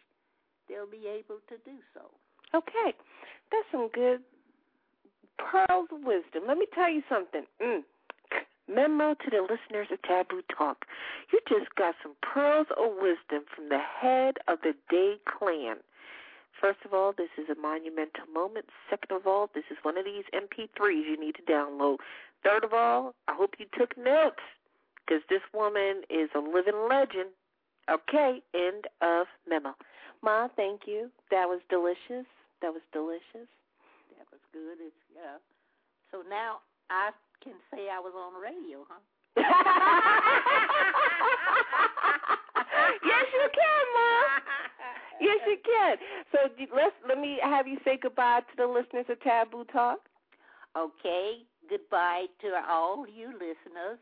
they'll 0.68 0.88
be 0.88 1.08
able 1.08 1.40
to 1.48 1.56
do 1.64 1.76
so 1.92 2.08
Okay. 2.54 2.96
That's 3.50 3.68
some 3.72 3.88
good 3.92 4.20
pearls 5.38 5.88
of 5.92 6.00
wisdom. 6.02 6.44
Let 6.46 6.58
me 6.58 6.66
tell 6.74 6.90
you 6.90 7.02
something. 7.08 7.44
Mm. 7.62 7.82
Memo 8.68 9.14
to 9.14 9.30
the 9.30 9.40
listeners 9.42 9.88
of 9.90 10.02
Taboo 10.02 10.42
Talk. 10.54 10.84
You 11.32 11.40
just 11.48 11.74
got 11.74 11.94
some 12.02 12.14
pearls 12.22 12.66
of 12.76 12.92
wisdom 13.00 13.44
from 13.54 13.68
the 13.68 13.78
head 13.78 14.36
of 14.46 14.58
the 14.62 14.74
Day 14.90 15.16
Clan. 15.26 15.76
First 16.60 16.80
of 16.84 16.92
all, 16.92 17.12
this 17.16 17.30
is 17.38 17.48
a 17.48 17.58
monumental 17.60 18.26
moment. 18.32 18.66
Second 18.90 19.16
of 19.16 19.26
all, 19.26 19.48
this 19.54 19.64
is 19.70 19.78
one 19.82 19.96
of 19.96 20.04
these 20.04 20.24
MP3s 20.34 21.06
you 21.08 21.16
need 21.18 21.36
to 21.36 21.42
download. 21.42 21.98
Third 22.44 22.64
of 22.64 22.72
all, 22.74 23.14
I 23.28 23.34
hope 23.34 23.54
you 23.58 23.66
took 23.78 23.96
notes 23.96 24.42
because 25.06 25.22
this 25.30 25.42
woman 25.54 26.02
is 26.10 26.28
a 26.34 26.40
living 26.40 26.86
legend. 26.88 27.30
Okay, 27.88 28.42
end 28.54 28.84
of 29.00 29.26
memo. 29.48 29.74
Ma, 30.22 30.48
thank 30.56 30.82
you. 30.86 31.10
That 31.30 31.48
was 31.48 31.60
delicious. 31.70 32.26
That 32.60 32.72
was 32.74 32.82
delicious. 32.92 33.48
that 34.18 34.26
was 34.32 34.42
good 34.52 34.78
it's 34.82 34.98
yeah 35.14 35.38
so 36.10 36.22
now 36.28 36.58
i 36.90 37.10
can 37.42 37.54
say 37.72 37.88
i 37.92 37.98
was 37.98 38.12
on 38.16 38.34
the 38.34 38.40
radio 38.40 38.84
huh 38.88 39.00
yes, 43.04 43.26
you 43.32 43.48
can, 43.54 43.84
Ma. 43.94 44.10
Yes, 45.20 45.38
you 45.46 45.58
can. 45.64 45.96
So 46.32 46.38
let's 46.74 46.94
let 47.06 47.18
me 47.18 47.38
have 47.42 47.66
you 47.66 47.78
say 47.84 47.98
goodbye 48.00 48.40
to 48.40 48.56
the 48.56 48.66
listeners 48.66 49.06
of 49.08 49.20
Taboo 49.20 49.64
Talk. 49.72 50.00
Okay, 50.76 51.42
goodbye 51.68 52.26
to 52.42 52.48
all 52.68 53.06
you 53.06 53.32
listeners. 53.32 53.98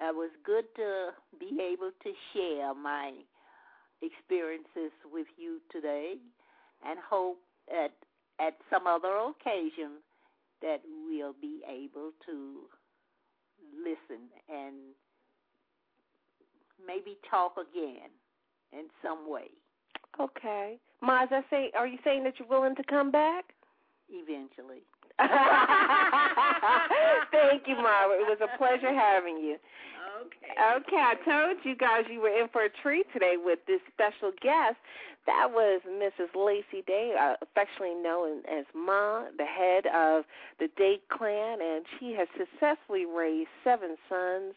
It 0.00 0.14
was 0.14 0.30
good 0.44 0.64
to 0.76 1.10
be 1.38 1.60
able 1.62 1.90
to 2.02 2.12
share 2.32 2.74
my 2.74 3.12
experiences 4.02 4.92
with 5.10 5.26
you 5.36 5.60
today 5.70 6.14
and 6.84 6.98
hope 6.98 7.38
that 7.68 7.92
at 8.40 8.56
some 8.70 8.86
other 8.86 9.16
occasion 9.16 10.02
that 10.62 10.80
we'll 11.06 11.34
be 11.40 11.60
able 11.68 12.10
to 12.26 12.60
listen 13.76 14.28
and 14.48 14.74
maybe 16.86 17.16
talk 17.30 17.54
again 17.56 18.10
in 18.72 18.84
some 19.02 19.30
way 19.30 19.48
Okay, 20.20 20.78
Ma. 21.02 21.26
I 21.30 21.42
say, 21.50 21.70
are 21.76 21.86
you 21.88 21.98
saying 22.04 22.22
that 22.24 22.34
you're 22.38 22.48
willing 22.48 22.74
to 22.76 22.84
come 22.84 23.10
back? 23.10 23.44
eventually. 24.08 24.82
Thank 25.18 25.30
you, 27.66 27.74
Ma. 27.76 28.04
It 28.12 28.26
was 28.28 28.38
a 28.42 28.48
pleasure 28.58 28.92
having 28.94 29.38
you. 29.38 29.56
Okay. 30.24 30.44
Okay, 30.54 30.96
I 30.96 31.14
told 31.24 31.58
you 31.64 31.76
guys 31.76 32.04
you 32.10 32.20
were 32.20 32.32
in 32.32 32.48
for 32.48 32.64
a 32.64 32.70
treat 32.82 33.06
today 33.12 33.34
with 33.36 33.58
this 33.66 33.80
special 33.92 34.32
guest. 34.40 34.76
That 35.26 35.50
was 35.50 35.80
Mrs. 35.88 36.32
Lacy 36.36 36.84
Day, 36.86 37.14
uh, 37.18 37.34
affectionately 37.40 37.96
known 37.96 38.40
as 38.44 38.64
Ma, 38.76 39.24
the 39.36 39.44
head 39.44 39.86
of 39.88 40.24
the 40.60 40.68
Day 40.76 41.00
clan, 41.08 41.60
and 41.60 41.84
she 41.98 42.12
has 42.12 42.28
successfully 42.36 43.04
raised 43.04 43.48
seven 43.64 43.96
sons. 44.08 44.54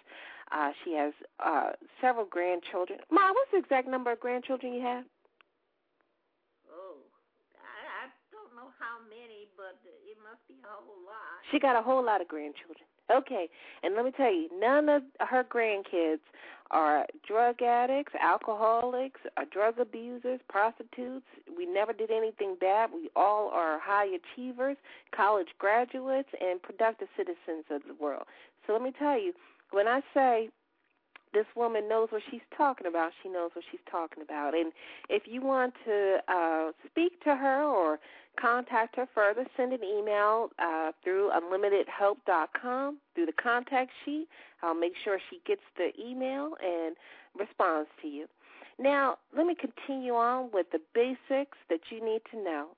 Uh, 0.51 0.71
she 0.84 0.93
has 0.93 1.13
uh, 1.43 1.71
several 1.99 2.25
grandchildren. 2.25 2.99
Ma, 3.12 3.32
what's 3.32 3.51
the 3.51 3.60
exact 3.60 3.88
number 3.88 4.12
of 4.12 4.19
grandchildren 4.19 4.73
you 4.73 4.82
have? 4.84 5.03
Oh, 6.71 6.99
I, 7.60 8.08
I 8.08 8.12
don't 8.32 8.56
know 8.56 8.71
how 8.80 9.03
many, 9.08 9.47
but 9.56 9.80
it 9.84 10.17
must 10.23 10.43
be 10.47 10.56
a 10.63 10.71
whole 10.71 11.03
lot. 11.03 11.43
She 11.51 11.60
got 11.60 11.75
a 11.75 11.82
whole 11.82 12.03
lot 12.03 12.21
of 12.21 12.27
grandchildren. 12.27 12.88
Okay, 13.10 13.48
and 13.84 13.96
let 13.96 14.04
me 14.04 14.12
tell 14.12 14.34
you, 14.34 14.50
none 14.60 14.89
of 14.89 15.02
her 15.20 15.43
grandkids 15.43 16.20
are 16.72 17.06
drug 17.26 17.62
addicts, 17.62 18.13
alcoholics, 18.22 19.22
are 19.38 19.46
drug 19.46 19.80
abusers, 19.80 20.41
prostitutes. 20.50 21.26
We 21.56 21.65
never 21.65 21.93
did 21.93 22.12
anything 22.12 22.58
bad. 22.60 22.89
We 22.93 23.10
all 23.15 23.50
are 23.54 23.80
high 23.80 24.08
achievers, 24.08 24.76
college 25.15 25.48
graduates, 25.58 26.30
and 26.41 26.62
productive 26.62 27.08
citizens 27.15 27.63
of 27.70 27.84
the 27.88 27.93
world. 27.93 28.26
So 28.65 28.74
let 28.74 28.82
me 28.82 28.91
tell 28.98 29.17
you, 29.17 29.32
when 29.72 29.88
I 29.88 30.02
say 30.13 30.50
this 31.38 31.45
woman 31.56 31.88
knows 31.88 32.08
what 32.10 32.23
she's 32.32 32.41
talking 32.56 32.88
about. 32.88 33.12
She 33.21 33.30
knows 33.30 33.52
what 33.54 33.63
she's 33.69 33.80
talking 33.89 34.23
about. 34.23 34.56
And 34.56 34.71
if 35.08 35.23
you 35.26 35.41
want 35.41 35.76
to 35.86 36.17
uh, 36.28 36.71
speak 36.89 37.23
to 37.26 37.36
her 37.36 37.63
or 37.63 38.00
contact 38.39 38.95
her 38.95 39.08
further, 39.13 39.45
send 39.56 39.71
an 39.71 39.84
email 39.84 40.50
uh, 40.58 40.91
through 41.04 41.30
unlimitedhelp.com 41.30 42.97
through 43.13 43.26
the 43.28 43.34
contact 43.34 43.91
sheet. 44.04 44.28
I'll 44.63 44.73
make 44.73 44.93
sure 45.04 45.19
she 45.30 45.39
gets 45.45 45.62
the 45.78 45.91
email 46.04 46.54
and 46.63 46.95
responds 47.38 47.89
to 48.02 48.08
you. 48.08 48.26
Now, 48.80 49.17
let 49.36 49.45
me 49.45 49.56
continue 49.56 50.13
on 50.13 50.50
with 50.52 50.67
the 50.71 50.80
basics 50.95 51.58
that 51.69 51.82
you 51.91 52.04
need 52.04 52.21
to 52.32 52.43
know. 52.43 52.69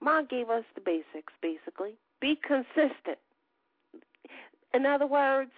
Mom 0.00 0.26
gave 0.28 0.50
us 0.50 0.64
the 0.74 0.80
basics, 0.80 1.32
basically. 1.40 1.92
Be 2.20 2.36
consistent. 2.44 3.18
In 4.72 4.84
other 4.84 5.06
words, 5.06 5.52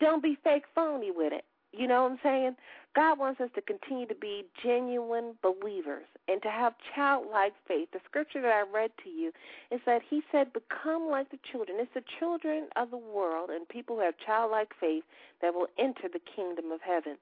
don't 0.00 0.22
be 0.22 0.38
fake 0.42 0.64
phony 0.74 1.10
with 1.14 1.32
it. 1.34 1.44
You 1.72 1.86
know 1.86 2.04
what 2.04 2.12
I'm 2.12 2.18
saying? 2.22 2.56
God 2.96 3.18
wants 3.18 3.40
us 3.40 3.50
to 3.54 3.60
continue 3.60 4.06
to 4.06 4.14
be 4.14 4.44
genuine 4.64 5.34
believers 5.42 6.06
and 6.26 6.42
to 6.42 6.50
have 6.50 6.74
childlike 6.94 7.52
faith. 7.66 7.88
The 7.92 8.00
scripture 8.04 8.40
that 8.40 8.48
I 8.48 8.64
read 8.72 8.90
to 9.04 9.10
you 9.10 9.32
is 9.70 9.80
that 9.86 10.00
He 10.08 10.22
said, 10.32 10.52
Become 10.52 11.08
like 11.08 11.30
the 11.30 11.38
children. 11.52 11.78
It's 11.80 11.92
the 11.94 12.02
children 12.18 12.68
of 12.76 12.90
the 12.90 12.96
world 12.96 13.50
and 13.50 13.68
people 13.68 13.96
who 13.96 14.02
have 14.02 14.14
childlike 14.24 14.72
faith 14.80 15.04
that 15.42 15.54
will 15.54 15.68
enter 15.78 16.08
the 16.12 16.20
kingdom 16.34 16.72
of 16.72 16.80
heaven. 16.80 17.18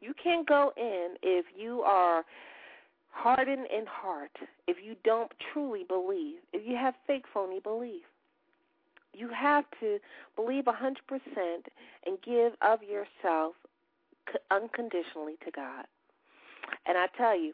You 0.00 0.14
can't 0.22 0.48
go 0.48 0.72
in 0.76 1.16
if 1.22 1.44
you 1.56 1.82
are 1.82 2.24
hardened 3.10 3.66
in 3.66 3.84
heart, 3.86 4.30
if 4.66 4.78
you 4.82 4.96
don't 5.04 5.32
truly 5.52 5.84
believe, 5.86 6.38
if 6.52 6.66
you 6.66 6.76
have 6.76 6.94
fake, 7.06 7.24
phony 7.32 7.60
belief. 7.60 8.02
You 9.12 9.28
have 9.28 9.64
to 9.80 9.98
believe 10.36 10.68
a 10.68 10.72
100% 10.72 10.96
and 12.06 12.18
give 12.24 12.52
of 12.62 12.80
yourself 12.82 13.54
unconditionally 14.50 15.34
to 15.44 15.50
God. 15.50 15.86
And 16.86 16.96
I 16.98 17.06
tell 17.16 17.38
you, 17.38 17.52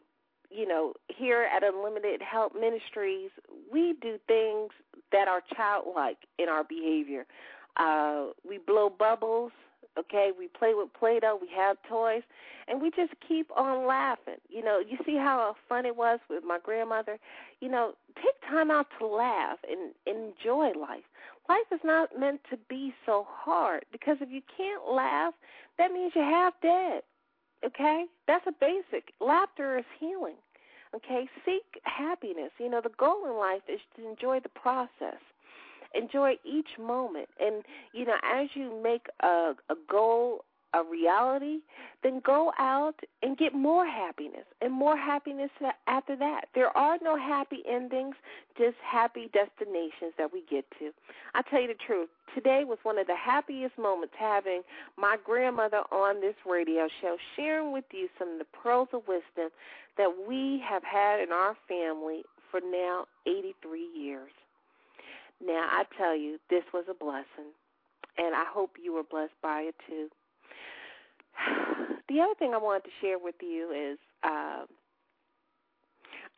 you 0.49 0.67
know, 0.67 0.93
here 1.07 1.47
at 1.53 1.63
Unlimited 1.63 2.21
Help 2.21 2.53
Ministries, 2.53 3.31
we 3.71 3.95
do 4.01 4.17
things 4.27 4.71
that 5.11 5.27
are 5.27 5.41
childlike 5.55 6.19
in 6.37 6.49
our 6.49 6.63
behavior. 6.63 7.25
Uh, 7.77 8.27
we 8.47 8.57
blow 8.57 8.89
bubbles, 8.89 9.51
okay? 9.99 10.31
We 10.37 10.47
play 10.47 10.73
with 10.73 10.93
Play 10.93 11.19
Doh, 11.19 11.37
we 11.41 11.49
have 11.55 11.77
toys, 11.87 12.23
and 12.67 12.81
we 12.81 12.91
just 12.91 13.13
keep 13.27 13.49
on 13.55 13.87
laughing. 13.87 14.37
You 14.49 14.63
know, 14.63 14.79
you 14.79 14.97
see 15.05 15.15
how 15.15 15.55
fun 15.67 15.85
it 15.85 15.95
was 15.95 16.19
with 16.29 16.43
my 16.43 16.59
grandmother? 16.63 17.19
You 17.59 17.69
know, 17.69 17.93
take 18.15 18.41
time 18.49 18.71
out 18.71 18.87
to 18.99 19.07
laugh 19.07 19.59
and 19.69 19.93
enjoy 20.05 20.71
life. 20.79 21.03
Life 21.49 21.67
is 21.71 21.79
not 21.83 22.09
meant 22.19 22.41
to 22.49 22.57
be 22.69 22.93
so 23.05 23.25
hard 23.29 23.85
because 23.91 24.17
if 24.19 24.29
you 24.29 24.41
can't 24.55 24.91
laugh, 24.91 25.33
that 25.77 25.91
means 25.91 26.11
you're 26.15 26.25
half 26.25 26.53
dead. 26.61 27.01
Okay? 27.65 28.05
That's 28.27 28.45
a 28.47 28.51
basic. 28.59 29.13
Laughter 29.21 29.77
is 29.77 29.85
healing. 29.99 30.35
Okay? 30.95 31.27
Seek 31.45 31.81
happiness. 31.83 32.51
You 32.59 32.69
know, 32.69 32.81
the 32.81 32.91
goal 32.97 33.25
in 33.25 33.37
life 33.37 33.63
is 33.67 33.79
to 33.95 34.07
enjoy 34.07 34.39
the 34.41 34.49
process. 34.49 35.21
Enjoy 35.95 36.33
each 36.43 36.77
moment. 36.77 37.29
And, 37.39 37.63
you 37.93 38.05
know, 38.05 38.17
as 38.23 38.49
you 38.53 38.79
make 38.83 39.07
a, 39.21 39.53
a 39.69 39.75
goal 39.89 40.43
a 40.73 40.83
reality, 40.83 41.59
then 42.03 42.21
go 42.25 42.51
out 42.59 42.99
and 43.23 43.37
get 43.37 43.53
more 43.53 43.85
happiness 43.85 44.45
and 44.61 44.73
more 44.73 44.97
happiness 44.97 45.49
after 45.87 46.15
that. 46.15 46.45
There 46.53 46.75
are 46.75 46.97
no 47.01 47.17
happy 47.17 47.63
endings, 47.69 48.15
just 48.57 48.75
happy 48.83 49.29
destinations 49.33 50.13
that 50.17 50.31
we 50.31 50.43
get 50.49 50.65
to. 50.79 50.91
I 51.35 51.41
tell 51.41 51.61
you 51.61 51.67
the 51.67 51.73
truth, 51.85 52.09
today 52.35 52.63
was 52.65 52.77
one 52.83 52.97
of 52.97 53.07
the 53.07 53.15
happiest 53.15 53.77
moments 53.77 54.13
having 54.17 54.61
my 54.97 55.17
grandmother 55.23 55.81
on 55.91 56.21
this 56.21 56.35
radio 56.45 56.87
show, 57.01 57.17
sharing 57.35 57.71
with 57.71 57.85
you 57.91 58.09
some 58.19 58.33
of 58.33 58.39
the 58.39 58.45
pearls 58.45 58.89
of 58.93 59.07
wisdom 59.07 59.49
that 59.97 60.13
we 60.27 60.61
have 60.67 60.83
had 60.83 61.19
in 61.19 61.31
our 61.31 61.55
family 61.67 62.23
for 62.51 62.61
now 62.61 63.05
83 63.25 63.87
years. 63.95 64.31
Now, 65.43 65.67
I 65.71 65.83
tell 65.97 66.15
you, 66.15 66.39
this 66.49 66.63
was 66.73 66.85
a 66.89 66.93
blessing, 66.93 67.53
and 68.17 68.35
I 68.35 68.45
hope 68.51 68.71
you 68.81 68.93
were 68.93 69.03
blessed 69.03 69.39
by 69.41 69.61
it 69.61 69.75
too. 69.87 70.09
The 72.09 72.21
other 72.21 72.35
thing 72.39 72.53
I 72.53 72.57
wanted 72.57 72.85
to 72.85 72.89
share 73.01 73.19
with 73.19 73.35
you 73.41 73.69
is 73.75 73.97
uh, 74.23 74.63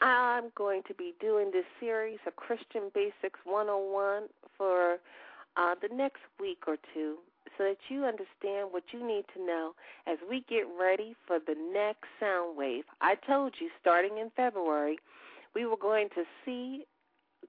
I'm 0.01 0.51
going 0.55 0.81
to 0.87 0.95
be 0.95 1.13
doing 1.21 1.51
this 1.51 1.65
series 1.79 2.17
of 2.25 2.35
Christian 2.35 2.89
Basics 2.95 3.39
101 3.43 4.23
for 4.57 4.97
uh, 5.57 5.75
the 5.81 5.93
next 5.93 6.21
week 6.39 6.63
or 6.67 6.77
two 6.93 7.17
so 7.57 7.65
that 7.65 7.77
you 7.89 8.05
understand 8.05 8.69
what 8.71 8.83
you 8.91 9.05
need 9.05 9.25
to 9.35 9.45
know 9.45 9.73
as 10.07 10.17
we 10.29 10.43
get 10.49 10.63
ready 10.79 11.15
for 11.27 11.39
the 11.39 11.55
next 11.73 12.07
sound 12.19 12.57
wave. 12.57 12.85
I 13.01 13.15
told 13.27 13.53
you 13.59 13.69
starting 13.81 14.17
in 14.17 14.31
February, 14.35 14.97
we 15.53 15.65
were 15.65 15.77
going 15.77 16.09
to 16.15 16.23
see 16.45 16.85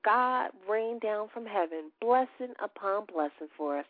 God 0.04 0.50
rain 0.68 0.98
down 0.98 1.28
from 1.32 1.46
heaven, 1.46 1.90
blessing 2.00 2.54
upon 2.62 3.06
blessing 3.06 3.48
for 3.56 3.78
us. 3.78 3.84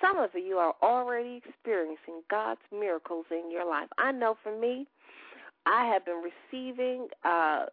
Some 0.00 0.18
of 0.18 0.30
you 0.34 0.56
are 0.56 0.74
already 0.82 1.40
experiencing 1.44 2.22
God's 2.30 2.60
miracles 2.72 3.26
in 3.30 3.50
your 3.50 3.66
life. 3.68 3.88
I 3.98 4.12
know 4.12 4.36
for 4.42 4.56
me, 4.58 4.86
I 5.66 5.86
have 5.86 6.04
been 6.04 6.22
receiving 6.22 7.08
uh, 7.24 7.66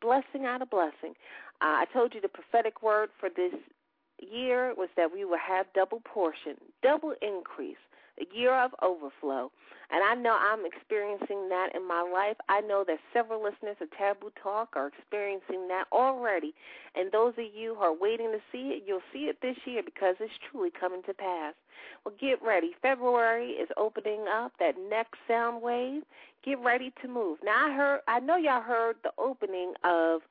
blessing 0.00 0.46
out 0.46 0.62
of 0.62 0.70
blessing. 0.70 1.14
Uh, 1.60 1.82
I 1.82 1.84
told 1.92 2.14
you 2.14 2.20
the 2.20 2.28
prophetic 2.28 2.82
word 2.82 3.10
for 3.18 3.28
this 3.28 3.52
year 4.20 4.74
was 4.76 4.88
that 4.96 5.12
we 5.12 5.24
will 5.24 5.38
have 5.38 5.66
double 5.74 6.00
portion, 6.00 6.54
double 6.82 7.14
increase 7.20 7.76
a 8.20 8.36
year 8.36 8.54
of 8.54 8.72
overflow. 8.82 9.50
And 9.90 10.02
I 10.02 10.14
know 10.14 10.36
I'm 10.36 10.66
experiencing 10.66 11.48
that 11.48 11.68
in 11.74 11.86
my 11.86 12.02
life. 12.02 12.36
I 12.48 12.60
know 12.60 12.84
that 12.88 12.98
several 13.12 13.42
listeners 13.42 13.76
of 13.80 13.88
Taboo 13.96 14.32
Talk 14.42 14.70
are 14.74 14.88
experiencing 14.88 15.68
that 15.68 15.84
already. 15.92 16.54
And 16.96 17.12
those 17.12 17.34
of 17.38 17.44
you 17.54 17.76
who 17.76 17.80
are 17.82 17.94
waiting 17.94 18.32
to 18.32 18.40
see 18.50 18.74
it, 18.74 18.82
you'll 18.84 19.06
see 19.12 19.26
it 19.30 19.38
this 19.42 19.56
year 19.64 19.82
because 19.84 20.16
it's 20.18 20.32
truly 20.50 20.70
coming 20.70 21.02
to 21.06 21.14
pass. 21.14 21.54
Well, 22.04 22.14
get 22.20 22.42
ready. 22.42 22.72
February 22.82 23.50
is 23.50 23.68
opening 23.76 24.24
up 24.32 24.52
that 24.58 24.74
next 24.90 25.18
sound 25.28 25.62
wave. 25.62 26.02
Get 26.44 26.58
ready 26.60 26.92
to 27.02 27.08
move. 27.08 27.38
Now 27.44 27.68
I 27.68 27.74
heard 27.74 28.00
I 28.08 28.20
know 28.20 28.36
y'all 28.36 28.62
heard 28.62 28.96
the 29.02 29.10
opening 29.18 29.74
of 29.84 30.22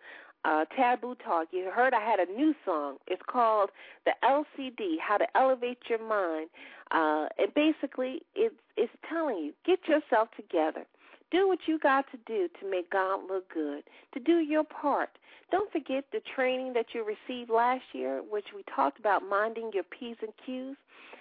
uh, 0.45 0.65
Taboo 0.75 1.15
Talk. 1.15 1.47
You 1.51 1.71
heard 1.73 1.93
I 1.93 2.01
had 2.01 2.19
a 2.19 2.31
new 2.31 2.53
song. 2.63 2.97
It's 3.07 3.21
called 3.27 3.71
the 4.05 4.11
LCD, 4.23 4.99
How 4.99 5.17
to 5.17 5.25
Elevate 5.35 5.79
Your 5.89 5.99
Mind. 6.07 6.49
Uh, 6.91 7.27
and 7.37 7.53
basically, 7.53 8.21
it's, 8.35 8.55
it's 8.77 8.93
telling 9.09 9.37
you, 9.37 9.53
get 9.65 9.79
yourself 9.87 10.29
together. 10.35 10.85
Do 11.31 11.47
what 11.47 11.59
you 11.67 11.79
got 11.79 12.05
to 12.11 12.17
do 12.27 12.47
to 12.61 12.69
make 12.69 12.91
God 12.91 13.21
look 13.27 13.51
good, 13.51 13.83
to 14.13 14.19
do 14.19 14.37
your 14.37 14.63
part. 14.63 15.09
Don't 15.51 15.71
forget 15.71 16.05
the 16.11 16.21
training 16.35 16.73
that 16.73 16.87
you 16.93 17.03
received 17.03 17.49
last 17.49 17.83
year, 17.93 18.21
which 18.29 18.45
we 18.55 18.63
talked 18.73 18.99
about 18.99 19.27
minding 19.27 19.71
your 19.73 19.83
P's 19.83 20.17
and 20.21 20.31
Q's. 20.45 20.77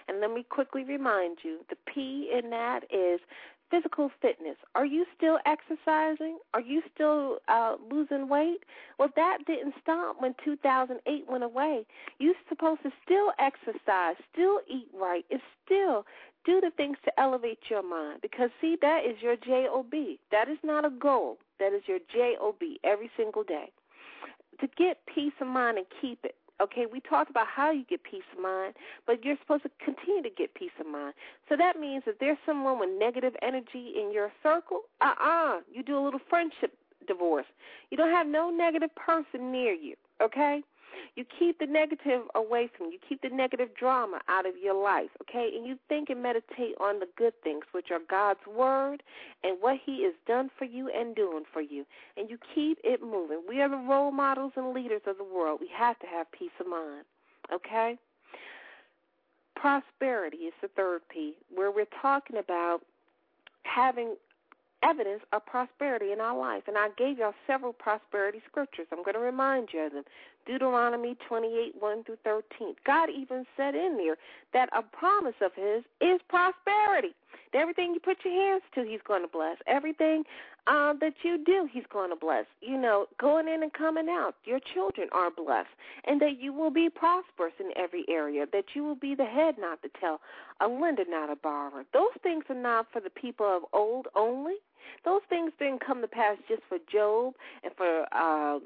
And 0.07 0.21
let 0.21 0.31
me 0.31 0.45
quickly 0.47 0.83
remind 0.83 1.39
you 1.43 1.59
the 1.69 1.77
P 1.91 2.31
in 2.31 2.51
that 2.51 2.83
is 2.93 3.19
physical 3.69 4.11
fitness. 4.21 4.55
Are 4.75 4.85
you 4.85 5.05
still 5.17 5.39
exercising? 5.45 6.37
Are 6.53 6.61
you 6.61 6.81
still 6.93 7.37
uh, 7.47 7.75
losing 7.91 8.29
weight? 8.29 8.59
Well, 8.99 9.09
that 9.15 9.39
didn't 9.47 9.73
stop 9.81 10.17
when 10.19 10.35
2008 10.43 11.25
went 11.29 11.43
away. 11.43 11.85
You're 12.19 12.35
supposed 12.49 12.83
to 12.83 12.91
still 13.03 13.31
exercise, 13.39 14.15
still 14.31 14.59
eat 14.67 14.87
right, 14.93 15.25
and 15.31 15.41
still 15.65 16.05
do 16.45 16.61
the 16.61 16.71
things 16.77 16.97
to 17.05 17.19
elevate 17.19 17.59
your 17.69 17.83
mind. 17.83 18.19
Because, 18.21 18.49
see, 18.61 18.77
that 18.81 19.01
is 19.05 19.21
your 19.21 19.35
JOB. 19.35 19.93
That 20.31 20.47
is 20.47 20.59
not 20.63 20.85
a 20.85 20.89
goal, 20.89 21.37
that 21.59 21.73
is 21.73 21.83
your 21.87 21.99
JOB 22.13 22.61
every 22.83 23.09
single 23.17 23.43
day. 23.43 23.71
To 24.61 24.67
get 24.77 24.99
peace 25.13 25.33
of 25.41 25.47
mind 25.47 25.77
and 25.77 25.87
keep 26.01 26.19
it. 26.23 26.35
Okay, 26.61 26.85
we 26.89 27.01
talked 27.01 27.29
about 27.29 27.47
how 27.47 27.69
you 27.71 27.83
get 27.83 28.03
peace 28.03 28.23
of 28.35 28.41
mind, 28.41 28.75
but 29.05 29.25
you're 29.25 29.35
supposed 29.41 29.63
to 29.63 29.71
continue 29.83 30.23
to 30.23 30.29
get 30.29 30.53
peace 30.53 30.71
of 30.79 30.87
mind. 30.87 31.13
So 31.49 31.57
that 31.57 31.77
means 31.77 32.03
if 32.07 32.17
there's 32.19 32.37
someone 32.45 32.79
with 32.79 32.89
negative 32.97 33.35
energy 33.41 33.93
in 33.99 34.11
your 34.13 34.31
circle, 34.41 34.81
uh 35.01 35.13
uh-uh, 35.19 35.57
uh, 35.57 35.59
you 35.71 35.83
do 35.83 35.97
a 35.97 36.03
little 36.03 36.21
friendship 36.29 36.77
divorce. 37.07 37.45
You 37.91 37.97
don't 37.97 38.11
have 38.11 38.27
no 38.27 38.49
negative 38.49 38.89
person 38.95 39.51
near 39.51 39.73
you, 39.73 39.95
okay? 40.21 40.61
You 41.15 41.25
keep 41.39 41.59
the 41.59 41.65
negative 41.65 42.23
away 42.35 42.69
from 42.75 42.87
you. 42.87 42.93
You 42.93 42.99
keep 43.07 43.21
the 43.21 43.29
negative 43.29 43.69
drama 43.77 44.21
out 44.27 44.45
of 44.45 44.53
your 44.61 44.81
life, 44.81 45.09
okay? 45.21 45.51
And 45.55 45.65
you 45.65 45.77
think 45.87 46.09
and 46.09 46.21
meditate 46.21 46.75
on 46.79 46.99
the 46.99 47.07
good 47.17 47.33
things, 47.43 47.63
which 47.71 47.91
are 47.91 47.99
God's 48.09 48.45
word 48.47 49.03
and 49.43 49.57
what 49.61 49.77
He 49.85 50.03
has 50.03 50.13
done 50.27 50.49
for 50.57 50.65
you 50.65 50.89
and 50.89 51.15
doing 51.15 51.43
for 51.51 51.61
you. 51.61 51.85
And 52.17 52.29
you 52.29 52.37
keep 52.53 52.79
it 52.83 53.01
moving. 53.01 53.41
We 53.47 53.61
are 53.61 53.69
the 53.69 53.77
role 53.77 54.11
models 54.11 54.53
and 54.55 54.73
leaders 54.73 55.01
of 55.07 55.17
the 55.17 55.23
world. 55.23 55.59
We 55.61 55.69
have 55.75 55.99
to 55.99 56.07
have 56.07 56.31
peace 56.31 56.51
of 56.59 56.67
mind, 56.67 57.05
okay? 57.53 57.97
Prosperity 59.55 60.37
is 60.37 60.53
the 60.61 60.67
third 60.69 61.01
P, 61.09 61.35
where 61.53 61.71
we're 61.71 61.85
talking 62.01 62.37
about 62.37 62.81
having 63.63 64.15
evidence 64.83 65.21
of 65.33 65.45
prosperity 65.45 66.11
in 66.11 66.21
our 66.21 66.37
life. 66.37 66.63
And 66.67 66.77
I 66.77 66.89
gave 66.97 67.17
y'all 67.17 67.33
several 67.47 67.73
prosperity 67.73 68.41
scriptures. 68.49 68.87
I'm 68.91 69.03
going 69.03 69.15
to 69.15 69.19
remind 69.19 69.69
you 69.73 69.81
of 69.81 69.93
them. 69.93 70.03
Deuteronomy 70.45 71.15
28, 71.27 71.75
1 71.79 72.03
through 72.03 72.17
13. 72.23 72.75
God 72.85 73.09
even 73.09 73.45
said 73.57 73.75
in 73.75 73.97
there 73.97 74.17
that 74.53 74.69
a 74.77 74.81
promise 74.81 75.35
of 75.41 75.51
His 75.55 75.83
is 76.01 76.21
prosperity. 76.29 77.15
Everything 77.53 77.93
you 77.93 78.01
put 78.01 78.17
your 78.25 78.33
hands 78.33 78.63
to, 78.73 78.83
He's 78.83 78.99
going 79.07 79.21
to 79.21 79.27
bless. 79.27 79.57
Everything 79.65 80.23
um, 80.67 80.97
that 80.99 81.13
you 81.23 81.37
do, 81.43 81.69
He's 81.71 81.85
going 81.91 82.09
to 82.09 82.15
bless. 82.15 82.45
You 82.61 82.77
know, 82.77 83.07
going 83.19 83.47
in 83.47 83.63
and 83.63 83.71
coming 83.71 84.09
out, 84.09 84.35
your 84.43 84.59
children 84.59 85.07
are 85.13 85.31
blessed, 85.31 85.69
and 86.05 86.21
that 86.21 86.39
you 86.39 86.51
will 86.51 86.71
be 86.71 86.89
prosperous 86.89 87.53
in 87.59 87.71
every 87.77 88.03
area, 88.09 88.45
that 88.51 88.65
you 88.73 88.83
will 88.83 88.95
be 88.95 89.15
the 89.15 89.25
head, 89.25 89.55
not 89.57 89.81
the 89.81 89.89
tail, 89.99 90.19
a 90.59 90.67
lender, 90.67 91.05
not 91.07 91.29
a 91.29 91.35
borrower. 91.35 91.85
Those 91.93 92.11
things 92.21 92.43
are 92.49 92.55
not 92.55 92.87
for 92.91 92.99
the 92.99 93.09
people 93.09 93.45
of 93.45 93.63
old 93.73 94.07
only. 94.15 94.55
Those 95.03 95.21
things 95.29 95.51
didn't 95.57 95.85
come 95.85 96.01
to 96.01 96.07
pass 96.07 96.37
just 96.47 96.61
for 96.67 96.77
Job 96.91 97.33
and 97.63 97.73
for 97.75 98.05
uh, 98.11 98.59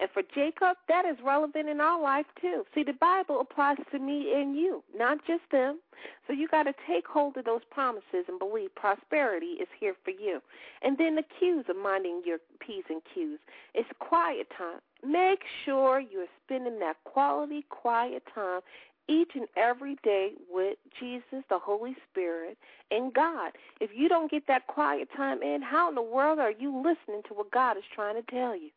and 0.00 0.10
for 0.10 0.22
Jacob, 0.34 0.76
that 0.88 1.04
is 1.04 1.16
relevant 1.24 1.68
in 1.68 1.80
our 1.80 2.00
life 2.00 2.26
too. 2.40 2.64
See, 2.74 2.82
the 2.82 2.94
Bible 2.94 3.40
applies 3.40 3.76
to 3.92 3.98
me 3.98 4.32
and 4.34 4.56
you, 4.56 4.82
not 4.96 5.18
just 5.26 5.42
them. 5.52 5.78
So 6.26 6.32
you 6.32 6.48
got 6.48 6.64
to 6.64 6.74
take 6.86 7.06
hold 7.06 7.36
of 7.36 7.44
those 7.44 7.62
promises 7.70 8.26
and 8.28 8.38
believe 8.38 8.74
prosperity 8.74 9.58
is 9.60 9.68
here 9.78 9.94
for 10.04 10.10
you. 10.10 10.40
And 10.82 10.98
then 10.98 11.14
the 11.14 11.24
cues 11.38 11.66
of 11.68 11.76
minding 11.76 12.22
your 12.26 12.38
P's 12.58 12.84
and 12.88 13.02
Q's. 13.14 13.38
It's 13.72 13.88
quiet 14.00 14.48
time. 14.56 14.80
Make 15.06 15.42
sure 15.64 16.00
you're 16.00 16.26
spending 16.44 16.80
that 16.80 16.96
quality 17.04 17.64
quiet 17.68 18.24
time 18.34 18.60
each 19.06 19.32
and 19.34 19.46
every 19.56 19.96
day 20.02 20.32
with 20.50 20.78
Jesus, 20.98 21.44
the 21.50 21.58
Holy 21.58 21.94
Spirit, 22.10 22.56
and 22.90 23.12
God. 23.12 23.52
If 23.80 23.90
you 23.94 24.08
don't 24.08 24.30
get 24.30 24.46
that 24.48 24.66
quiet 24.66 25.08
time 25.14 25.42
in, 25.42 25.62
how 25.62 25.90
in 25.90 25.94
the 25.94 26.02
world 26.02 26.38
are 26.38 26.50
you 26.50 26.74
listening 26.76 27.22
to 27.28 27.34
what 27.34 27.50
God 27.50 27.76
is 27.76 27.84
trying 27.94 28.16
to 28.16 28.30
tell 28.30 28.56
you? 28.56 28.70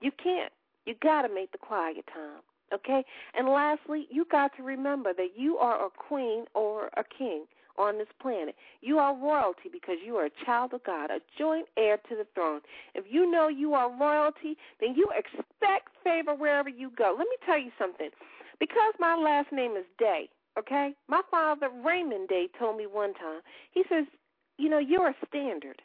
You 0.00 0.10
can't. 0.22 0.52
You 0.86 0.94
got 1.02 1.22
to 1.22 1.34
make 1.34 1.52
the 1.52 1.58
quiet 1.58 2.04
time. 2.12 2.40
Okay? 2.72 3.04
And 3.36 3.48
lastly, 3.48 4.06
you 4.10 4.26
got 4.30 4.56
to 4.56 4.62
remember 4.62 5.12
that 5.14 5.30
you 5.36 5.56
are 5.58 5.86
a 5.86 5.90
queen 5.90 6.44
or 6.54 6.86
a 6.96 7.04
king 7.16 7.44
on 7.78 7.96
this 7.96 8.08
planet. 8.20 8.54
You 8.80 8.98
are 8.98 9.16
royalty 9.16 9.68
because 9.72 9.96
you 10.04 10.16
are 10.16 10.26
a 10.26 10.44
child 10.44 10.74
of 10.74 10.84
God, 10.84 11.10
a 11.10 11.20
joint 11.38 11.66
heir 11.76 11.96
to 12.08 12.16
the 12.16 12.26
throne. 12.34 12.60
If 12.94 13.04
you 13.08 13.30
know 13.30 13.48
you 13.48 13.74
are 13.74 13.90
royalty, 13.90 14.56
then 14.80 14.94
you 14.96 15.08
expect 15.16 15.90
favor 16.02 16.34
wherever 16.34 16.68
you 16.68 16.90
go. 16.96 17.14
Let 17.16 17.28
me 17.28 17.36
tell 17.46 17.58
you 17.58 17.70
something. 17.78 18.10
Because 18.58 18.94
my 18.98 19.14
last 19.14 19.52
name 19.52 19.76
is 19.76 19.84
Day, 19.98 20.28
okay? 20.58 20.94
My 21.08 21.22
father, 21.30 21.68
Raymond 21.84 22.28
Day, 22.28 22.48
told 22.58 22.76
me 22.76 22.86
one 22.86 23.14
time, 23.14 23.40
he 23.70 23.84
says, 23.88 24.04
you 24.58 24.68
know, 24.68 24.78
you're 24.78 25.10
a 25.10 25.14
standard 25.28 25.80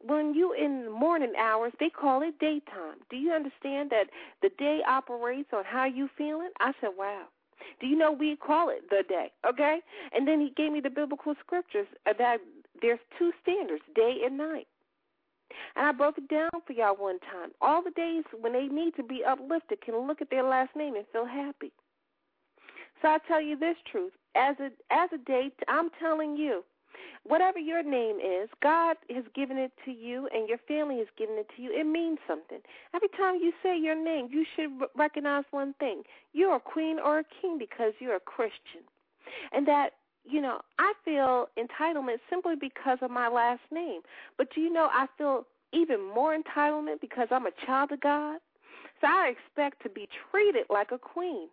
when 0.00 0.34
you 0.34 0.52
in 0.52 0.84
the 0.84 0.90
morning 0.90 1.32
hours, 1.38 1.72
they 1.80 1.90
call 1.90 2.22
it 2.22 2.38
daytime. 2.38 2.96
Do 3.10 3.16
you 3.16 3.32
understand 3.32 3.90
that 3.90 4.06
the 4.42 4.50
day 4.58 4.80
operates 4.86 5.48
on 5.52 5.64
how 5.64 5.84
you 5.86 6.08
feeling? 6.16 6.50
I 6.60 6.72
said, 6.80 6.90
wow. 6.96 7.24
Do 7.80 7.86
you 7.86 7.96
know 7.96 8.12
we 8.12 8.36
call 8.36 8.70
it 8.70 8.88
the 8.88 9.02
day? 9.08 9.32
Okay, 9.48 9.80
and 10.12 10.26
then 10.26 10.40
he 10.40 10.50
gave 10.56 10.72
me 10.72 10.80
the 10.80 10.90
biblical 10.90 11.34
scriptures 11.40 11.88
that 12.06 12.38
there's 12.80 13.00
two 13.18 13.32
standards, 13.42 13.82
day 13.94 14.18
and 14.24 14.38
night. 14.38 14.68
And 15.76 15.86
I 15.86 15.92
broke 15.92 16.18
it 16.18 16.28
down 16.28 16.50
for 16.66 16.72
y'all 16.72 16.94
one 16.94 17.18
time. 17.20 17.50
All 17.60 17.82
the 17.82 17.90
days 17.90 18.24
when 18.40 18.52
they 18.52 18.66
need 18.66 18.94
to 18.96 19.02
be 19.02 19.24
uplifted 19.24 19.80
can 19.80 20.06
look 20.06 20.20
at 20.20 20.30
their 20.30 20.44
last 20.44 20.74
name 20.76 20.94
and 20.94 21.04
feel 21.12 21.26
happy. 21.26 21.72
So 23.02 23.08
I 23.08 23.18
tell 23.26 23.40
you 23.40 23.56
this 23.56 23.76
truth. 23.90 24.12
As 24.36 24.56
a 24.60 24.70
as 24.92 25.10
a 25.12 25.18
date, 25.18 25.54
I'm 25.68 25.90
telling 25.98 26.36
you, 26.36 26.64
whatever 27.24 27.58
your 27.58 27.82
name 27.82 28.16
is, 28.16 28.48
God 28.62 28.96
has 29.14 29.24
given 29.34 29.58
it 29.58 29.72
to 29.84 29.90
you 29.90 30.28
and 30.34 30.48
your 30.48 30.58
family 30.68 30.98
has 30.98 31.08
given 31.16 31.36
it 31.36 31.48
to 31.56 31.62
you. 31.62 31.70
It 31.72 31.84
means 31.84 32.18
something. 32.26 32.58
Every 32.94 33.08
time 33.08 33.36
you 33.36 33.52
say 33.62 33.78
your 33.78 33.94
name, 33.94 34.28
you 34.30 34.44
should 34.56 34.70
recognize 34.96 35.44
one 35.50 35.74
thing. 35.74 36.02
You're 36.32 36.56
a 36.56 36.60
queen 36.60 36.98
or 36.98 37.20
a 37.20 37.24
king 37.40 37.58
because 37.58 37.92
you're 37.98 38.16
a 38.16 38.20
Christian. 38.20 38.82
And 39.52 39.66
that, 39.68 39.90
you 40.24 40.40
know, 40.40 40.60
I 40.78 40.92
feel 41.04 41.48
entitlement 41.58 42.18
simply 42.30 42.54
because 42.58 42.98
of 43.02 43.10
my 43.10 43.28
last 43.28 43.62
name. 43.70 44.00
But 44.36 44.48
do 44.54 44.60
you 44.60 44.72
know, 44.72 44.88
I 44.92 45.06
feel 45.16 45.46
even 45.72 46.02
more 46.14 46.36
entitlement 46.36 47.00
because 47.00 47.28
I'm 47.30 47.46
a 47.46 47.66
child 47.66 47.92
of 47.92 48.00
God. 48.00 48.38
So 49.00 49.06
I 49.06 49.32
expect 49.32 49.82
to 49.82 49.88
be 49.88 50.08
treated 50.30 50.64
like 50.70 50.90
a 50.92 50.98
queen. 50.98 51.48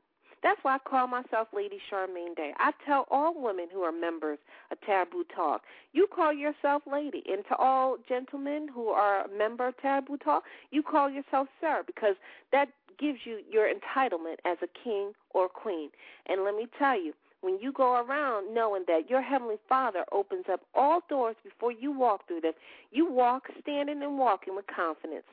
That's 0.45 0.59
why 0.61 0.75
I 0.75 0.77
call 0.77 1.07
myself 1.07 1.47
Lady 1.55 1.79
Charmaine 1.91 2.35
Day. 2.35 2.53
I 2.59 2.71
tell 2.85 3.07
all 3.09 3.33
women 3.35 3.65
who 3.73 3.81
are 3.81 3.91
members 3.91 4.37
of 4.71 4.79
Taboo 4.81 5.25
Talk, 5.35 5.63
you 5.91 6.05
call 6.05 6.31
yourself 6.31 6.83
Lady. 6.85 7.23
And 7.27 7.43
to 7.49 7.55
all 7.55 7.97
gentlemen 8.07 8.67
who 8.71 8.89
are 8.89 9.25
a 9.25 9.27
member 9.27 9.67
of 9.67 9.77
Taboo 9.81 10.17
Talk, 10.17 10.43
you 10.69 10.83
call 10.83 11.09
yourself 11.09 11.47
Sir 11.59 11.81
because 11.87 12.15
that 12.51 12.69
gives 12.99 13.21
you 13.23 13.39
your 13.49 13.67
entitlement 13.67 14.35
as 14.45 14.59
a 14.61 14.67
king 14.83 15.13
or 15.31 15.49
queen. 15.49 15.89
And 16.27 16.43
let 16.43 16.55
me 16.55 16.67
tell 16.77 16.95
you, 16.95 17.15
when 17.45 17.59
you 17.59 17.71
go 17.71 18.03
around 18.03 18.53
knowing 18.53 18.83
that 18.87 19.07
your 19.07 19.21
Heavenly 19.21 19.57
Father 19.69 20.03
opens 20.11 20.45
up 20.51 20.61
all 20.73 21.01
doors 21.07 21.35
before 21.43 21.71
you 21.71 21.91
walk 21.91 22.27
through 22.27 22.41
them, 22.41 22.53
you 22.91 23.09
walk 23.09 23.43
standing 23.61 24.01
and 24.01 24.17
walking 24.17 24.55
with 24.55 24.65
confidence. 24.65 25.25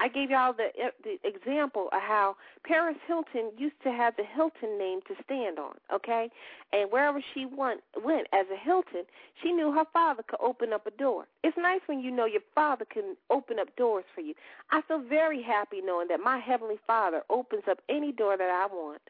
I 0.00 0.08
gave 0.08 0.30
y'all 0.30 0.52
the, 0.52 0.68
uh, 0.82 0.90
the 1.04 1.18
example 1.26 1.88
of 1.92 2.00
how 2.00 2.36
Paris 2.64 2.96
Hilton 3.06 3.52
used 3.56 3.80
to 3.84 3.92
have 3.92 4.16
the 4.16 4.24
Hilton 4.24 4.78
name 4.78 5.00
to 5.06 5.14
stand 5.24 5.58
on, 5.58 5.74
okay? 5.94 6.28
And 6.72 6.90
wherever 6.90 7.22
she 7.34 7.46
went, 7.46 7.80
went 8.02 8.26
as 8.32 8.46
a 8.52 8.56
Hilton, 8.56 9.04
she 9.40 9.52
knew 9.52 9.72
her 9.72 9.84
father 9.92 10.24
could 10.26 10.40
open 10.40 10.72
up 10.72 10.86
a 10.86 10.90
door. 10.90 11.26
It's 11.44 11.56
nice 11.56 11.80
when 11.86 12.00
you 12.00 12.10
know 12.10 12.26
your 12.26 12.42
father 12.54 12.84
can 12.84 13.16
open 13.30 13.58
up 13.60 13.74
doors 13.76 14.04
for 14.14 14.22
you. 14.22 14.34
I 14.70 14.82
feel 14.82 15.00
very 15.00 15.42
happy 15.42 15.80
knowing 15.84 16.08
that 16.08 16.20
my 16.20 16.38
Heavenly 16.38 16.78
Father 16.86 17.22
opens 17.30 17.64
up 17.70 17.78
any 17.88 18.10
door 18.10 18.36
that 18.36 18.50
I 18.50 18.66
want. 18.74 19.02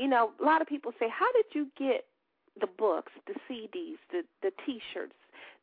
You 0.00 0.08
know, 0.08 0.32
a 0.40 0.44
lot 0.44 0.62
of 0.62 0.66
people 0.66 0.92
say, 0.98 1.08
"How 1.10 1.30
did 1.32 1.44
you 1.52 1.68
get 1.76 2.06
the 2.58 2.66
books, 2.66 3.12
the 3.26 3.34
CDs, 3.46 3.98
the 4.10 4.22
the 4.40 4.50
T-shirts, 4.64 5.12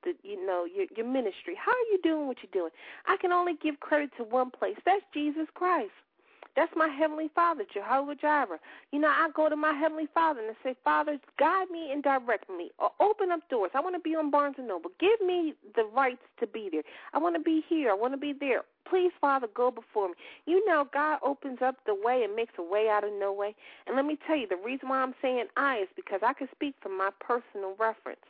the 0.03 0.13
you 0.21 0.45
know 0.45 0.63
your 0.63 0.85
your 0.95 1.07
ministry? 1.07 1.55
How 1.55 1.71
are 1.71 1.89
you 1.91 1.99
doing 2.03 2.27
what 2.27 2.37
you're 2.43 2.53
doing?" 2.53 2.71
I 3.07 3.17
can 3.17 3.31
only 3.31 3.55
give 3.55 3.79
credit 3.79 4.11
to 4.17 4.23
one 4.23 4.51
place. 4.51 4.77
That's 4.85 5.01
Jesus 5.11 5.47
Christ. 5.55 5.97
That's 6.57 6.73
my 6.75 6.87
Heavenly 6.87 7.29
Father, 7.35 7.65
Jehovah 7.71 8.15
Jireh. 8.15 8.59
You 8.91 8.97
know, 8.99 9.09
I 9.09 9.29
go 9.35 9.47
to 9.47 9.55
my 9.55 9.73
Heavenly 9.73 10.07
Father 10.11 10.41
and 10.41 10.49
I 10.49 10.63
say, 10.63 10.75
Father, 10.83 11.19
guide 11.37 11.69
me 11.69 11.91
and 11.91 12.01
direct 12.01 12.49
me. 12.49 12.71
Or 12.79 12.89
open 12.99 13.31
up 13.31 13.47
doors. 13.47 13.69
I 13.75 13.79
want 13.79 13.95
to 13.95 14.01
be 14.01 14.15
on 14.15 14.31
Barnes 14.31 14.55
& 14.57 14.59
Noble. 14.59 14.89
Give 14.99 15.21
me 15.25 15.53
the 15.75 15.83
rights 15.83 16.23
to 16.39 16.47
be 16.47 16.67
there. 16.71 16.81
I 17.13 17.19
want 17.19 17.35
to 17.35 17.41
be 17.41 17.63
here. 17.69 17.91
I 17.91 17.93
want 17.93 18.13
to 18.13 18.17
be 18.17 18.33
there. 18.33 18.63
Please, 18.89 19.11
Father, 19.21 19.47
go 19.53 19.69
before 19.69 20.07
me. 20.07 20.15
You 20.47 20.65
know, 20.65 20.87
God 20.91 21.19
opens 21.23 21.59
up 21.61 21.75
the 21.85 21.93
way 21.93 22.23
and 22.23 22.35
makes 22.35 22.53
a 22.57 22.63
way 22.63 22.89
out 22.89 23.03
of 23.03 23.11
no 23.19 23.31
way. 23.31 23.53
And 23.85 23.95
let 23.95 24.05
me 24.05 24.17
tell 24.25 24.35
you, 24.35 24.47
the 24.47 24.57
reason 24.57 24.89
why 24.89 24.97
I'm 24.97 25.13
saying 25.21 25.45
I 25.57 25.81
is 25.83 25.89
because 25.95 26.21
I 26.25 26.33
can 26.33 26.47
speak 26.55 26.73
from 26.81 26.97
my 26.97 27.11
personal 27.19 27.75
reference. 27.77 28.25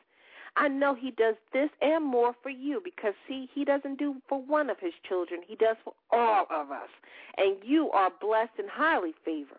I 0.57 0.67
know 0.67 0.95
he 0.95 1.11
does 1.11 1.35
this 1.53 1.69
and 1.81 2.03
more 2.03 2.33
for 2.41 2.49
you 2.49 2.81
because, 2.83 3.13
see, 3.27 3.47
he 3.53 3.63
doesn't 3.63 3.99
do 3.99 4.15
for 4.27 4.41
one 4.41 4.71
of 4.71 4.79
his 4.79 4.93
children, 5.07 5.41
he 5.47 5.55
does 5.55 5.77
for 5.83 5.93
all 6.11 6.47
of 6.49 6.71
us. 6.71 6.89
And 7.37 7.57
you 7.63 7.91
are 7.91 8.09
blessed 8.19 8.53
and 8.57 8.67
highly 8.69 9.13
favored. 9.23 9.57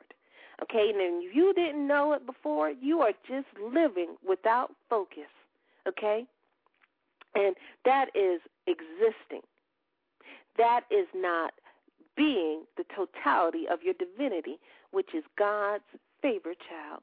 Okay, 0.61 0.91
and 0.91 1.23
if 1.23 1.37
you 1.37 1.55
didn't 1.55 1.87
know 1.87 2.13
it 2.15 2.27
before, 2.27 2.71
you 2.71 3.01
are 3.01 3.13
just 3.29 3.47
living 3.73 4.17
without 4.27 4.73
focus. 4.91 5.31
Okay? 5.87 6.27
And 7.37 7.55
that 7.85 8.07
is 8.17 8.41
existing. 8.67 9.43
That 10.57 10.81
is 10.91 11.07
not 11.15 11.53
being 12.17 12.63
the 12.77 12.85
totality 12.95 13.69
of 13.73 13.85
your 13.85 13.95
divinity, 13.95 14.59
which 14.91 15.15
is 15.15 15.23
God's 15.39 15.85
favorite 16.21 16.59
child. 16.69 17.03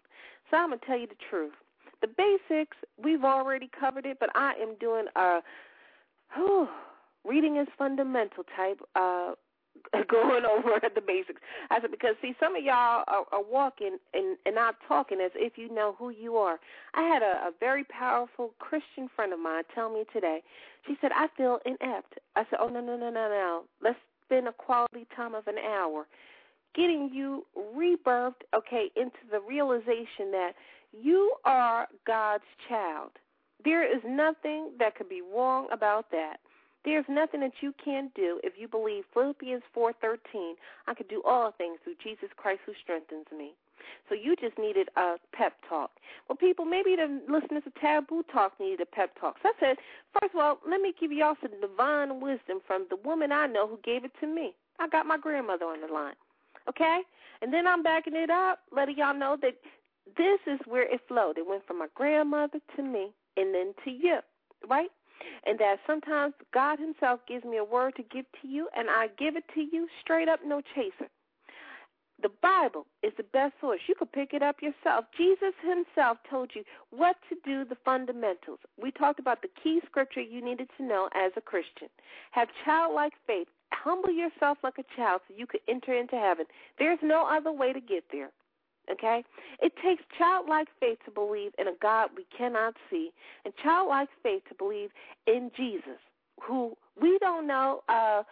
So 0.51 0.57
I'm 0.57 0.69
going 0.69 0.79
to 0.79 0.85
tell 0.85 0.99
you 0.99 1.07
the 1.07 1.15
truth. 1.29 1.53
The 2.01 2.07
basics, 2.07 2.77
we've 3.01 3.23
already 3.23 3.69
covered 3.77 4.05
it, 4.05 4.17
but 4.19 4.29
I 4.35 4.53
am 4.61 4.75
doing 4.79 5.05
a 5.15 5.41
whew, 6.35 6.67
reading 7.23 7.57
is 7.57 7.67
fundamental 7.77 8.43
type 8.55 8.79
uh 8.95 9.33
going 10.09 10.45
over 10.45 10.79
the 10.95 11.01
basics. 11.01 11.41
I 11.69 11.81
said 11.81 11.91
because 11.91 12.15
see 12.21 12.33
some 12.39 12.55
of 12.55 12.63
y'all 12.63 13.03
are, 13.07 13.25
are 13.31 13.43
walking 13.43 13.97
and, 14.13 14.37
and 14.45 14.55
not 14.55 14.75
talking 14.87 15.19
as 15.21 15.31
if 15.35 15.57
you 15.57 15.73
know 15.73 15.95
who 15.97 16.09
you 16.09 16.37
are. 16.37 16.59
I 16.93 17.03
had 17.03 17.21
a, 17.21 17.47
a 17.47 17.51
very 17.59 17.83
powerful 17.83 18.53
Christian 18.59 19.09
friend 19.15 19.33
of 19.33 19.39
mine 19.39 19.63
tell 19.73 19.89
me 19.89 20.05
today. 20.13 20.41
She 20.87 20.95
said 21.01 21.11
I 21.13 21.27
feel 21.35 21.59
inept. 21.65 22.19
I 22.35 22.43
said 22.49 22.59
oh 22.61 22.67
no 22.69 22.81
no 22.81 22.97
no 22.97 23.09
no 23.09 23.29
no. 23.29 23.63
Let's 23.81 23.99
spend 24.25 24.47
a 24.47 24.53
quality 24.53 25.07
time 25.15 25.35
of 25.35 25.47
an 25.47 25.57
hour 25.57 26.07
getting 26.76 27.09
you 27.13 27.45
rebirthed, 27.76 28.43
okay, 28.55 28.89
into 28.95 29.17
the 29.32 29.39
realization 29.39 30.32
that 30.32 30.51
you 30.91 31.34
are 31.45 31.88
God's 32.05 32.43
child. 32.69 33.11
There 33.63 33.84
is 33.84 34.01
nothing 34.05 34.71
that 34.80 34.95
could 34.95 35.09
be 35.09 35.21
wrong 35.21 35.67
about 35.71 36.11
that. 36.11 36.38
There's 36.84 37.05
nothing 37.09 37.39
that 37.39 37.53
you 37.61 37.73
can 37.84 38.11
do 38.15 38.39
if 38.43 38.53
you 38.57 38.67
believe 38.67 39.05
Philippians 39.11 39.63
4:13. 39.73 40.55
I 40.88 40.93
can 40.93 41.07
do 41.07 41.23
all 41.23 41.51
things 41.51 41.80
through 41.84 41.95
Jesus 41.95 42.30
Christ 42.38 42.61
who 42.65 42.73
strengthens 42.76 43.26
me. 43.36 43.55
So 44.07 44.15
you 44.15 44.36
just 44.36 44.57
needed 44.57 44.89
a 44.95 45.17
pep 45.32 45.53
talk. 45.67 45.91
Well, 46.28 46.36
people, 46.36 46.65
maybe 46.65 46.95
the 46.95 47.21
listeners 47.28 47.63
of 47.65 47.73
Taboo 47.76 48.23
Talk 48.32 48.59
needed 48.59 48.82
a 48.82 48.86
pep 48.86 49.17
talk. 49.19 49.38
So 49.41 49.49
I 49.49 49.53
said, 49.59 49.78
first 50.19 50.34
of 50.34 50.39
all, 50.39 50.59
let 50.67 50.82
me 50.82 50.93
give 50.99 51.11
y'all 51.11 51.36
some 51.41 51.59
divine 51.59 52.19
wisdom 52.19 52.61
from 52.65 52.86
the 52.89 52.97
woman 52.97 53.32
I 53.32 53.47
know 53.47 53.67
who 53.67 53.80
gave 53.84 54.05
it 54.05 54.11
to 54.21 54.28
me. 54.28 54.53
I 54.80 54.88
got 54.88 55.05
my 55.05 55.17
grandmother 55.17 55.65
on 55.65 55.82
the 55.82 55.88
line. 55.88 56.15
Okay? 56.70 57.01
And 57.41 57.53
then 57.53 57.68
I'm 57.68 57.84
backing 57.84 58.16
it 58.16 58.30
up, 58.30 58.59
letting 58.72 58.97
y'all 58.97 59.18
know 59.18 59.38
that 59.41 59.55
this 60.18 60.39
is 60.47 60.59
where 60.66 60.84
it 60.84 61.01
flowed. 61.07 61.38
It 61.38 61.47
went 61.47 61.66
from 61.66 61.80
my 61.80 61.88
grandmother 61.95 62.59
to 62.76 62.84
me 62.84 63.11
and 63.38 63.53
then 63.53 63.74
to 63.84 63.91
you, 63.91 64.20
right? 64.68 64.89
And 65.45 65.59
that 65.59 65.78
sometimes 65.88 66.34
God 66.53 66.80
Himself 66.80 67.22
gives 67.28 67.45
me 67.45 67.57
a 67.57 67.63
word 67.63 67.95
to 67.95 68.03
give 68.03 68.26
to 68.41 68.47
you, 68.47 68.70
and 68.76 68.89
I 68.89 69.07
give 69.18 69.36
it 69.36 69.45
to 69.55 69.61
you 69.61 69.88
straight 70.01 70.28
up, 70.28 70.39
no 70.45 70.61
chaser. 70.74 71.09
The 72.22 72.32
Bible 72.41 72.88
is 73.03 73.11
the 73.18 73.24
best 73.24 73.53
source. 73.59 73.82
You 73.88 73.95
can 73.95 74.07
pick 74.07 74.34
it 74.34 74.41
up 74.41 74.61
yourself. 74.61 75.05
Jesus 75.18 75.53
himself 75.61 76.18
told 76.30 76.51
you 76.55 76.63
what 76.89 77.18
to 77.30 77.36
do, 77.43 77.66
the 77.66 77.78
fundamentals. 77.84 78.59
We 78.82 78.91
talked 78.91 79.20
about 79.20 79.41
the 79.41 79.49
key 79.61 79.82
scripture 79.86 80.22
you 80.22 80.43
needed 80.43 80.70
to 80.78 80.84
know 80.84 81.09
as 81.13 81.34
a 81.36 81.41
Christian. 81.41 81.89
Have 82.32 82.47
childlike 82.63 83.13
faith. 83.28 83.47
Humble 83.74 84.11
yourself 84.11 84.57
like 84.63 84.78
a 84.80 84.95
child 84.95 85.22
so 85.28 85.36
you 85.38 85.45
could 85.45 85.61
enter 85.68 85.93
into 85.93 86.16
heaven. 86.16 86.45
There's 86.80 86.99
no 87.01 87.28
other 87.28 87.51
way 87.51 87.74
to 87.74 87.80
get 87.80 88.05
there. 88.11 88.32
Okay? 88.91 89.24
It 89.61 89.74
takes 89.84 90.03
childlike 90.18 90.68
faith 90.80 90.99
to 91.05 91.11
believe 91.11 91.51
in 91.57 91.68
a 91.68 91.74
God 91.82 92.09
we 92.16 92.26
cannot 92.36 92.76
see, 92.89 93.11
and 93.43 93.53
childlike 93.61 94.09
faith 94.24 94.43
to 94.49 94.55
believe 94.55 94.89
in 95.28 95.51
Jesus, 95.55 95.99
who 96.41 96.76
we 96.99 97.18
don't 97.20 97.47
know 97.47 97.82
uh, 97.89 98.24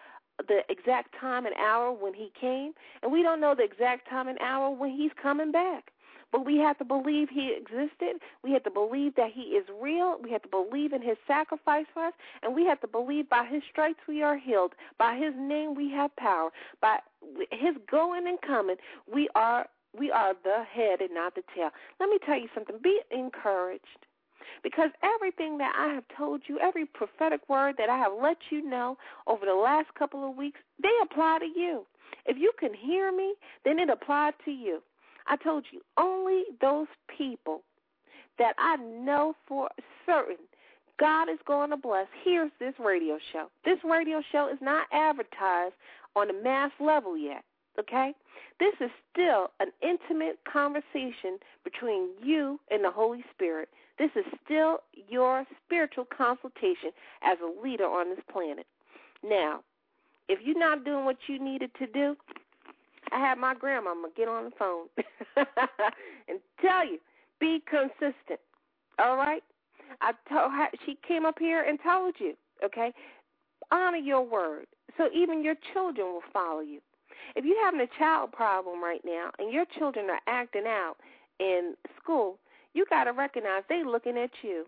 the 0.48 0.62
exact 0.70 1.16
time 1.20 1.46
and 1.46 1.56
hour 1.56 1.92
when 1.92 2.14
he 2.14 2.32
came, 2.40 2.74
and 3.02 3.12
we 3.12 3.24
don't 3.24 3.42
know 3.42 3.56
the 3.56 3.64
exact 3.64 4.10
time 4.10 4.28
and 4.28 4.38
hour 4.40 4.70
when 4.70 4.92
he's 4.92 5.12
coming 5.22 5.52
back. 5.52 5.93
But 6.34 6.48
we 6.48 6.58
have 6.58 6.80
to 6.80 6.84
believe 6.84 7.30
he 7.30 7.56
existed. 7.56 8.20
We 8.44 8.52
have 8.54 8.64
to 8.64 8.72
believe 8.72 9.16
that 9.16 9.32
he 9.32 9.42
is 9.56 9.66
real. 9.80 10.18
We 10.22 10.32
have 10.32 10.42
to 10.42 10.50
believe 10.50 10.92
in 10.92 11.04
his 11.04 11.16
sacrifice 11.28 11.86
for 11.94 12.08
us. 12.08 12.14
And 12.42 12.56
we 12.56 12.66
have 12.66 12.82
to 12.82 12.88
believe 12.88 13.30
by 13.30 13.46
his 13.46 13.62
stripes 13.72 14.00
we 14.08 14.24
are 14.24 14.36
healed. 14.36 14.74
By 14.98 15.16
his 15.16 15.36
name 15.38 15.76
we 15.76 15.92
have 15.92 16.14
power. 16.16 16.50
By 16.82 16.98
his 17.52 17.76
going 17.90 18.28
and 18.28 18.42
coming, 18.42 18.78
we 19.14 19.30
are 19.36 19.68
we 19.98 20.10
are 20.10 20.34
the 20.44 20.64
head 20.64 21.02
and 21.02 21.14
not 21.14 21.36
the 21.36 21.44
tail. 21.56 21.70
Let 22.00 22.10
me 22.10 22.18
tell 22.26 22.40
you 22.40 22.50
something. 22.56 22.78
Be 22.84 23.00
encouraged. 23.12 24.08
Because 24.64 24.90
everything 25.04 25.60
that 25.60 25.74
I 25.78 25.94
have 25.94 26.06
told 26.18 26.42
you, 26.48 26.58
every 26.60 26.86
prophetic 26.86 27.48
word 27.48 27.76
that 27.78 27.92
I 27.92 27.98
have 28.00 28.14
let 28.20 28.38
you 28.50 28.68
know 28.68 28.98
over 29.28 29.46
the 29.46 29.54
last 29.54 29.94
couple 29.94 30.28
of 30.28 30.36
weeks, 30.36 30.60
they 30.82 30.90
apply 31.04 31.40
to 31.40 31.60
you. 31.60 31.86
If 32.26 32.38
you 32.38 32.54
can 32.60 32.74
hear 32.74 33.12
me, 33.12 33.36
then 33.66 33.78
it 33.78 33.90
applies 33.90 34.34
to 34.46 34.52
you. 34.52 34.82
I 35.28 35.38
told 35.38 35.66
you 35.72 35.82
only 35.98 36.44
those 36.62 36.88
people 37.18 37.64
that 38.40 38.54
I 38.58 38.78
know 38.78 39.36
for 39.48 39.70
certain 40.06 40.38
God 41.00 41.30
is 41.30 41.40
going 41.46 41.70
to 41.72 41.78
bless. 41.78 42.08
Here's 42.24 42.52
this 42.60 42.74
radio 42.80 43.18
show. 43.32 43.48
This 43.66 43.80
radio 43.84 44.22
show 44.32 44.50
is 44.52 44.60
not 44.62 44.88
advertised 44.92 45.76
on 46.16 46.30
a 46.30 46.44
mass 46.44 46.72
level 46.80 47.18
yet 47.18 47.44
okay? 47.80 48.14
This 48.60 48.74
is 48.80 48.90
still 49.12 49.52
an 49.60 49.72
intimate 49.82 50.40
conversation 50.52 51.38
between 51.64 52.10
you 52.22 52.60
and 52.70 52.84
the 52.84 52.92
Holy 52.92 53.24
Spirit. 53.34 53.70
This 53.98 54.12
is 54.16 54.26
still 54.44 54.80
your 55.08 55.46
spiritual 55.66 56.06
consultation 56.16 56.92
as 57.24 57.38
a 57.42 57.62
leader 57.62 57.86
on 57.86 58.10
this 58.10 58.24
planet. 58.32 58.66
Now, 59.24 59.62
if 60.30 60.40
you're 60.44 60.58
not 60.58 60.86
doing 60.86 61.06
what 61.06 61.18
you 61.28 61.44
needed 61.44 61.72
to 61.80 61.88
do, 61.88 62.16
I 63.14 63.20
had 63.20 63.38
my 63.38 63.54
grandmama 63.54 64.10
get 64.16 64.28
on 64.28 64.46
the 64.46 64.52
phone 64.58 64.88
and 66.28 66.40
tell 66.62 66.86
you, 66.86 67.00
be 67.40 67.62
consistent. 67.70 68.40
All 69.00 69.18
right? 69.18 69.44
I 70.02 70.14
told 70.30 70.52
her 70.52 70.68
she 70.86 70.98
came 71.08 71.26
up 71.26 71.38
here 71.40 71.64
and 71.64 71.78
told 71.84 72.16
you, 72.20 72.34
okay? 72.64 72.94
Honor 73.72 73.98
your 73.98 74.26
word. 74.26 74.66
So 74.98 75.10
even 75.14 75.44
your 75.44 75.56
children 75.74 76.08
will 76.08 76.24
follow 76.32 76.62
you. 76.62 76.80
If 77.36 77.46
you're 77.46 77.64
having 77.64 77.82
a 77.82 78.00
child 78.00 78.32
problem 78.32 78.84
right 78.84 79.02
now 79.06 79.30
and 79.40 79.54
your 79.54 79.66
children 79.78 80.08
are 80.10 80.20
acting 80.28 80.66
out 80.68 80.96
in 81.40 81.76
school, 82.02 82.40
you 82.74 82.86
got 82.90 83.06
to 83.06 83.12
recognize 83.12 83.64
they 83.70 83.84
looking 83.84 84.18
at 84.18 84.32
you. 84.42 84.66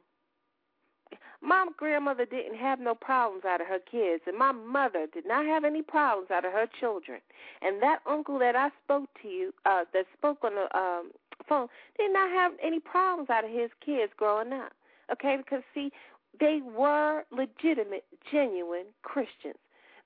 My 1.41 1.67
grandmother 1.77 2.25
didn't 2.25 2.57
have 2.57 2.79
no 2.79 2.95
problems 2.95 3.45
out 3.45 3.61
of 3.61 3.67
her 3.67 3.79
kids, 3.79 4.23
and 4.27 4.37
my 4.37 4.51
mother 4.51 5.07
did 5.13 5.25
not 5.27 5.45
have 5.45 5.63
any 5.63 5.81
problems 5.81 6.31
out 6.31 6.45
of 6.45 6.53
her 6.53 6.67
children. 6.79 7.19
And 7.61 7.81
that 7.81 7.99
uncle 8.09 8.39
that 8.39 8.55
I 8.55 8.69
spoke 8.83 9.09
to 9.21 9.27
you, 9.27 9.53
uh, 9.65 9.85
that 9.93 10.05
spoke 10.17 10.43
on 10.43 10.55
the 10.55 10.77
um, 10.77 11.11
phone, 11.47 11.67
did 11.97 12.11
not 12.13 12.29
have 12.31 12.53
any 12.63 12.79
problems 12.79 13.29
out 13.29 13.45
of 13.45 13.51
his 13.51 13.69
kids 13.85 14.11
growing 14.17 14.53
up. 14.53 14.73
Okay, 15.11 15.37
because 15.37 15.61
see, 15.73 15.91
they 16.39 16.61
were 16.75 17.23
legitimate, 17.31 18.05
genuine 18.31 18.85
Christians. 19.03 19.59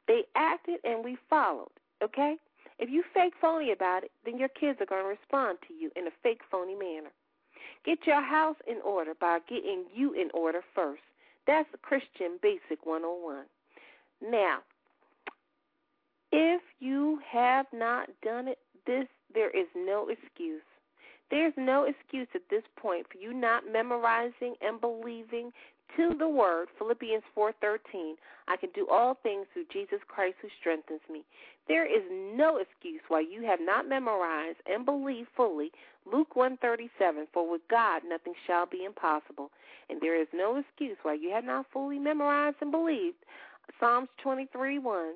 They 0.07 0.23
acted 0.35 0.79
and 0.83 1.03
we 1.03 1.17
followed. 1.29 1.69
Okay? 2.03 2.35
If 2.79 2.89
you 2.89 3.03
fake 3.13 3.33
phony 3.39 3.71
about 3.71 4.03
it, 4.03 4.11
then 4.25 4.37
your 4.37 4.49
kids 4.49 4.79
are 4.81 4.85
going 4.85 5.03
to 5.03 5.07
respond 5.07 5.59
to 5.67 5.73
you 5.73 5.91
in 5.95 6.07
a 6.07 6.11
fake 6.23 6.41
phony 6.49 6.75
manner. 6.75 7.11
Get 7.85 7.99
your 8.05 8.21
house 8.21 8.55
in 8.67 8.77
order 8.85 9.13
by 9.19 9.39
getting 9.47 9.85
you 9.93 10.13
in 10.13 10.29
order 10.33 10.61
first. 10.73 11.01
That's 11.49 11.67
Christian 11.81 12.37
Basic 12.43 12.85
101. 12.85 13.43
Now, 14.21 14.59
if 16.31 16.61
you 16.79 17.19
have 17.27 17.65
not 17.73 18.07
done 18.23 18.47
it, 18.47 18.59
this 18.85 19.07
there 19.33 19.49
is 19.49 19.65
no 19.75 20.09
excuse. 20.09 20.61
There's 21.31 21.53
no 21.57 21.85
excuse 21.85 22.27
at 22.35 22.47
this 22.51 22.61
point 22.77 23.07
for 23.11 23.17
you 23.17 23.33
not 23.33 23.63
memorizing 23.65 24.53
and 24.61 24.79
believing 24.79 25.51
to 25.97 26.13
the 26.19 26.29
word 26.29 26.67
Philippians 26.77 27.23
4:13 27.35 28.13
I 28.47 28.55
can 28.55 28.69
do 28.75 28.87
all 28.87 29.15
things 29.15 29.47
through 29.51 29.65
Jesus 29.73 30.01
Christ 30.07 30.35
who 30.43 30.49
strengthens 30.59 31.01
me. 31.09 31.23
There 31.67 31.85
is 31.85 32.03
no 32.11 32.57
excuse 32.57 33.01
why 33.07 33.21
you 33.21 33.41
have 33.41 33.59
not 33.59 33.87
memorized 33.87 34.59
and 34.67 34.85
believed 34.85 35.29
fully 35.35 35.71
Luke 36.11 36.33
1:37 36.35 37.27
for 37.33 37.49
with 37.49 37.61
God 37.69 38.01
nothing 38.05 38.33
shall 38.47 38.65
be 38.65 38.83
impossible. 38.83 39.51
And 39.89 39.99
there 40.01 40.19
is 40.19 40.27
no 40.33 40.57
excuse 40.57 40.97
why 41.03 41.13
you 41.13 41.31
have 41.31 41.43
not 41.43 41.67
fully 41.71 41.99
memorized 41.99 42.57
and 42.61 42.71
believed 42.71 43.17
Psalms 43.79 44.09
23:1 44.23 45.13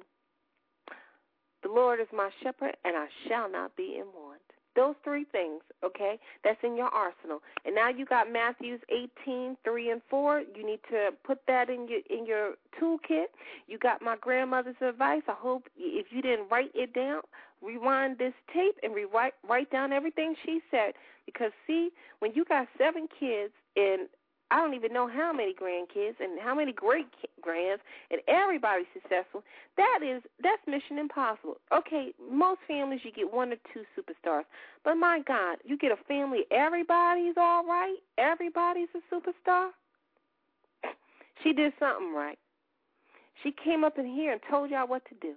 The 1.63 1.69
Lord 1.69 1.99
is 1.99 2.07
my 2.13 2.29
shepherd 2.41 2.77
and 2.83 2.95
I 2.95 3.07
shall 3.27 3.49
not 3.49 3.75
be 3.75 3.97
in 3.97 4.05
want. 4.13 4.41
Those 4.75 4.95
three 5.03 5.25
things, 5.25 5.61
okay, 5.83 6.19
that's 6.43 6.59
in 6.63 6.75
your 6.75 6.87
arsenal. 6.87 7.41
And 7.65 7.75
now 7.75 7.89
you 7.89 8.05
got 8.05 8.31
Matthews 8.31 8.81
18, 8.89 9.57
3 9.63 9.89
and 9.91 10.01
4. 10.09 10.43
You 10.55 10.65
need 10.65 10.79
to 10.89 11.11
put 11.23 11.39
that 11.47 11.69
in 11.69 11.87
your 11.87 11.99
in 12.09 12.25
your 12.25 12.53
toolkit. 12.79 13.25
You 13.67 13.77
got 13.77 14.01
my 14.01 14.15
grandmother's 14.19 14.75
advice. 14.81 15.21
I 15.27 15.35
hope 15.37 15.67
if 15.77 16.07
you 16.09 16.21
didn't 16.21 16.49
write 16.49 16.71
it 16.73 16.93
down, 16.93 17.21
rewind 17.61 18.17
this 18.17 18.33
tape 18.53 18.77
and 18.81 18.95
rewrite 18.95 19.33
write 19.47 19.69
down 19.71 19.93
everything 19.93 20.35
she 20.43 20.61
said. 20.71 20.93
Because 21.25 21.51
see, 21.67 21.89
when 22.19 22.33
you 22.33 22.43
got 22.45 22.67
seven 22.77 23.07
kids 23.19 23.53
and 23.75 24.07
I 24.53 24.57
don't 24.57 24.75
even 24.75 24.93
know 24.93 25.07
how 25.07 25.33
many 25.33 25.51
grandkids 25.51 26.19
and 26.19 26.39
how 26.39 26.53
many 26.53 26.71
great 26.71 27.07
grands, 27.41 27.81
and 28.11 28.21
everybody's 28.27 28.85
successful. 28.93 29.43
That 29.77 30.01
is 30.03 30.21
that's 30.43 30.61
mission 30.67 30.99
impossible. 30.99 31.57
Okay, 31.75 32.13
most 32.31 32.59
families 32.67 32.99
you 33.03 33.11
get 33.11 33.33
one 33.33 33.51
or 33.51 33.55
two 33.73 33.81
superstars, 33.97 34.43
but 34.85 34.93
my 34.93 35.21
God, 35.27 35.57
you 35.65 35.75
get 35.75 35.91
a 35.91 35.97
family 36.07 36.41
everybody's 36.51 37.33
all 37.35 37.65
right, 37.65 37.97
everybody's 38.19 38.89
a 38.95 39.13
superstar. 39.13 39.69
She 41.43 41.51
did 41.51 41.73
something 41.77 42.13
right. 42.13 42.37
She 43.41 43.51
came 43.51 43.83
up 43.83 43.97
in 43.97 44.05
here 44.05 44.31
and 44.31 44.39
told 44.49 44.69
y'all 44.69 44.87
what 44.87 45.01
to 45.09 45.15
do. 45.19 45.33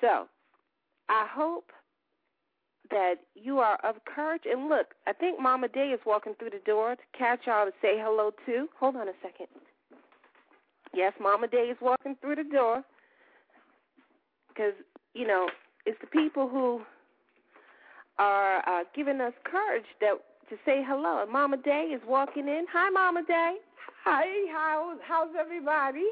So, 0.00 0.26
I 1.10 1.26
hope 1.30 1.70
that 2.90 3.16
you 3.34 3.58
are 3.58 3.78
of 3.84 3.96
courage. 4.04 4.42
And 4.50 4.68
look, 4.68 4.88
I 5.06 5.12
think 5.12 5.40
Mama 5.40 5.68
Day 5.68 5.88
is 5.88 6.00
walking 6.04 6.34
through 6.38 6.50
the 6.50 6.62
door 6.64 6.96
to 6.96 7.18
catch 7.18 7.40
y'all 7.46 7.66
to 7.66 7.72
say 7.82 7.98
hello 7.98 8.32
to. 8.46 8.68
Hold 8.78 8.96
on 8.96 9.08
a 9.08 9.12
second. 9.22 9.46
Yes, 10.94 11.12
Mama 11.20 11.46
Day 11.46 11.68
is 11.70 11.76
walking 11.80 12.16
through 12.20 12.36
the 12.36 12.44
door 12.44 12.82
because, 14.48 14.74
you 15.14 15.26
know, 15.26 15.48
it's 15.86 16.00
the 16.00 16.06
people 16.08 16.48
who 16.48 16.82
are 18.18 18.68
uh, 18.68 18.84
giving 18.94 19.20
us 19.20 19.32
courage 19.44 19.84
that 20.00 20.14
to 20.50 20.56
say 20.66 20.82
hello. 20.86 21.22
And 21.22 21.32
Mama 21.32 21.56
Day 21.58 21.92
is 21.94 22.02
walking 22.06 22.48
in. 22.48 22.66
Hi, 22.72 22.90
Mama 22.90 23.22
Day. 23.26 23.56
Hi, 24.04 24.24
how, 24.52 24.96
how's 25.06 25.30
everybody? 25.38 26.06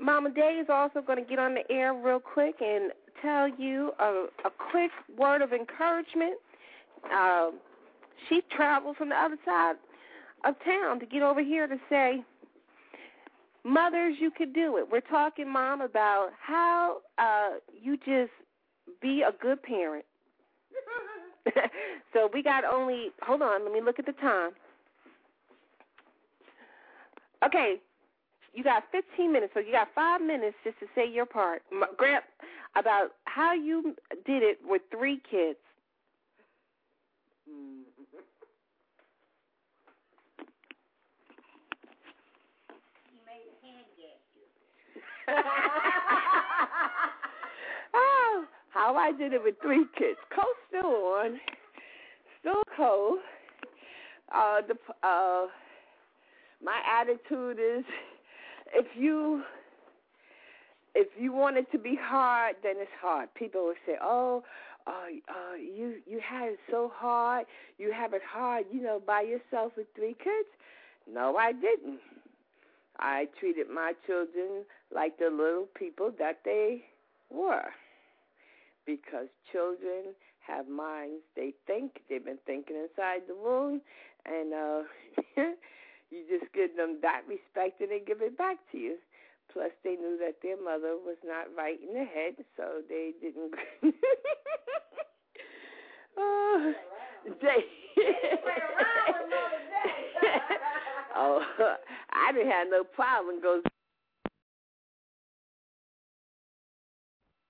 Mama 0.00 0.30
Day 0.30 0.58
is 0.62 0.68
also 0.70 1.00
going 1.00 1.22
to 1.22 1.28
get 1.28 1.38
on 1.38 1.54
the 1.54 1.70
air 1.70 1.92
real 1.92 2.20
quick 2.20 2.56
and 2.60 2.90
tell 3.22 3.48
you 3.48 3.92
a, 3.98 4.26
a 4.44 4.50
quick 4.70 4.90
word 5.16 5.42
of 5.42 5.52
encouragement. 5.52 6.34
Uh, 7.12 7.50
she 8.28 8.42
traveled 8.54 8.96
from 8.96 9.08
the 9.10 9.14
other 9.14 9.36
side 9.44 9.76
of 10.44 10.54
town 10.64 11.00
to 11.00 11.06
get 11.06 11.22
over 11.22 11.42
here 11.42 11.66
to 11.66 11.76
say, 11.88 12.22
Mothers, 13.64 14.16
you 14.20 14.30
could 14.30 14.52
do 14.52 14.76
it. 14.76 14.86
We're 14.90 15.00
talking, 15.00 15.52
Mom, 15.52 15.80
about 15.80 16.30
how 16.40 16.98
uh, 17.18 17.58
you 17.82 17.96
just 17.96 18.30
be 19.02 19.22
a 19.22 19.32
good 19.42 19.60
parent. 19.62 20.04
so 22.12 22.30
we 22.32 22.42
got 22.42 22.64
only. 22.64 23.08
Hold 23.22 23.42
on, 23.42 23.64
let 23.64 23.72
me 23.72 23.80
look 23.80 23.98
at 23.98 24.06
the 24.06 24.12
time. 24.12 24.52
Okay, 27.44 27.76
you 28.56 28.64
got 28.64 28.84
15 28.90 29.32
minutes, 29.32 29.52
so 29.54 29.60
you 29.60 29.70
got 29.70 29.88
five 29.94 30.22
minutes 30.22 30.56
just 30.64 30.80
to 30.80 30.86
say 30.94 31.08
your 31.08 31.26
part, 31.26 31.62
Grant, 31.98 32.24
about 32.74 33.10
how 33.24 33.52
you 33.52 33.94
did 34.24 34.42
it 34.42 34.58
with 34.64 34.80
three 34.90 35.20
kids. 35.30 35.58
oh, 47.94 48.44
how 48.70 48.94
I 48.94 49.12
did 49.12 49.32
it 49.32 49.42
with 49.42 49.56
three 49.60 49.84
kids. 49.98 50.18
Cold 50.34 50.46
still 50.68 50.86
on, 50.86 51.40
still 52.40 52.62
cold. 52.76 53.18
Uh, 54.34 54.60
the 54.66 54.74
uh, 55.06 55.46
my 56.62 56.80
attitude 57.00 57.58
is, 57.58 57.84
if 58.74 58.86
you 58.96 59.42
if 60.94 61.08
you 61.18 61.32
want 61.32 61.58
it 61.58 61.70
to 61.72 61.78
be 61.78 61.98
hard, 62.00 62.56
then 62.62 62.76
it's 62.78 62.90
hard. 63.00 63.28
People 63.34 63.64
will 63.66 63.74
say, 63.84 63.96
"Oh, 64.02 64.42
uh, 64.86 64.92
uh, 65.28 65.56
you 65.56 65.96
you 66.06 66.20
had 66.20 66.50
it 66.50 66.58
so 66.70 66.90
hard. 66.94 67.46
You 67.78 67.92
have 67.92 68.14
it 68.14 68.22
hard, 68.26 68.64
you 68.72 68.82
know, 68.82 69.00
by 69.06 69.22
yourself 69.22 69.72
with 69.76 69.86
three 69.94 70.14
kids." 70.14 70.48
No, 71.12 71.36
I 71.36 71.52
didn't. 71.52 72.00
I 72.98 73.28
treated 73.38 73.68
my 73.68 73.92
children 74.06 74.64
like 74.94 75.18
the 75.18 75.28
little 75.30 75.68
people 75.74 76.12
that 76.18 76.40
they 76.44 76.84
were. 77.30 77.70
Because 78.86 79.28
children 79.52 80.14
have 80.46 80.68
minds, 80.68 81.22
they 81.34 81.52
think, 81.66 82.00
they've 82.08 82.24
been 82.24 82.38
thinking 82.46 82.76
inside 82.76 83.22
the 83.28 83.34
womb, 83.34 83.80
and 84.24 84.54
uh, 84.54 84.82
you 86.10 86.24
just 86.28 86.52
give 86.52 86.76
them 86.76 86.98
that 87.02 87.22
respect 87.28 87.80
and 87.80 87.90
they 87.90 88.00
give 88.04 88.22
it 88.22 88.36
back 88.38 88.58
to 88.72 88.78
you. 88.78 88.96
Plus, 89.52 89.70
they 89.84 89.96
knew 89.96 90.18
that 90.20 90.36
their 90.42 90.56
mother 90.62 90.96
was 91.04 91.16
not 91.24 91.46
right 91.56 91.78
in 91.80 91.94
the 91.94 92.04
head, 92.04 92.34
so 92.56 92.82
they 92.88 93.12
didn't. 93.20 93.54
oh, 96.18 96.72
they. 97.40 97.64
oh, 101.16 101.42
I 102.12 102.32
didn't 102.32 102.50
have 102.50 102.68
no 102.70 102.82
problem. 102.84 103.40
Goes, 103.40 103.62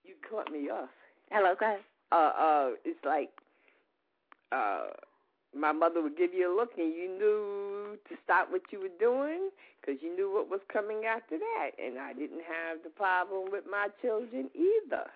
you 0.05 0.15
caught 0.29 0.53
me 0.53 0.69
off. 0.71 0.91
Hello, 1.31 1.55
guys. 1.59 1.79
Uh, 2.13 2.33
uh, 2.39 2.71
it's 2.85 3.05
like, 3.05 3.31
uh, 4.53 4.89
my 5.55 5.73
mother 5.73 6.03
would 6.03 6.17
give 6.17 6.35
you 6.35 6.53
a 6.53 6.55
look, 6.55 6.73
and 6.77 6.95
you 6.95 7.09
knew 7.09 7.99
to 8.09 8.17
stop 8.25 8.51
what 8.51 8.63
you 8.71 8.81
were 8.81 8.97
doing 9.01 9.51
because 9.81 10.01
you 10.03 10.15
knew 10.15 10.33
what 10.33 10.51
was 10.51 10.61
coming 10.73 11.05
after 11.05 11.39
that. 11.39 11.71
And 11.83 11.99
I 11.99 12.13
didn't 12.13 12.43
have 12.43 12.83
the 12.83 12.91
problem 12.91 13.51
with 13.51 13.65
my 13.71 13.89
children 14.03 14.51
either. 14.55 15.07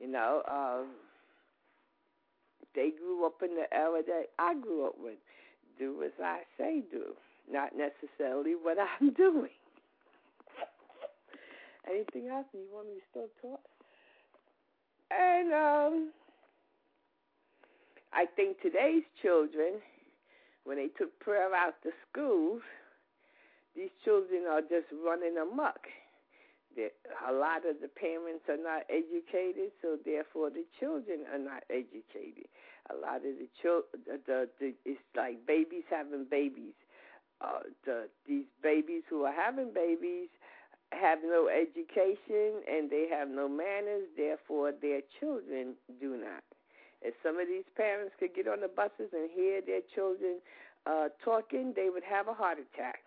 You 0.00 0.08
know, 0.08 0.42
uh, 0.46 0.84
they 2.74 2.90
grew 2.90 3.26
up 3.26 3.42
in 3.42 3.54
the 3.54 3.72
era 3.74 4.02
that 4.06 4.26
I 4.38 4.54
grew 4.54 4.86
up 4.86 4.94
with. 4.98 5.18
Do 5.78 6.02
as 6.02 6.12
I 6.22 6.40
say 6.56 6.82
do 6.90 7.12
not 7.50 7.70
necessarily 7.76 8.54
what 8.60 8.76
I'm 9.00 9.12
doing. 9.12 9.50
Anything 11.88 12.28
else? 12.28 12.46
You 12.52 12.64
want 12.72 12.88
me 12.88 12.94
to 12.94 13.00
still 13.10 13.28
talk? 13.40 13.60
And 15.10 15.52
um, 15.52 16.10
I 18.16 18.24
think 18.24 18.60
today's 18.62 19.04
children, 19.20 19.78
when 20.64 20.78
they 20.78 20.88
took 20.96 21.12
prayer 21.20 21.54
out 21.54 21.74
to 21.82 21.90
schools, 22.10 22.62
these 23.76 23.92
children 24.04 24.44
are 24.50 24.62
just 24.62 24.88
running 25.04 25.36
amok. 25.36 25.84
They're, 26.74 26.96
a 27.28 27.32
lot 27.32 27.68
of 27.68 27.76
the 27.80 27.88
parents 27.88 28.48
are 28.48 28.56
not 28.56 28.88
educated, 28.88 29.72
so 29.82 29.96
therefore 30.04 30.48
the 30.50 30.64
children 30.80 31.28
are 31.32 31.38
not 31.38 31.62
educated. 31.68 32.48
A 32.90 32.96
lot 32.96 33.16
of 33.16 33.36
the 33.36 33.48
children, 33.60 34.00
the, 34.26 34.48
the 34.60 34.72
it's 34.84 35.00
like 35.14 35.46
babies 35.46 35.84
having 35.90 36.24
babies 36.30 36.72
uh, 37.40 37.60
the, 37.84 38.08
these 38.26 38.46
babies 38.62 39.02
who 39.10 39.24
are 39.24 39.32
having 39.32 39.72
babies 39.74 40.28
have 40.92 41.18
no 41.22 41.48
education 41.48 42.62
and 42.70 42.90
they 42.90 43.06
have 43.10 43.28
no 43.28 43.48
manners, 43.48 44.04
therefore 44.16 44.72
their 44.80 45.00
children 45.20 45.74
do 46.00 46.16
not. 46.16 46.55
If 47.02 47.14
some 47.22 47.38
of 47.38 47.46
these 47.46 47.68
parents 47.76 48.14
could 48.18 48.34
get 48.34 48.48
on 48.48 48.60
the 48.60 48.68
buses 48.68 49.12
and 49.12 49.30
hear 49.30 49.60
their 49.60 49.80
children 49.94 50.38
uh, 50.86 51.08
talking, 51.24 51.72
they 51.74 51.90
would 51.90 52.04
have 52.04 52.28
a 52.28 52.34
heart 52.34 52.58
attack, 52.58 53.00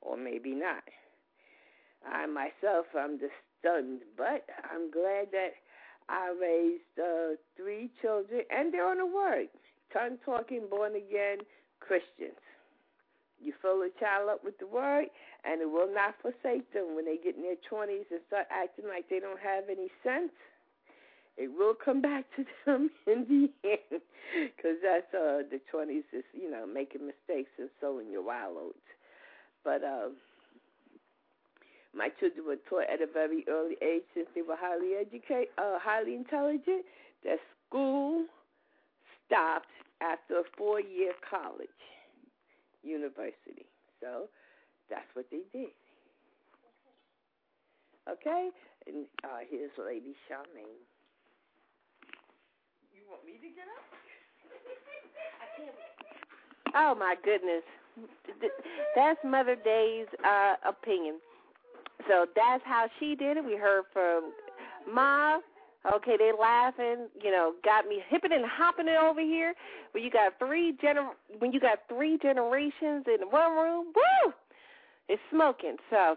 or 0.00 0.16
maybe 0.16 0.52
not. 0.52 0.84
I 2.06 2.26
myself, 2.26 2.86
I'm 2.96 3.18
just 3.18 3.36
stunned, 3.58 4.00
but 4.16 4.46
I'm 4.72 4.90
glad 4.90 5.28
that 5.32 5.52
I 6.08 6.32
raised 6.40 6.96
uh, 6.98 7.36
three 7.56 7.90
children, 8.00 8.42
and 8.50 8.72
they're 8.72 8.88
on 8.88 8.98
the 8.98 9.06
word, 9.06 9.48
tongue 9.92 10.18
talking, 10.24 10.62
born 10.70 10.96
again 10.96 11.38
Christians. 11.78 12.40
You 13.40 13.54
fill 13.62 13.80
a 13.82 13.90
child 13.98 14.28
up 14.28 14.44
with 14.44 14.58
the 14.58 14.66
word, 14.66 15.06
and 15.44 15.60
it 15.62 15.70
will 15.70 15.88
not 15.92 16.14
forsake 16.20 16.68
them 16.72 16.94
when 16.94 17.06
they 17.06 17.16
get 17.16 17.36
in 17.36 17.42
their 17.42 17.60
20s 17.70 18.04
and 18.10 18.20
start 18.28 18.46
acting 18.52 18.84
like 18.88 19.08
they 19.08 19.18
don't 19.18 19.40
have 19.40 19.64
any 19.70 19.88
sense. 20.04 20.32
It 21.40 21.50
will 21.56 21.72
come 21.72 22.02
back 22.02 22.26
to 22.36 22.44
them 22.66 22.90
in 23.06 23.24
the 23.24 23.48
end, 23.64 24.02
because 24.54 24.76
that's 24.82 25.08
uh, 25.14 25.40
the 25.48 25.58
20s 25.72 26.04
is 26.12 26.24
you 26.34 26.50
know 26.50 26.66
making 26.66 27.06
mistakes 27.06 27.48
and 27.58 27.70
sowing 27.80 28.10
your 28.10 28.22
wild 28.22 28.56
oats. 28.60 28.90
But 29.64 29.82
uh, 29.82 30.10
my 31.96 32.08
children 32.20 32.44
were 32.46 32.60
taught 32.68 32.92
at 32.92 33.00
a 33.00 33.10
very 33.10 33.44
early 33.48 33.76
age, 33.80 34.02
since 34.14 34.28
they 34.34 34.42
were 34.42 34.56
highly 34.58 35.00
educated, 35.00 35.48
uh, 35.56 35.78
highly 35.80 36.14
intelligent, 36.14 36.84
that 37.24 37.38
school 37.66 38.26
stopped 39.26 39.72
after 40.02 40.40
a 40.40 40.42
four-year 40.56 41.12
college 41.28 41.68
University. 42.82 43.64
So 44.00 44.28
that's 44.88 45.08
what 45.14 45.26
they 45.30 45.42
did. 45.52 45.72
Okay? 48.08 48.50
And 48.86 49.06
uh, 49.24 49.44
here's 49.48 49.70
Lady 49.78 50.14
Charmaine. 50.28 50.80
You 53.10 53.16
want 53.18 53.26
me 53.26 53.42
to 53.42 53.54
get 53.56 53.66
up? 53.66 53.82
I 55.42 55.46
can't. 55.58 55.74
Oh 56.76 56.94
my 56.94 57.16
goodness. 57.24 57.66
That's 58.94 59.18
Mother 59.24 59.56
Day's 59.56 60.06
uh, 60.24 60.54
opinion. 60.68 61.18
So 62.06 62.26
that's 62.36 62.62
how 62.64 62.86
she 63.00 63.16
did 63.16 63.36
it. 63.36 63.44
We 63.44 63.56
heard 63.56 63.84
from 63.92 64.30
Ma, 64.88 65.38
Okay, 65.92 66.16
they 66.18 66.30
laughing, 66.38 67.08
you 67.20 67.30
know, 67.30 67.54
got 67.64 67.88
me 67.88 68.02
hipping 68.06 68.32
and 68.32 68.44
hopping 68.44 68.86
it 68.86 68.96
over 68.96 69.20
here. 69.20 69.54
When 69.92 70.04
you 70.04 70.10
got 70.10 70.38
three 70.38 70.74
gener 70.76 71.08
when 71.38 71.52
you 71.52 71.58
got 71.58 71.80
three 71.88 72.18
generations 72.18 73.06
in 73.06 73.26
one 73.30 73.52
room, 73.56 73.86
woo! 73.96 74.32
It's 75.08 75.22
smoking. 75.32 75.76
So 75.88 76.16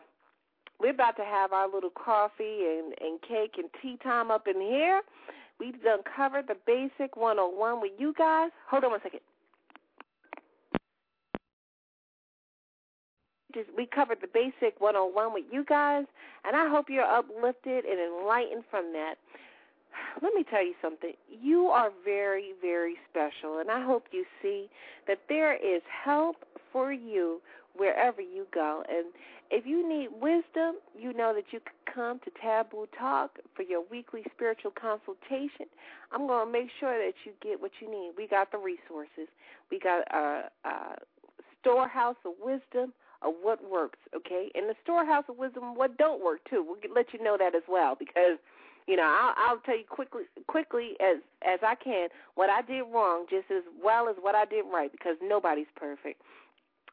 we're 0.79 0.91
about 0.91 1.15
to 1.15 1.23
have 1.23 1.53
our 1.53 1.67
little 1.71 1.89
coffee 1.89 2.77
and, 2.77 2.93
and 2.99 3.21
cake 3.21 3.55
and 3.57 3.69
tea 3.81 3.97
time 4.03 4.29
up 4.29 4.47
in 4.47 4.59
here. 4.59 5.01
We've 5.63 5.81
done 5.81 5.99
covered 6.15 6.47
the 6.47 6.57
basic 6.67 7.15
101 7.15 7.79
with 7.81 7.91
you 7.97 8.13
guys. 8.17 8.51
Hold 8.69 8.83
on 8.83 8.91
one 8.91 8.99
second. 9.01 9.21
Just, 13.53 13.69
we 13.77 13.85
covered 13.85 14.17
the 14.19 14.27
basic 14.27 14.81
101 14.81 15.33
with 15.33 15.45
you 15.51 15.63
guys, 15.63 16.05
and 16.43 16.55
I 16.55 16.67
hope 16.67 16.87
you're 16.89 17.03
uplifted 17.03 17.85
and 17.85 17.99
enlightened 17.99 18.63
from 18.69 18.91
that 18.93 19.15
let 20.21 20.33
me 20.33 20.43
tell 20.49 20.65
you 20.65 20.73
something. 20.81 21.13
You 21.41 21.67
are 21.67 21.91
very, 22.03 22.51
very 22.61 22.95
special, 23.09 23.59
and 23.59 23.69
I 23.69 23.83
hope 23.83 24.05
you 24.11 24.25
see 24.41 24.69
that 25.07 25.19
there 25.29 25.53
is 25.53 25.81
help 25.87 26.37
for 26.71 26.91
you 26.91 27.41
wherever 27.75 28.21
you 28.21 28.45
go. 28.53 28.83
And 28.89 29.07
if 29.51 29.65
you 29.65 29.87
need 29.87 30.09
wisdom, 30.11 30.75
you 30.97 31.13
know 31.13 31.33
that 31.33 31.45
you 31.51 31.59
can 31.59 31.93
come 31.93 32.19
to 32.19 32.31
Taboo 32.41 32.87
Talk 32.97 33.39
for 33.55 33.63
your 33.63 33.83
weekly 33.89 34.23
spiritual 34.33 34.71
consultation. 34.71 35.67
I'm 36.11 36.27
going 36.27 36.45
to 36.45 36.51
make 36.51 36.69
sure 36.79 36.97
that 36.97 37.13
you 37.25 37.33
get 37.41 37.61
what 37.61 37.71
you 37.79 37.89
need. 37.89 38.11
We 38.17 38.27
got 38.27 38.51
the 38.51 38.57
resources. 38.57 39.27
We 39.71 39.79
got 39.79 40.03
a, 40.11 40.49
a 40.65 40.95
storehouse 41.61 42.17
of 42.25 42.33
wisdom 42.41 42.93
of 43.21 43.33
what 43.41 43.59
works, 43.69 43.99
okay? 44.15 44.51
And 44.53 44.69
the 44.69 44.75
storehouse 44.83 45.25
of 45.29 45.37
wisdom, 45.37 45.75
what 45.75 45.97
don't 45.97 46.23
work 46.23 46.41
too. 46.49 46.65
We'll 46.67 46.93
let 46.93 47.13
you 47.13 47.23
know 47.23 47.37
that 47.37 47.55
as 47.55 47.63
well 47.67 47.95
because– 47.97 48.37
you 48.87 48.95
know, 48.95 49.03
I'll, 49.03 49.33
I'll 49.37 49.59
tell 49.59 49.77
you 49.77 49.85
quickly, 49.87 50.23
quickly 50.47 50.91
as 50.99 51.17
as 51.41 51.59
I 51.63 51.75
can 51.75 52.09
what 52.35 52.49
I 52.49 52.61
did 52.61 52.83
wrong, 52.93 53.25
just 53.29 53.49
as 53.51 53.63
well 53.81 54.09
as 54.09 54.15
what 54.19 54.35
I 54.35 54.45
did 54.45 54.65
right, 54.71 54.91
because 54.91 55.15
nobody's 55.21 55.71
perfect. 55.75 56.21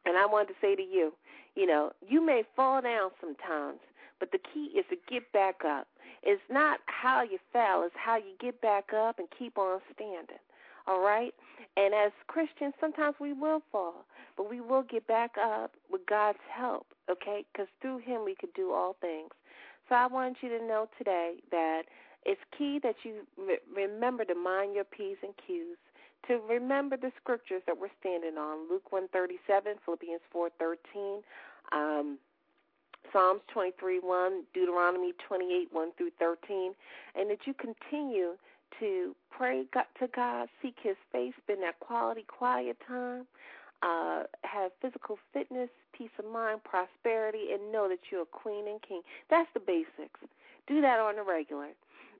And 0.06 0.16
I 0.16 0.26
wanted 0.26 0.48
to 0.48 0.54
say 0.60 0.74
to 0.76 0.82
you, 0.82 1.12
you 1.54 1.66
know, 1.66 1.92
you 2.06 2.24
may 2.24 2.42
fall 2.56 2.80
down 2.80 3.10
sometimes, 3.20 3.80
but 4.18 4.32
the 4.32 4.38
key 4.38 4.70
is 4.78 4.84
to 4.90 4.96
get 5.10 5.30
back 5.32 5.64
up. 5.66 5.88
It's 6.22 6.42
not 6.50 6.80
how 6.86 7.22
you 7.22 7.38
fell; 7.52 7.82
it's 7.84 7.94
how 7.96 8.16
you 8.16 8.34
get 8.40 8.60
back 8.60 8.92
up 8.94 9.18
and 9.18 9.28
keep 9.38 9.58
on 9.58 9.80
standing. 9.94 10.40
All 10.86 11.00
right? 11.00 11.34
And 11.76 11.94
as 11.94 12.12
Christians, 12.26 12.74
sometimes 12.80 13.16
we 13.20 13.32
will 13.32 13.62
fall, 13.70 14.04
but 14.36 14.50
we 14.50 14.60
will 14.60 14.82
get 14.82 15.06
back 15.06 15.32
up 15.40 15.72
with 15.90 16.04
God's 16.06 16.38
help, 16.50 16.86
okay? 17.10 17.44
Because 17.52 17.68
through 17.80 17.98
Him 17.98 18.24
we 18.24 18.34
could 18.34 18.52
do 18.54 18.72
all 18.72 18.96
things. 19.00 19.30
So 19.88 19.94
I 19.94 20.06
want 20.06 20.38
you 20.40 20.48
to 20.50 20.64
know 20.66 20.88
today 20.98 21.36
that 21.50 21.82
it's 22.24 22.40
key 22.56 22.80
that 22.82 22.96
you 23.02 23.26
re- 23.38 23.58
remember 23.74 24.24
to 24.24 24.34
mind 24.34 24.74
your 24.74 24.84
P's 24.84 25.16
and 25.22 25.34
Q's, 25.46 25.76
to 26.28 26.40
remember 26.48 26.96
the 26.96 27.12
scriptures 27.20 27.62
that 27.66 27.78
we're 27.78 27.92
standing 28.00 28.36
on 28.38 28.68
Luke 28.70 28.92
137, 28.92 29.76
Philippians 29.84 30.20
413. 30.32 31.22
Um, 31.72 32.18
Psalms 33.12 33.40
23 33.52 33.98
1, 34.00 34.44
Deuteronomy 34.54 35.12
28 35.26 35.68
1 35.72 35.92
through 35.96 36.10
13, 36.18 36.74
and 37.14 37.30
that 37.30 37.38
you 37.46 37.54
continue 37.54 38.34
to 38.78 39.16
pray 39.30 39.64
to 39.72 40.08
God, 40.14 40.48
seek 40.62 40.76
His 40.82 40.96
face, 41.10 41.32
spend 41.42 41.62
that 41.62 41.80
quality, 41.80 42.24
quiet 42.28 42.76
time, 42.86 43.26
uh, 43.82 44.24
have 44.42 44.70
physical 44.80 45.18
fitness, 45.32 45.70
peace 45.96 46.10
of 46.18 46.30
mind, 46.30 46.60
prosperity, 46.62 47.52
and 47.52 47.72
know 47.72 47.88
that 47.88 47.98
you're 48.10 48.22
a 48.22 48.26
queen 48.26 48.68
and 48.68 48.80
king. 48.82 49.02
That's 49.28 49.48
the 49.54 49.60
basics. 49.60 50.20
Do 50.66 50.80
that 50.80 51.00
on 51.00 51.16
the 51.16 51.22
regular. 51.22 51.68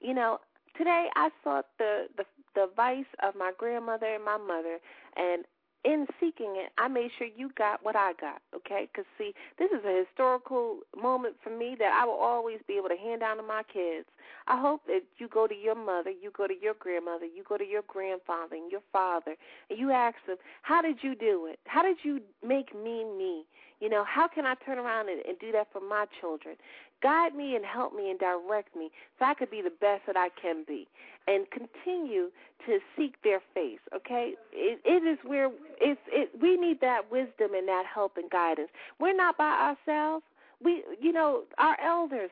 You 0.01 0.15
know, 0.15 0.41
today 0.77 1.09
I 1.17 1.31
sought 1.43 1.67
the 1.79 2.07
the 2.17 2.25
the 2.55 2.65
advice 2.65 3.11
of 3.23 3.35
my 3.37 3.53
grandmother 3.57 4.07
and 4.07 4.25
my 4.25 4.37
mother, 4.37 4.79
and 5.17 5.45
in 5.85 6.07
seeking 6.21 6.57
it, 6.57 6.73
I 6.79 6.89
made 6.89 7.11
sure 7.17 7.27
you 7.27 7.51
got 7.57 7.83
what 7.83 7.97
I 7.97 8.13
got, 8.21 8.43
okay? 8.55 8.89
Because, 8.93 9.07
see, 9.17 9.33
this 9.59 9.71
is 9.71 9.85
a 9.85 10.05
historical 10.05 10.81
moment 11.01 11.37
for 11.43 11.51
me 11.51 11.75
that 11.79 11.99
I 11.99 12.05
will 12.05 12.21
always 12.21 12.59
be 12.69 12.75
able 12.75 12.91
to 12.91 12.97
hand 12.97 13.21
down 13.21 13.39
to 13.39 13.43
my 13.43 13.63
kids. 13.73 14.07
I 14.47 14.61
hope 14.61 14.83
that 14.87 15.03
you 15.19 15.29
go 15.29 15.47
to 15.47 15.55
your 15.55 15.75
mother, 15.75 16.11
you 16.11 16.31
go 16.37 16.47
to 16.47 16.55
your 16.61 16.75
grandmother, 16.79 17.27
you 17.27 17.45
go 17.49 17.57
to 17.57 17.65
your 17.65 17.83
grandfather 17.87 18.57
and 18.57 18.71
your 18.71 18.83
father, 18.93 19.37
and 19.69 19.79
you 19.79 19.91
ask 19.91 20.17
them, 20.27 20.37
how 20.63 20.83
did 20.83 20.99
you 21.03 21.15
do 21.15 21.47
it? 21.51 21.59
How 21.67 21.83
did 21.83 21.99
you 22.03 22.21
make 22.47 22.75
me 22.75 23.05
me? 23.05 23.45
You 23.81 23.89
know, 23.89 24.05
how 24.05 24.29
can 24.29 24.45
I 24.45 24.55
turn 24.67 24.79
around 24.79 25.09
and, 25.09 25.23
and 25.27 25.39
do 25.39 25.51
that 25.53 25.69
for 25.73 25.81
my 25.81 26.05
children? 26.21 26.57
Guide 27.03 27.35
me 27.35 27.57
and 27.57 27.65
help 27.65 27.95
me 27.95 28.11
and 28.11 28.19
direct 28.19 28.77
me 28.77 28.91
so 29.19 29.25
I 29.25 29.33
could 29.33 29.51
be 29.51 29.63
the 29.63 29.71
best 29.71 30.03
that 30.07 30.19
I 30.19 30.29
can 30.41 30.65
be 30.69 30.87
and 31.27 31.47
continue 31.51 32.31
to 32.67 32.79
seek 32.97 33.15
their 33.23 33.41
face, 33.55 33.79
okay? 33.95 34.35
It, 34.53 34.81
it 34.85 35.09
is 35.09 35.19
where 35.25 35.51
it's 35.81 36.01
it 36.09 36.31
we 36.41 36.57
need 36.57 36.83
that 36.83 37.11
wisdom 37.11 37.55
and 37.55 37.67
that 37.69 37.85
help 37.93 38.19
and 38.19 38.31
guidance. 38.31 38.69
We're 38.99 39.17
not 39.17 39.39
by 39.39 39.75
ourselves. 39.89 40.25
We 40.63 40.85
you 41.01 41.13
know, 41.13 41.45
our 41.57 41.77
elders 41.81 42.31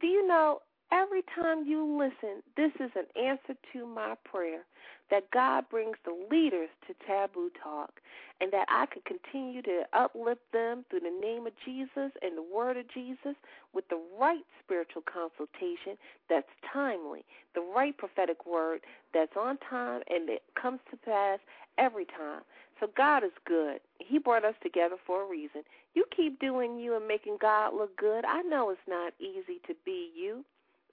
do 0.01 0.07
you 0.07 0.27
know 0.27 0.61
every 0.93 1.23
time 1.35 1.67
you 1.67 1.99
listen, 1.99 2.43
this 2.57 2.73
is 2.81 2.91
an 2.97 3.07
answer 3.21 3.55
to 3.73 3.87
my 3.87 4.15
prayer 4.25 4.63
that 5.11 5.31
God 5.31 5.65
brings 5.71 5.97
the 6.05 6.17
leaders 6.31 6.69
to 6.87 6.95
Taboo 7.07 7.51
Talk 7.63 8.01
and 8.41 8.53
that 8.53 8.67
I 8.69 8.87
can 8.87 9.03
continue 9.03 9.63
to 9.63 9.83
uplift 9.93 10.41
them 10.53 10.85
through 10.89 11.01
the 11.01 11.21
name 11.21 11.47
of 11.47 11.53
Jesus 11.65 12.13
and 12.23 12.37
the 12.37 12.45
word 12.55 12.77
of 12.77 12.87
Jesus 12.93 13.35
with 13.73 13.89
the 13.89 14.01
right 14.19 14.45
spiritual 14.63 15.03
consultation 15.03 15.97
that's 16.29 16.49
timely, 16.73 17.25
the 17.55 17.65
right 17.75 17.97
prophetic 17.97 18.47
word 18.47 18.81
that's 19.13 19.37
on 19.37 19.59
time 19.69 20.03
and 20.09 20.29
it 20.29 20.43
comes 20.61 20.81
to 20.91 20.97
pass 20.97 21.39
every 21.79 22.05
time. 22.05 22.43
So 22.81 22.89
God 22.97 23.25
is 23.25 23.33
good. 23.45 23.81
He 23.99 24.19
brought 24.19 24.45
us 24.45 24.55
together 24.63 24.97
for 25.05 25.25
a 25.25 25.29
reason. 25.29 25.63
You 25.95 26.05
keep 26.15 26.39
doing 26.39 26.79
you 26.79 26.97
and 26.97 27.09
making 27.09 27.39
God 27.41 27.75
look 27.75 27.97
good. 27.97 28.25
I 28.25 28.43
know 28.43 28.71
it's 28.71 28.81
not 28.87 29.15
easy 29.19 29.61
to 29.67 29.75
be 29.85 30.11
you, 30.17 30.45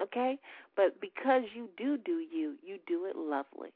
okay? 0.01 0.37
But 0.75 0.99
because 1.01 1.43
you 1.55 1.69
do 1.77 1.97
do 1.97 2.19
you, 2.19 2.55
you 2.63 2.77
do 2.87 3.05
it 3.05 3.15
lovely 3.15 3.69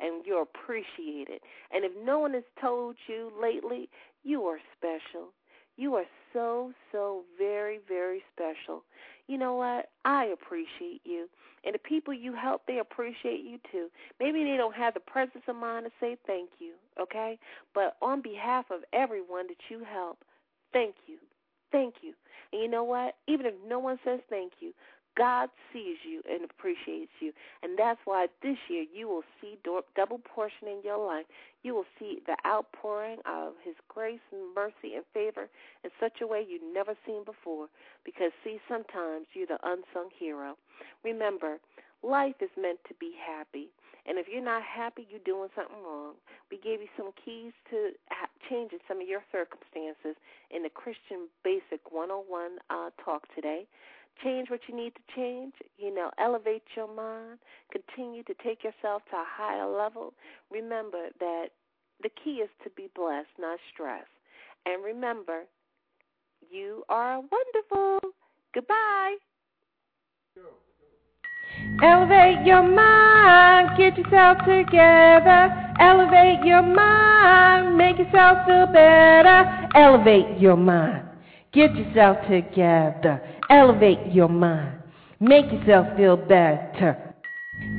and 0.00 0.24
you're 0.24 0.42
appreciated. 0.42 1.40
And 1.72 1.84
if 1.84 1.92
no 2.04 2.18
one 2.18 2.34
has 2.34 2.44
told 2.60 2.96
you 3.08 3.32
lately, 3.40 3.88
you 4.22 4.42
are 4.42 4.58
special. 4.76 5.28
You 5.76 5.94
are 5.94 6.04
so, 6.32 6.72
so 6.92 7.22
very, 7.36 7.80
very 7.88 8.22
special. 8.32 8.84
You 9.26 9.38
know 9.38 9.56
what? 9.56 9.90
I 10.04 10.26
appreciate 10.26 11.00
you. 11.04 11.28
And 11.64 11.74
the 11.74 11.78
people 11.78 12.12
you 12.12 12.34
help, 12.34 12.62
they 12.66 12.78
appreciate 12.78 13.42
you 13.42 13.58
too. 13.72 13.88
Maybe 14.20 14.44
they 14.44 14.56
don't 14.56 14.74
have 14.74 14.94
the 14.94 15.00
presence 15.00 15.44
of 15.48 15.56
mind 15.56 15.86
to 15.86 15.92
say 15.98 16.16
thank 16.26 16.50
you, 16.58 16.74
okay? 17.00 17.38
But 17.74 17.96
on 18.02 18.20
behalf 18.20 18.66
of 18.70 18.80
everyone 18.92 19.46
that 19.48 19.56
you 19.70 19.82
help, 19.90 20.18
thank 20.72 20.94
you. 21.06 21.16
Thank 21.72 21.94
you. 22.02 22.12
And 22.52 22.62
you 22.62 22.68
know 22.68 22.84
what? 22.84 23.16
Even 23.26 23.46
if 23.46 23.54
no 23.66 23.78
one 23.78 23.98
says 24.04 24.20
thank 24.28 24.52
you, 24.60 24.72
God 25.16 25.48
sees 25.72 25.96
you 26.08 26.22
and 26.28 26.44
appreciates 26.44 27.12
you. 27.20 27.32
And 27.62 27.78
that's 27.78 28.00
why 28.04 28.26
this 28.42 28.56
year 28.68 28.84
you 28.92 29.08
will 29.08 29.22
see 29.40 29.58
double 29.62 30.18
portion 30.18 30.68
in 30.68 30.80
your 30.84 31.04
life. 31.04 31.26
You 31.62 31.74
will 31.74 31.86
see 31.98 32.20
the 32.26 32.36
outpouring 32.46 33.18
of 33.26 33.54
His 33.64 33.74
grace 33.88 34.24
and 34.32 34.54
mercy 34.54 34.94
and 34.96 35.04
favor 35.12 35.48
in 35.84 35.90
such 36.00 36.20
a 36.20 36.26
way 36.26 36.44
you've 36.48 36.74
never 36.74 36.94
seen 37.06 37.24
before. 37.24 37.68
Because, 38.04 38.32
see, 38.42 38.58
sometimes 38.68 39.26
you're 39.34 39.46
the 39.46 39.58
unsung 39.62 40.10
hero. 40.18 40.56
Remember, 41.04 41.58
life 42.02 42.36
is 42.40 42.50
meant 42.60 42.80
to 42.88 42.94
be 42.98 43.12
happy. 43.14 43.68
And 44.06 44.18
if 44.18 44.26
you're 44.28 44.44
not 44.44 44.62
happy, 44.62 45.06
you're 45.08 45.24
doing 45.24 45.48
something 45.56 45.80
wrong. 45.82 46.14
We 46.50 46.58
gave 46.58 46.82
you 46.82 46.88
some 46.96 47.10
keys 47.24 47.52
to 47.70 47.96
changing 48.50 48.80
some 48.86 49.00
of 49.00 49.08
your 49.08 49.22
circumstances 49.32 50.20
in 50.50 50.62
the 50.62 50.68
Christian 50.68 51.32
Basic 51.42 51.80
101 51.90 52.60
uh, 52.68 52.90
talk 53.02 53.24
today 53.34 53.64
change 54.22 54.50
what 54.50 54.60
you 54.68 54.76
need 54.76 54.92
to 54.94 55.02
change, 55.14 55.54
you 55.76 55.94
know, 55.94 56.10
elevate 56.18 56.62
your 56.76 56.92
mind, 56.92 57.38
continue 57.72 58.22
to 58.24 58.34
take 58.42 58.64
yourself 58.64 59.02
to 59.10 59.16
a 59.16 59.24
higher 59.26 59.66
level. 59.66 60.14
Remember 60.50 61.08
that 61.20 61.46
the 62.02 62.10
key 62.22 62.42
is 62.42 62.50
to 62.62 62.70
be 62.76 62.88
blessed, 62.94 63.28
not 63.38 63.58
stressed. 63.72 64.08
And 64.66 64.82
remember, 64.84 65.42
you 66.50 66.84
are 66.88 67.20
wonderful. 67.20 68.10
Goodbye. 68.54 69.16
Elevate 71.82 72.46
your 72.46 72.62
mind. 72.62 73.76
get 73.76 73.96
yourself 73.98 74.38
together. 74.46 75.64
Elevate 75.80 76.44
your 76.44 76.62
mind, 76.62 77.76
make 77.76 77.98
yourself 77.98 78.46
feel 78.46 78.66
better. 78.66 79.68
Elevate 79.74 80.38
your 80.38 80.56
mind, 80.56 81.02
get 81.52 81.74
yourself 81.74 82.16
together. 82.28 83.20
Elevate 83.50 84.12
your 84.12 84.28
mind, 84.28 84.78
make 85.20 85.46
yourself 85.52 85.86
feel 85.96 86.16
better. 86.16 87.14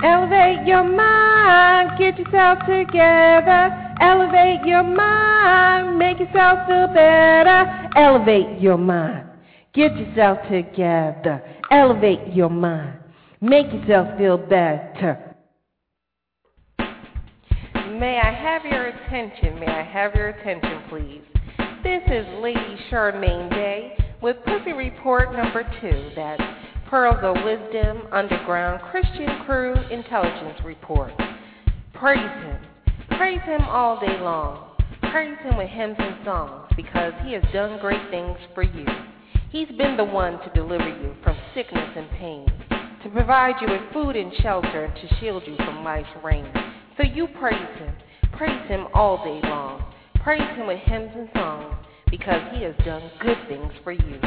Elevate 0.03 0.67
your 0.67 0.83
mind, 0.83 1.97
get 1.97 2.17
yourself 2.19 2.59
together. 2.59 3.95
Elevate 3.99 4.65
your 4.65 4.83
mind, 4.83 5.97
make 5.97 6.19
yourself 6.19 6.67
feel 6.67 6.87
better. 6.87 7.89
Elevate 7.95 8.61
your 8.61 8.77
mind, 8.77 9.27
get 9.73 9.95
yourself 9.97 10.37
together. 10.49 11.41
Elevate 11.71 12.33
your 12.33 12.49
mind, 12.49 12.99
make 13.41 13.71
yourself 13.73 14.17
feel 14.17 14.37
better. 14.37 15.35
May 17.99 18.19
I 18.19 18.31
have 18.31 18.65
your 18.65 18.87
attention? 18.87 19.59
May 19.59 19.67
I 19.67 19.83
have 19.83 20.13
your 20.15 20.29
attention, 20.29 20.81
please? 20.89 21.21
This 21.83 22.01
is 22.07 22.25
Lady 22.41 22.77
Charmaine 22.91 23.49
Day 23.49 24.04
with 24.25 24.37
Pussy 24.43 24.73
Report 24.73 25.31
number 25.33 25.61
two. 25.79 26.09
That's 26.15 26.41
Pearls 26.89 27.19
of 27.21 27.35
Wisdom 27.45 28.07
Underground 28.11 28.81
Christian 28.89 29.43
Crew 29.45 29.75
Intelligence 29.91 30.59
Report. 30.65 31.11
Praise 31.93 32.17
Him. 32.17 32.57
Praise 33.17 33.41
Him 33.43 33.61
all 33.61 33.99
day 33.99 34.19
long. 34.19 34.77
Praise 35.11 35.37
Him 35.43 35.57
with 35.57 35.69
hymns 35.69 35.97
and 35.99 36.25
songs 36.25 36.67
because 36.75 37.13
He 37.23 37.33
has 37.33 37.43
done 37.53 37.79
great 37.79 38.01
things 38.09 38.35
for 38.55 38.63
you. 38.63 38.87
He's 39.51 39.69
been 39.77 39.95
the 39.95 40.03
one 40.03 40.39
to 40.39 40.51
deliver 40.55 40.89
you 40.89 41.13
from 41.23 41.37
sickness 41.53 41.91
and 41.95 42.09
pain, 42.17 42.47
to 43.03 43.09
provide 43.09 43.61
you 43.61 43.67
with 43.69 43.93
food 43.93 44.15
and 44.15 44.33
shelter, 44.41 44.85
and 44.85 44.95
to 44.95 45.15
shield 45.19 45.43
you 45.45 45.55
from 45.57 45.83
life's 45.83 46.09
rain. 46.23 46.51
So 46.97 47.03
you 47.03 47.27
praise 47.39 47.77
Him. 47.77 47.93
Praise 48.31 48.67
Him 48.69 48.87
all 48.95 49.23
day 49.23 49.47
long. 49.47 49.83
Praise 50.23 50.57
Him 50.57 50.65
with 50.65 50.79
hymns 50.79 51.11
and 51.13 51.29
songs 51.35 51.75
because 52.17 52.41
He 52.53 52.63
has 52.63 52.75
done 52.85 53.11
good 53.21 53.37
things 53.49 53.71
for 53.83 53.91
you. 53.91 54.19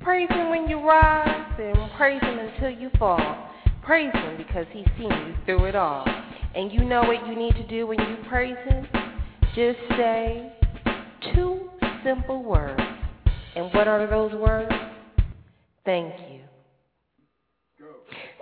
Praise 0.00 0.28
Him 0.30 0.50
when 0.50 0.68
you 0.68 0.78
rise 0.78 1.52
and 1.58 1.90
praise 1.96 2.22
Him 2.22 2.38
until 2.38 2.70
you 2.70 2.88
fall. 2.98 3.50
Praise 3.82 4.12
Him 4.12 4.36
because 4.36 4.66
He's 4.72 4.86
seen 4.96 5.10
you 5.10 5.34
through 5.44 5.64
it 5.64 5.74
all. 5.74 6.06
And 6.54 6.72
you 6.72 6.84
know 6.84 7.02
what 7.02 7.26
you 7.26 7.34
need 7.34 7.54
to 7.54 7.66
do 7.66 7.86
when 7.88 7.98
you 7.98 8.16
praise 8.28 8.56
Him? 8.68 8.86
Just 9.56 9.78
say 9.96 10.52
two 11.34 11.68
simple 12.04 12.44
words. 12.44 12.80
And 13.56 13.72
what 13.74 13.88
are 13.88 14.06
those 14.06 14.32
words? 14.34 14.72
Thank 15.84 16.14
you. 16.30 16.40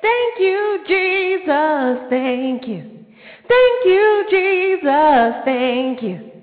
Thank 0.02 0.40
you, 0.40 0.78
Jesus. 0.86 2.10
Thank 2.10 2.68
you. 2.68 3.04
Thank 3.48 3.84
you, 3.86 4.26
Jesus. 4.30 5.34
Thank 5.44 6.02
you. 6.02 6.33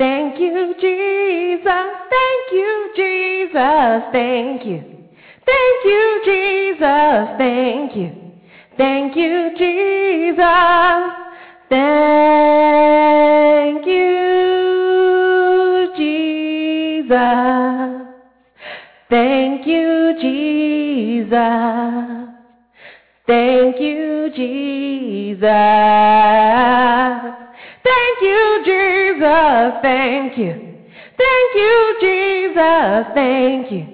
Thank 0.00 0.40
you, 0.40 0.74
Jesus. 0.80 1.62
Thank 1.66 2.52
you, 2.52 2.90
Jesus. 2.96 4.02
Thank 4.12 4.64
you. 4.64 4.82
Thank 5.44 5.84
you, 5.84 6.22
Jesus. 6.24 7.28
Thank 7.36 7.96
you. 7.96 8.12
Thank 8.78 9.14
you, 9.14 9.50
Jesus. 9.58 10.38
Thank 11.68 11.84
you, 13.86 15.92
Jesus. 15.98 17.10
Thank 19.10 19.66
you, 19.66 20.14
Jesus. 20.18 21.30
Thank 23.26 23.80
you, 23.80 24.30
Jesus. 24.34 25.50
Thank 29.50 30.38
you, 30.38 30.70
Jesus. 30.80 31.06
Thank 31.14 31.56
you. 31.72 31.90
Thank 31.96 32.04
you, 32.46 32.70
Jesus. 32.84 33.10
Thank 33.16 33.70
you. 33.72 33.86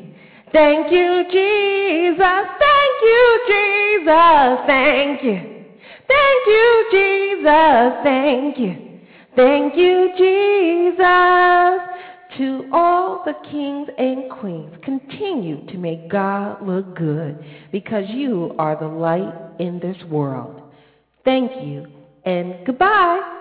Thank 0.52 0.92
you, 0.92 1.24
Jesus. 1.32 2.46
Thank 2.58 3.02
you, 3.02 3.40
Jesus. 3.48 4.58
Thank 4.66 5.22
you. 5.24 5.38
Thank 6.08 6.46
you, 6.46 6.84
Jesus. 6.92 7.92
Thank 8.04 8.58
you. 8.58 9.00
Thank 9.34 9.76
you, 9.76 10.10
Jesus. 10.16 11.80
To 12.38 12.68
all 12.72 13.22
the 13.24 13.34
kings 13.50 13.88
and 13.98 14.30
queens, 14.30 14.74
continue 14.82 15.64
to 15.68 15.78
make 15.78 16.10
God 16.10 16.60
look 16.60 16.94
good 16.96 17.42
because 17.72 18.04
you 18.08 18.54
are 18.58 18.76
the 18.76 18.88
light 18.88 19.34
in 19.58 19.80
this 19.80 19.96
world. 20.10 20.60
Thank 21.24 21.50
you 21.62 21.86
and 22.24 22.54
goodbye. 22.66 23.35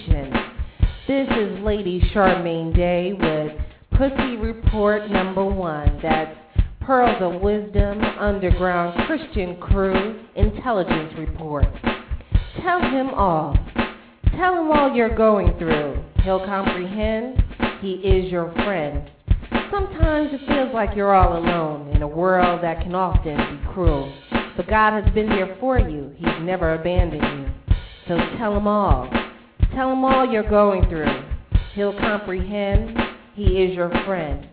Attention? 0.00 0.32
This 1.06 1.28
is 1.28 1.64
Lady 1.64 2.00
Charmaine 2.14 2.74
Day 2.74 3.12
with 3.12 3.52
Pussy 3.98 4.36
Report 4.36 5.10
number 5.10 5.44
one. 5.44 5.98
That's 6.02 6.36
Pearls 6.80 7.20
of 7.20 7.40
Wisdom 7.40 8.00
Underground 8.18 9.06
Christian 9.06 9.56
Crew 9.60 10.20
Intelligence 10.36 11.12
Report. 11.18 11.66
Tell 12.62 12.80
him 12.80 13.10
all. 13.10 13.56
Tell 14.36 14.54
him 14.54 14.70
all 14.70 14.94
you're 14.94 15.16
going 15.16 15.56
through. 15.58 16.02
He'll 16.24 16.44
comprehend. 16.46 17.42
He 17.80 17.92
is 17.94 18.30
your 18.30 18.52
friend. 18.52 19.10
Sometimes 19.70 20.30
it 20.32 20.40
feels 20.46 20.72
like 20.74 20.96
you're 20.96 21.14
all 21.14 21.36
alone 21.38 21.90
in 21.94 22.02
a 22.02 22.08
world 22.08 22.62
that 22.62 22.82
can 22.82 22.94
often 22.94 23.36
be 23.36 23.72
cruel. 23.72 24.12
But 24.56 24.68
God 24.68 25.02
has 25.02 25.14
been 25.14 25.28
there 25.28 25.56
for 25.60 25.78
you. 25.78 26.12
He's 26.16 26.42
never 26.42 26.74
abandoned 26.74 27.22
you. 27.22 27.74
So 28.08 28.16
tell 28.38 28.56
him 28.56 28.66
all. 28.66 29.08
Tell 29.74 29.92
him 29.92 30.04
all 30.04 30.30
you're 30.30 30.48
going 30.48 30.88
through. 30.88 31.22
He'll 31.74 31.98
comprehend. 31.98 32.98
He 33.34 33.62
is 33.62 33.76
your 33.76 33.90
friend. 34.04 34.48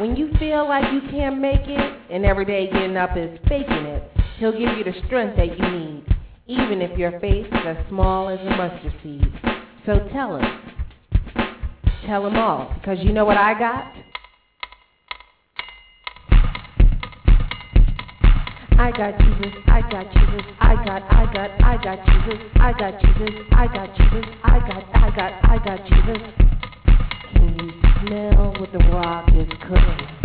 When 0.00 0.16
you 0.16 0.30
feel 0.38 0.68
like 0.68 0.92
you 0.92 1.00
can't 1.10 1.40
make 1.40 1.60
it 1.62 2.00
and 2.10 2.24
every 2.26 2.44
day 2.44 2.70
getting 2.70 2.96
up 2.96 3.16
is 3.16 3.38
faking 3.48 3.86
it, 3.86 4.10
he'll 4.38 4.52
give 4.52 4.76
you 4.76 4.84
the 4.84 4.92
strength 5.06 5.36
that 5.36 5.58
you 5.58 5.70
need, 5.70 6.04
even 6.46 6.82
if 6.82 6.98
your 6.98 7.18
faith 7.20 7.46
is 7.46 7.66
as 7.66 7.76
small 7.88 8.28
as 8.28 8.40
a 8.40 8.56
mustard 8.56 8.92
seed. 9.02 9.32
So 9.86 10.08
tell 10.12 10.36
him. 10.36 10.44
Tell 12.06 12.26
him 12.26 12.36
all. 12.36 12.74
Because 12.80 12.98
you 13.00 13.12
know 13.12 13.24
what 13.24 13.36
I 13.36 13.58
got? 13.58 13.92
I 18.78 18.92
got 18.92 19.18
Jesus, 19.18 19.54
I 19.68 19.80
got 19.90 20.12
Jesus, 20.12 20.44
I 20.60 20.74
got, 20.84 21.02
I 21.10 21.24
got, 21.32 21.50
I 21.64 21.76
got 21.82 21.98
Jesus, 22.06 22.40
I 22.56 22.72
got 22.72 23.00
Jesus, 23.00 23.34
I 23.52 23.66
got 23.66 23.96
Jesus, 23.96 24.24
I 24.44 24.58
got, 24.60 24.84
I 24.94 25.10
got, 25.16 25.32
I 25.44 25.58
got 25.64 25.80
Jesus. 25.88 26.22
Can 27.32 27.56
you 27.58 27.72
smell 28.06 28.54
what 28.60 28.72
the 28.72 28.78
rock 28.92 29.28
is 29.32 29.48
cooking? 29.64 30.16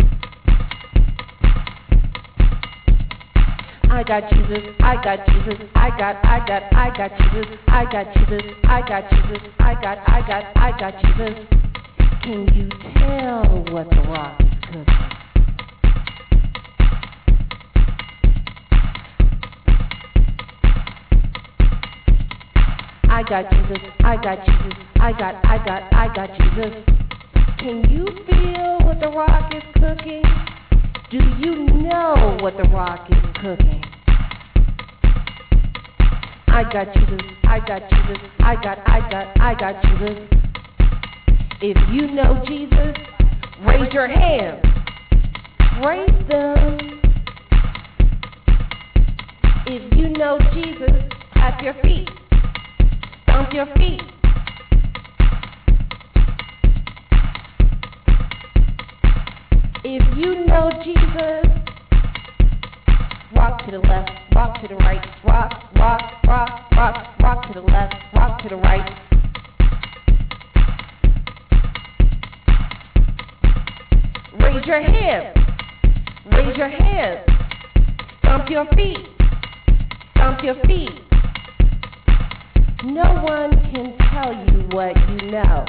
I 3.90 4.02
got 4.04 4.30
Jesus, 4.30 4.74
I 4.80 4.94
got 5.02 5.26
Jesus, 5.26 5.68
I 5.74 5.90
got, 5.98 6.16
I 6.22 6.38
got, 6.46 6.62
I 6.74 6.96
got 6.96 7.10
Jesus, 7.18 7.58
I 7.68 7.84
got 7.90 8.14
Jesus, 8.14 8.42
I 8.64 8.80
got 8.86 9.10
Jesus, 9.10 9.48
I 9.60 9.74
got, 9.74 9.98
I 10.06 10.20
got, 10.28 10.44
I 10.56 10.78
got 10.78 10.94
Jesus. 11.02 11.62
Can 12.22 12.54
you 12.54 12.68
tell 12.98 13.64
what 13.72 13.88
the 13.88 14.02
rock 14.08 14.40
is 14.40 14.52
cooking? 14.66 15.21
I 23.22 23.28
got 23.28 23.52
Jesus, 23.52 23.78
I 24.00 24.16
got 24.16 24.44
Jesus, 24.44 24.72
I 24.96 25.12
got, 25.12 25.34
I 25.44 25.58
got, 25.64 25.94
I 25.94 26.12
got 26.12 26.30
Jesus. 26.36 26.74
Can 27.60 27.88
you 27.88 28.04
feel 28.26 28.78
what 28.84 28.98
the 28.98 29.10
rock 29.10 29.54
is 29.54 29.62
cooking? 29.74 30.22
Do 31.08 31.18
you 31.38 31.66
know 31.84 32.36
what 32.40 32.56
the 32.56 32.68
rock 32.70 33.08
is 33.08 33.22
cooking? 33.36 33.80
I 36.48 36.64
got 36.64 36.92
Jesus, 36.92 37.20
I 37.44 37.60
got 37.60 37.88
Jesus, 37.90 38.18
I 38.40 38.56
got, 38.56 38.78
I 38.88 39.08
got, 39.08 39.40
I 39.40 39.54
got 39.54 39.82
Jesus. 39.84 40.28
If 41.60 41.76
you 41.92 42.10
know 42.10 42.42
Jesus, 42.48 42.96
raise 43.64 43.92
your 43.92 44.08
hands. 44.08 44.64
Raise 45.86 46.28
them. 46.28 47.00
If 49.68 49.96
you 49.96 50.08
know 50.08 50.40
Jesus, 50.52 50.90
clap 51.34 51.62
your 51.62 51.74
feet. 51.82 52.08
Your 53.52 53.66
feet. 53.76 54.00
If 59.84 60.16
you 60.16 60.46
know 60.46 60.70
Jesus, 60.82 61.52
rock 63.36 63.62
to 63.66 63.72
the 63.72 63.78
left, 63.80 64.10
rock 64.34 64.58
to 64.62 64.68
the 64.68 64.76
right, 64.76 65.06
rock, 65.26 65.52
rock, 65.76 66.00
rock, 66.26 66.70
rock, 66.72 67.20
rock 67.20 67.46
to 67.48 67.60
the 67.60 67.60
left, 67.60 67.94
rock 68.14 68.42
to 68.42 68.48
the 68.48 68.56
right. 68.56 68.90
Raise 74.40 74.66
your 74.66 74.80
hands. 74.80 75.36
Raise 76.32 76.56
your 76.56 76.70
hands. 76.70 77.28
Stomp 78.20 78.48
your 78.48 78.64
feet. 78.74 78.96
Stomp 80.14 80.42
your 80.42 80.54
feet. 80.64 81.11
No 82.84 83.22
one 83.22 83.52
can 83.70 83.96
tell 84.10 84.34
you 84.34 84.68
what 84.74 84.96
you 85.08 85.30
know. 85.30 85.64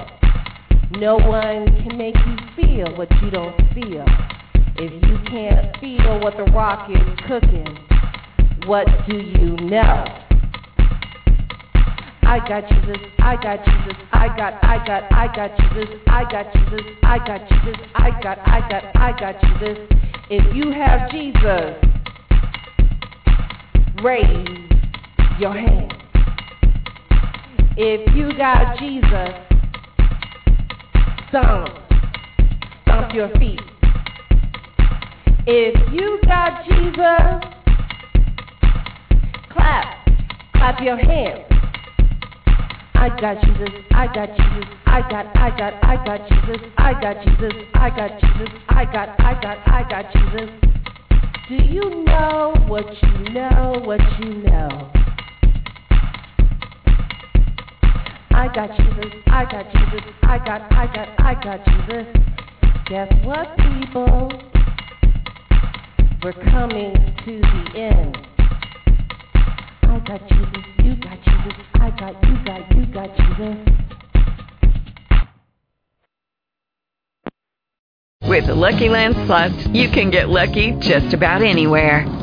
No 0.97 1.17
one 1.17 1.67
can 1.83 1.95
make 1.95 2.15
you 2.15 2.37
feel 2.55 2.97
what 2.97 3.07
you 3.21 3.29
don't 3.29 3.55
feel. 3.75 4.03
If 4.77 4.91
you 5.07 5.19
can't 5.29 5.77
feel 5.79 6.19
what 6.21 6.37
the 6.37 6.51
rock 6.51 6.89
is 6.89 7.19
cooking, 7.27 7.77
what 8.65 8.87
do 9.07 9.15
you 9.15 9.55
know? 9.57 10.05
I 12.23 12.39
got 12.47 12.67
Jesus, 12.67 12.97
I 13.19 13.35
got 13.35 13.63
Jesus, 13.63 14.01
I 14.11 14.27
got, 14.35 14.63
I 14.63 14.83
got, 14.83 15.03
I 15.13 15.35
got 15.35 15.55
Jesus, 15.55 15.95
I 16.07 16.23
got 16.31 16.51
Jesus, 16.51 16.81
I 17.03 17.17
got 17.19 17.47
Jesus, 17.47 17.87
I 17.93 18.09
got, 18.23 18.39
I 18.39 18.59
got, 18.67 18.95
I 18.95 19.19
got 19.19 19.39
Jesus. 19.39 19.77
If 20.31 20.55
you 20.55 20.71
have 20.71 21.11
Jesus, 21.11 21.77
raise 24.01 24.69
your 25.39 25.53
hand. 25.53 26.02
If 27.75 28.15
you 28.15 28.31
got 28.37 28.77
Jesus, 28.77 29.33
stomp, 31.29 31.69
stomp 32.83 33.13
your 33.15 33.29
feet. 33.39 33.59
If 35.47 35.91
you 35.91 36.19
got 36.27 36.63
Jesus, 36.65 37.49
clap, 39.49 40.07
clap 40.53 40.81
your 40.81 40.97
hands. 40.97 41.45
I 42.93 43.09
got 43.19 43.41
Jesus, 43.43 43.69
I 43.89 44.05
got 44.05 44.29
Jesus, 44.37 44.69
I 44.85 45.01
got, 45.09 45.35
I 45.35 45.49
got, 45.57 45.73
I 45.83 46.05
got 46.05 46.29
Jesus, 46.29 46.61
I 46.77 46.93
got 47.01 47.25
Jesus, 47.25 47.53
I 47.73 47.89
got 47.89 48.21
Jesus, 48.21 48.53
I 48.69 48.85
got, 48.85 49.19
I 49.19 49.33
got, 49.41 49.57
I 49.67 49.89
got 49.89 50.13
Jesus. 50.13 50.49
Do 51.49 51.55
you 51.55 52.03
know 52.05 52.53
what 52.67 52.85
you 53.01 53.33
know, 53.33 53.81
what 53.83 53.99
you 54.19 54.43
know? 54.43 55.02
I 58.43 58.53
got 58.53 58.75
Jesus, 58.75 59.13
I 59.27 59.45
got 59.45 59.71
Jesus, 59.71 60.01
I 60.21 60.37
got, 60.37 60.73
I 60.73 60.85
got, 60.93 61.07
I 61.17 61.33
got 61.41 61.65
Jesus. 61.65 62.07
Guess 62.87 63.09
what, 63.23 63.55
people? 63.55 64.29
We're 66.21 66.33
coming 66.51 66.93
to 67.23 67.39
the 67.39 67.79
end. 67.79 68.17
I 69.83 69.99
got 70.05 70.27
Jesus, 70.27 70.65
you 70.83 70.95
got 70.97 71.23
Jesus, 71.23 71.53
I 71.75 71.89
got, 71.97 72.21
you 72.27 72.35
got, 72.43 72.75
you 72.75 72.85
got 72.93 73.15
Jesus. 73.15 73.73
With 78.27 78.47
the 78.47 78.55
Lucky 78.55 78.89
Land 78.89 79.15
Slots, 79.25 79.67
you 79.67 79.89
can 79.89 80.09
get 80.11 80.27
lucky 80.27 80.73
just 80.81 81.13
about 81.13 81.43
anywhere. 81.43 82.22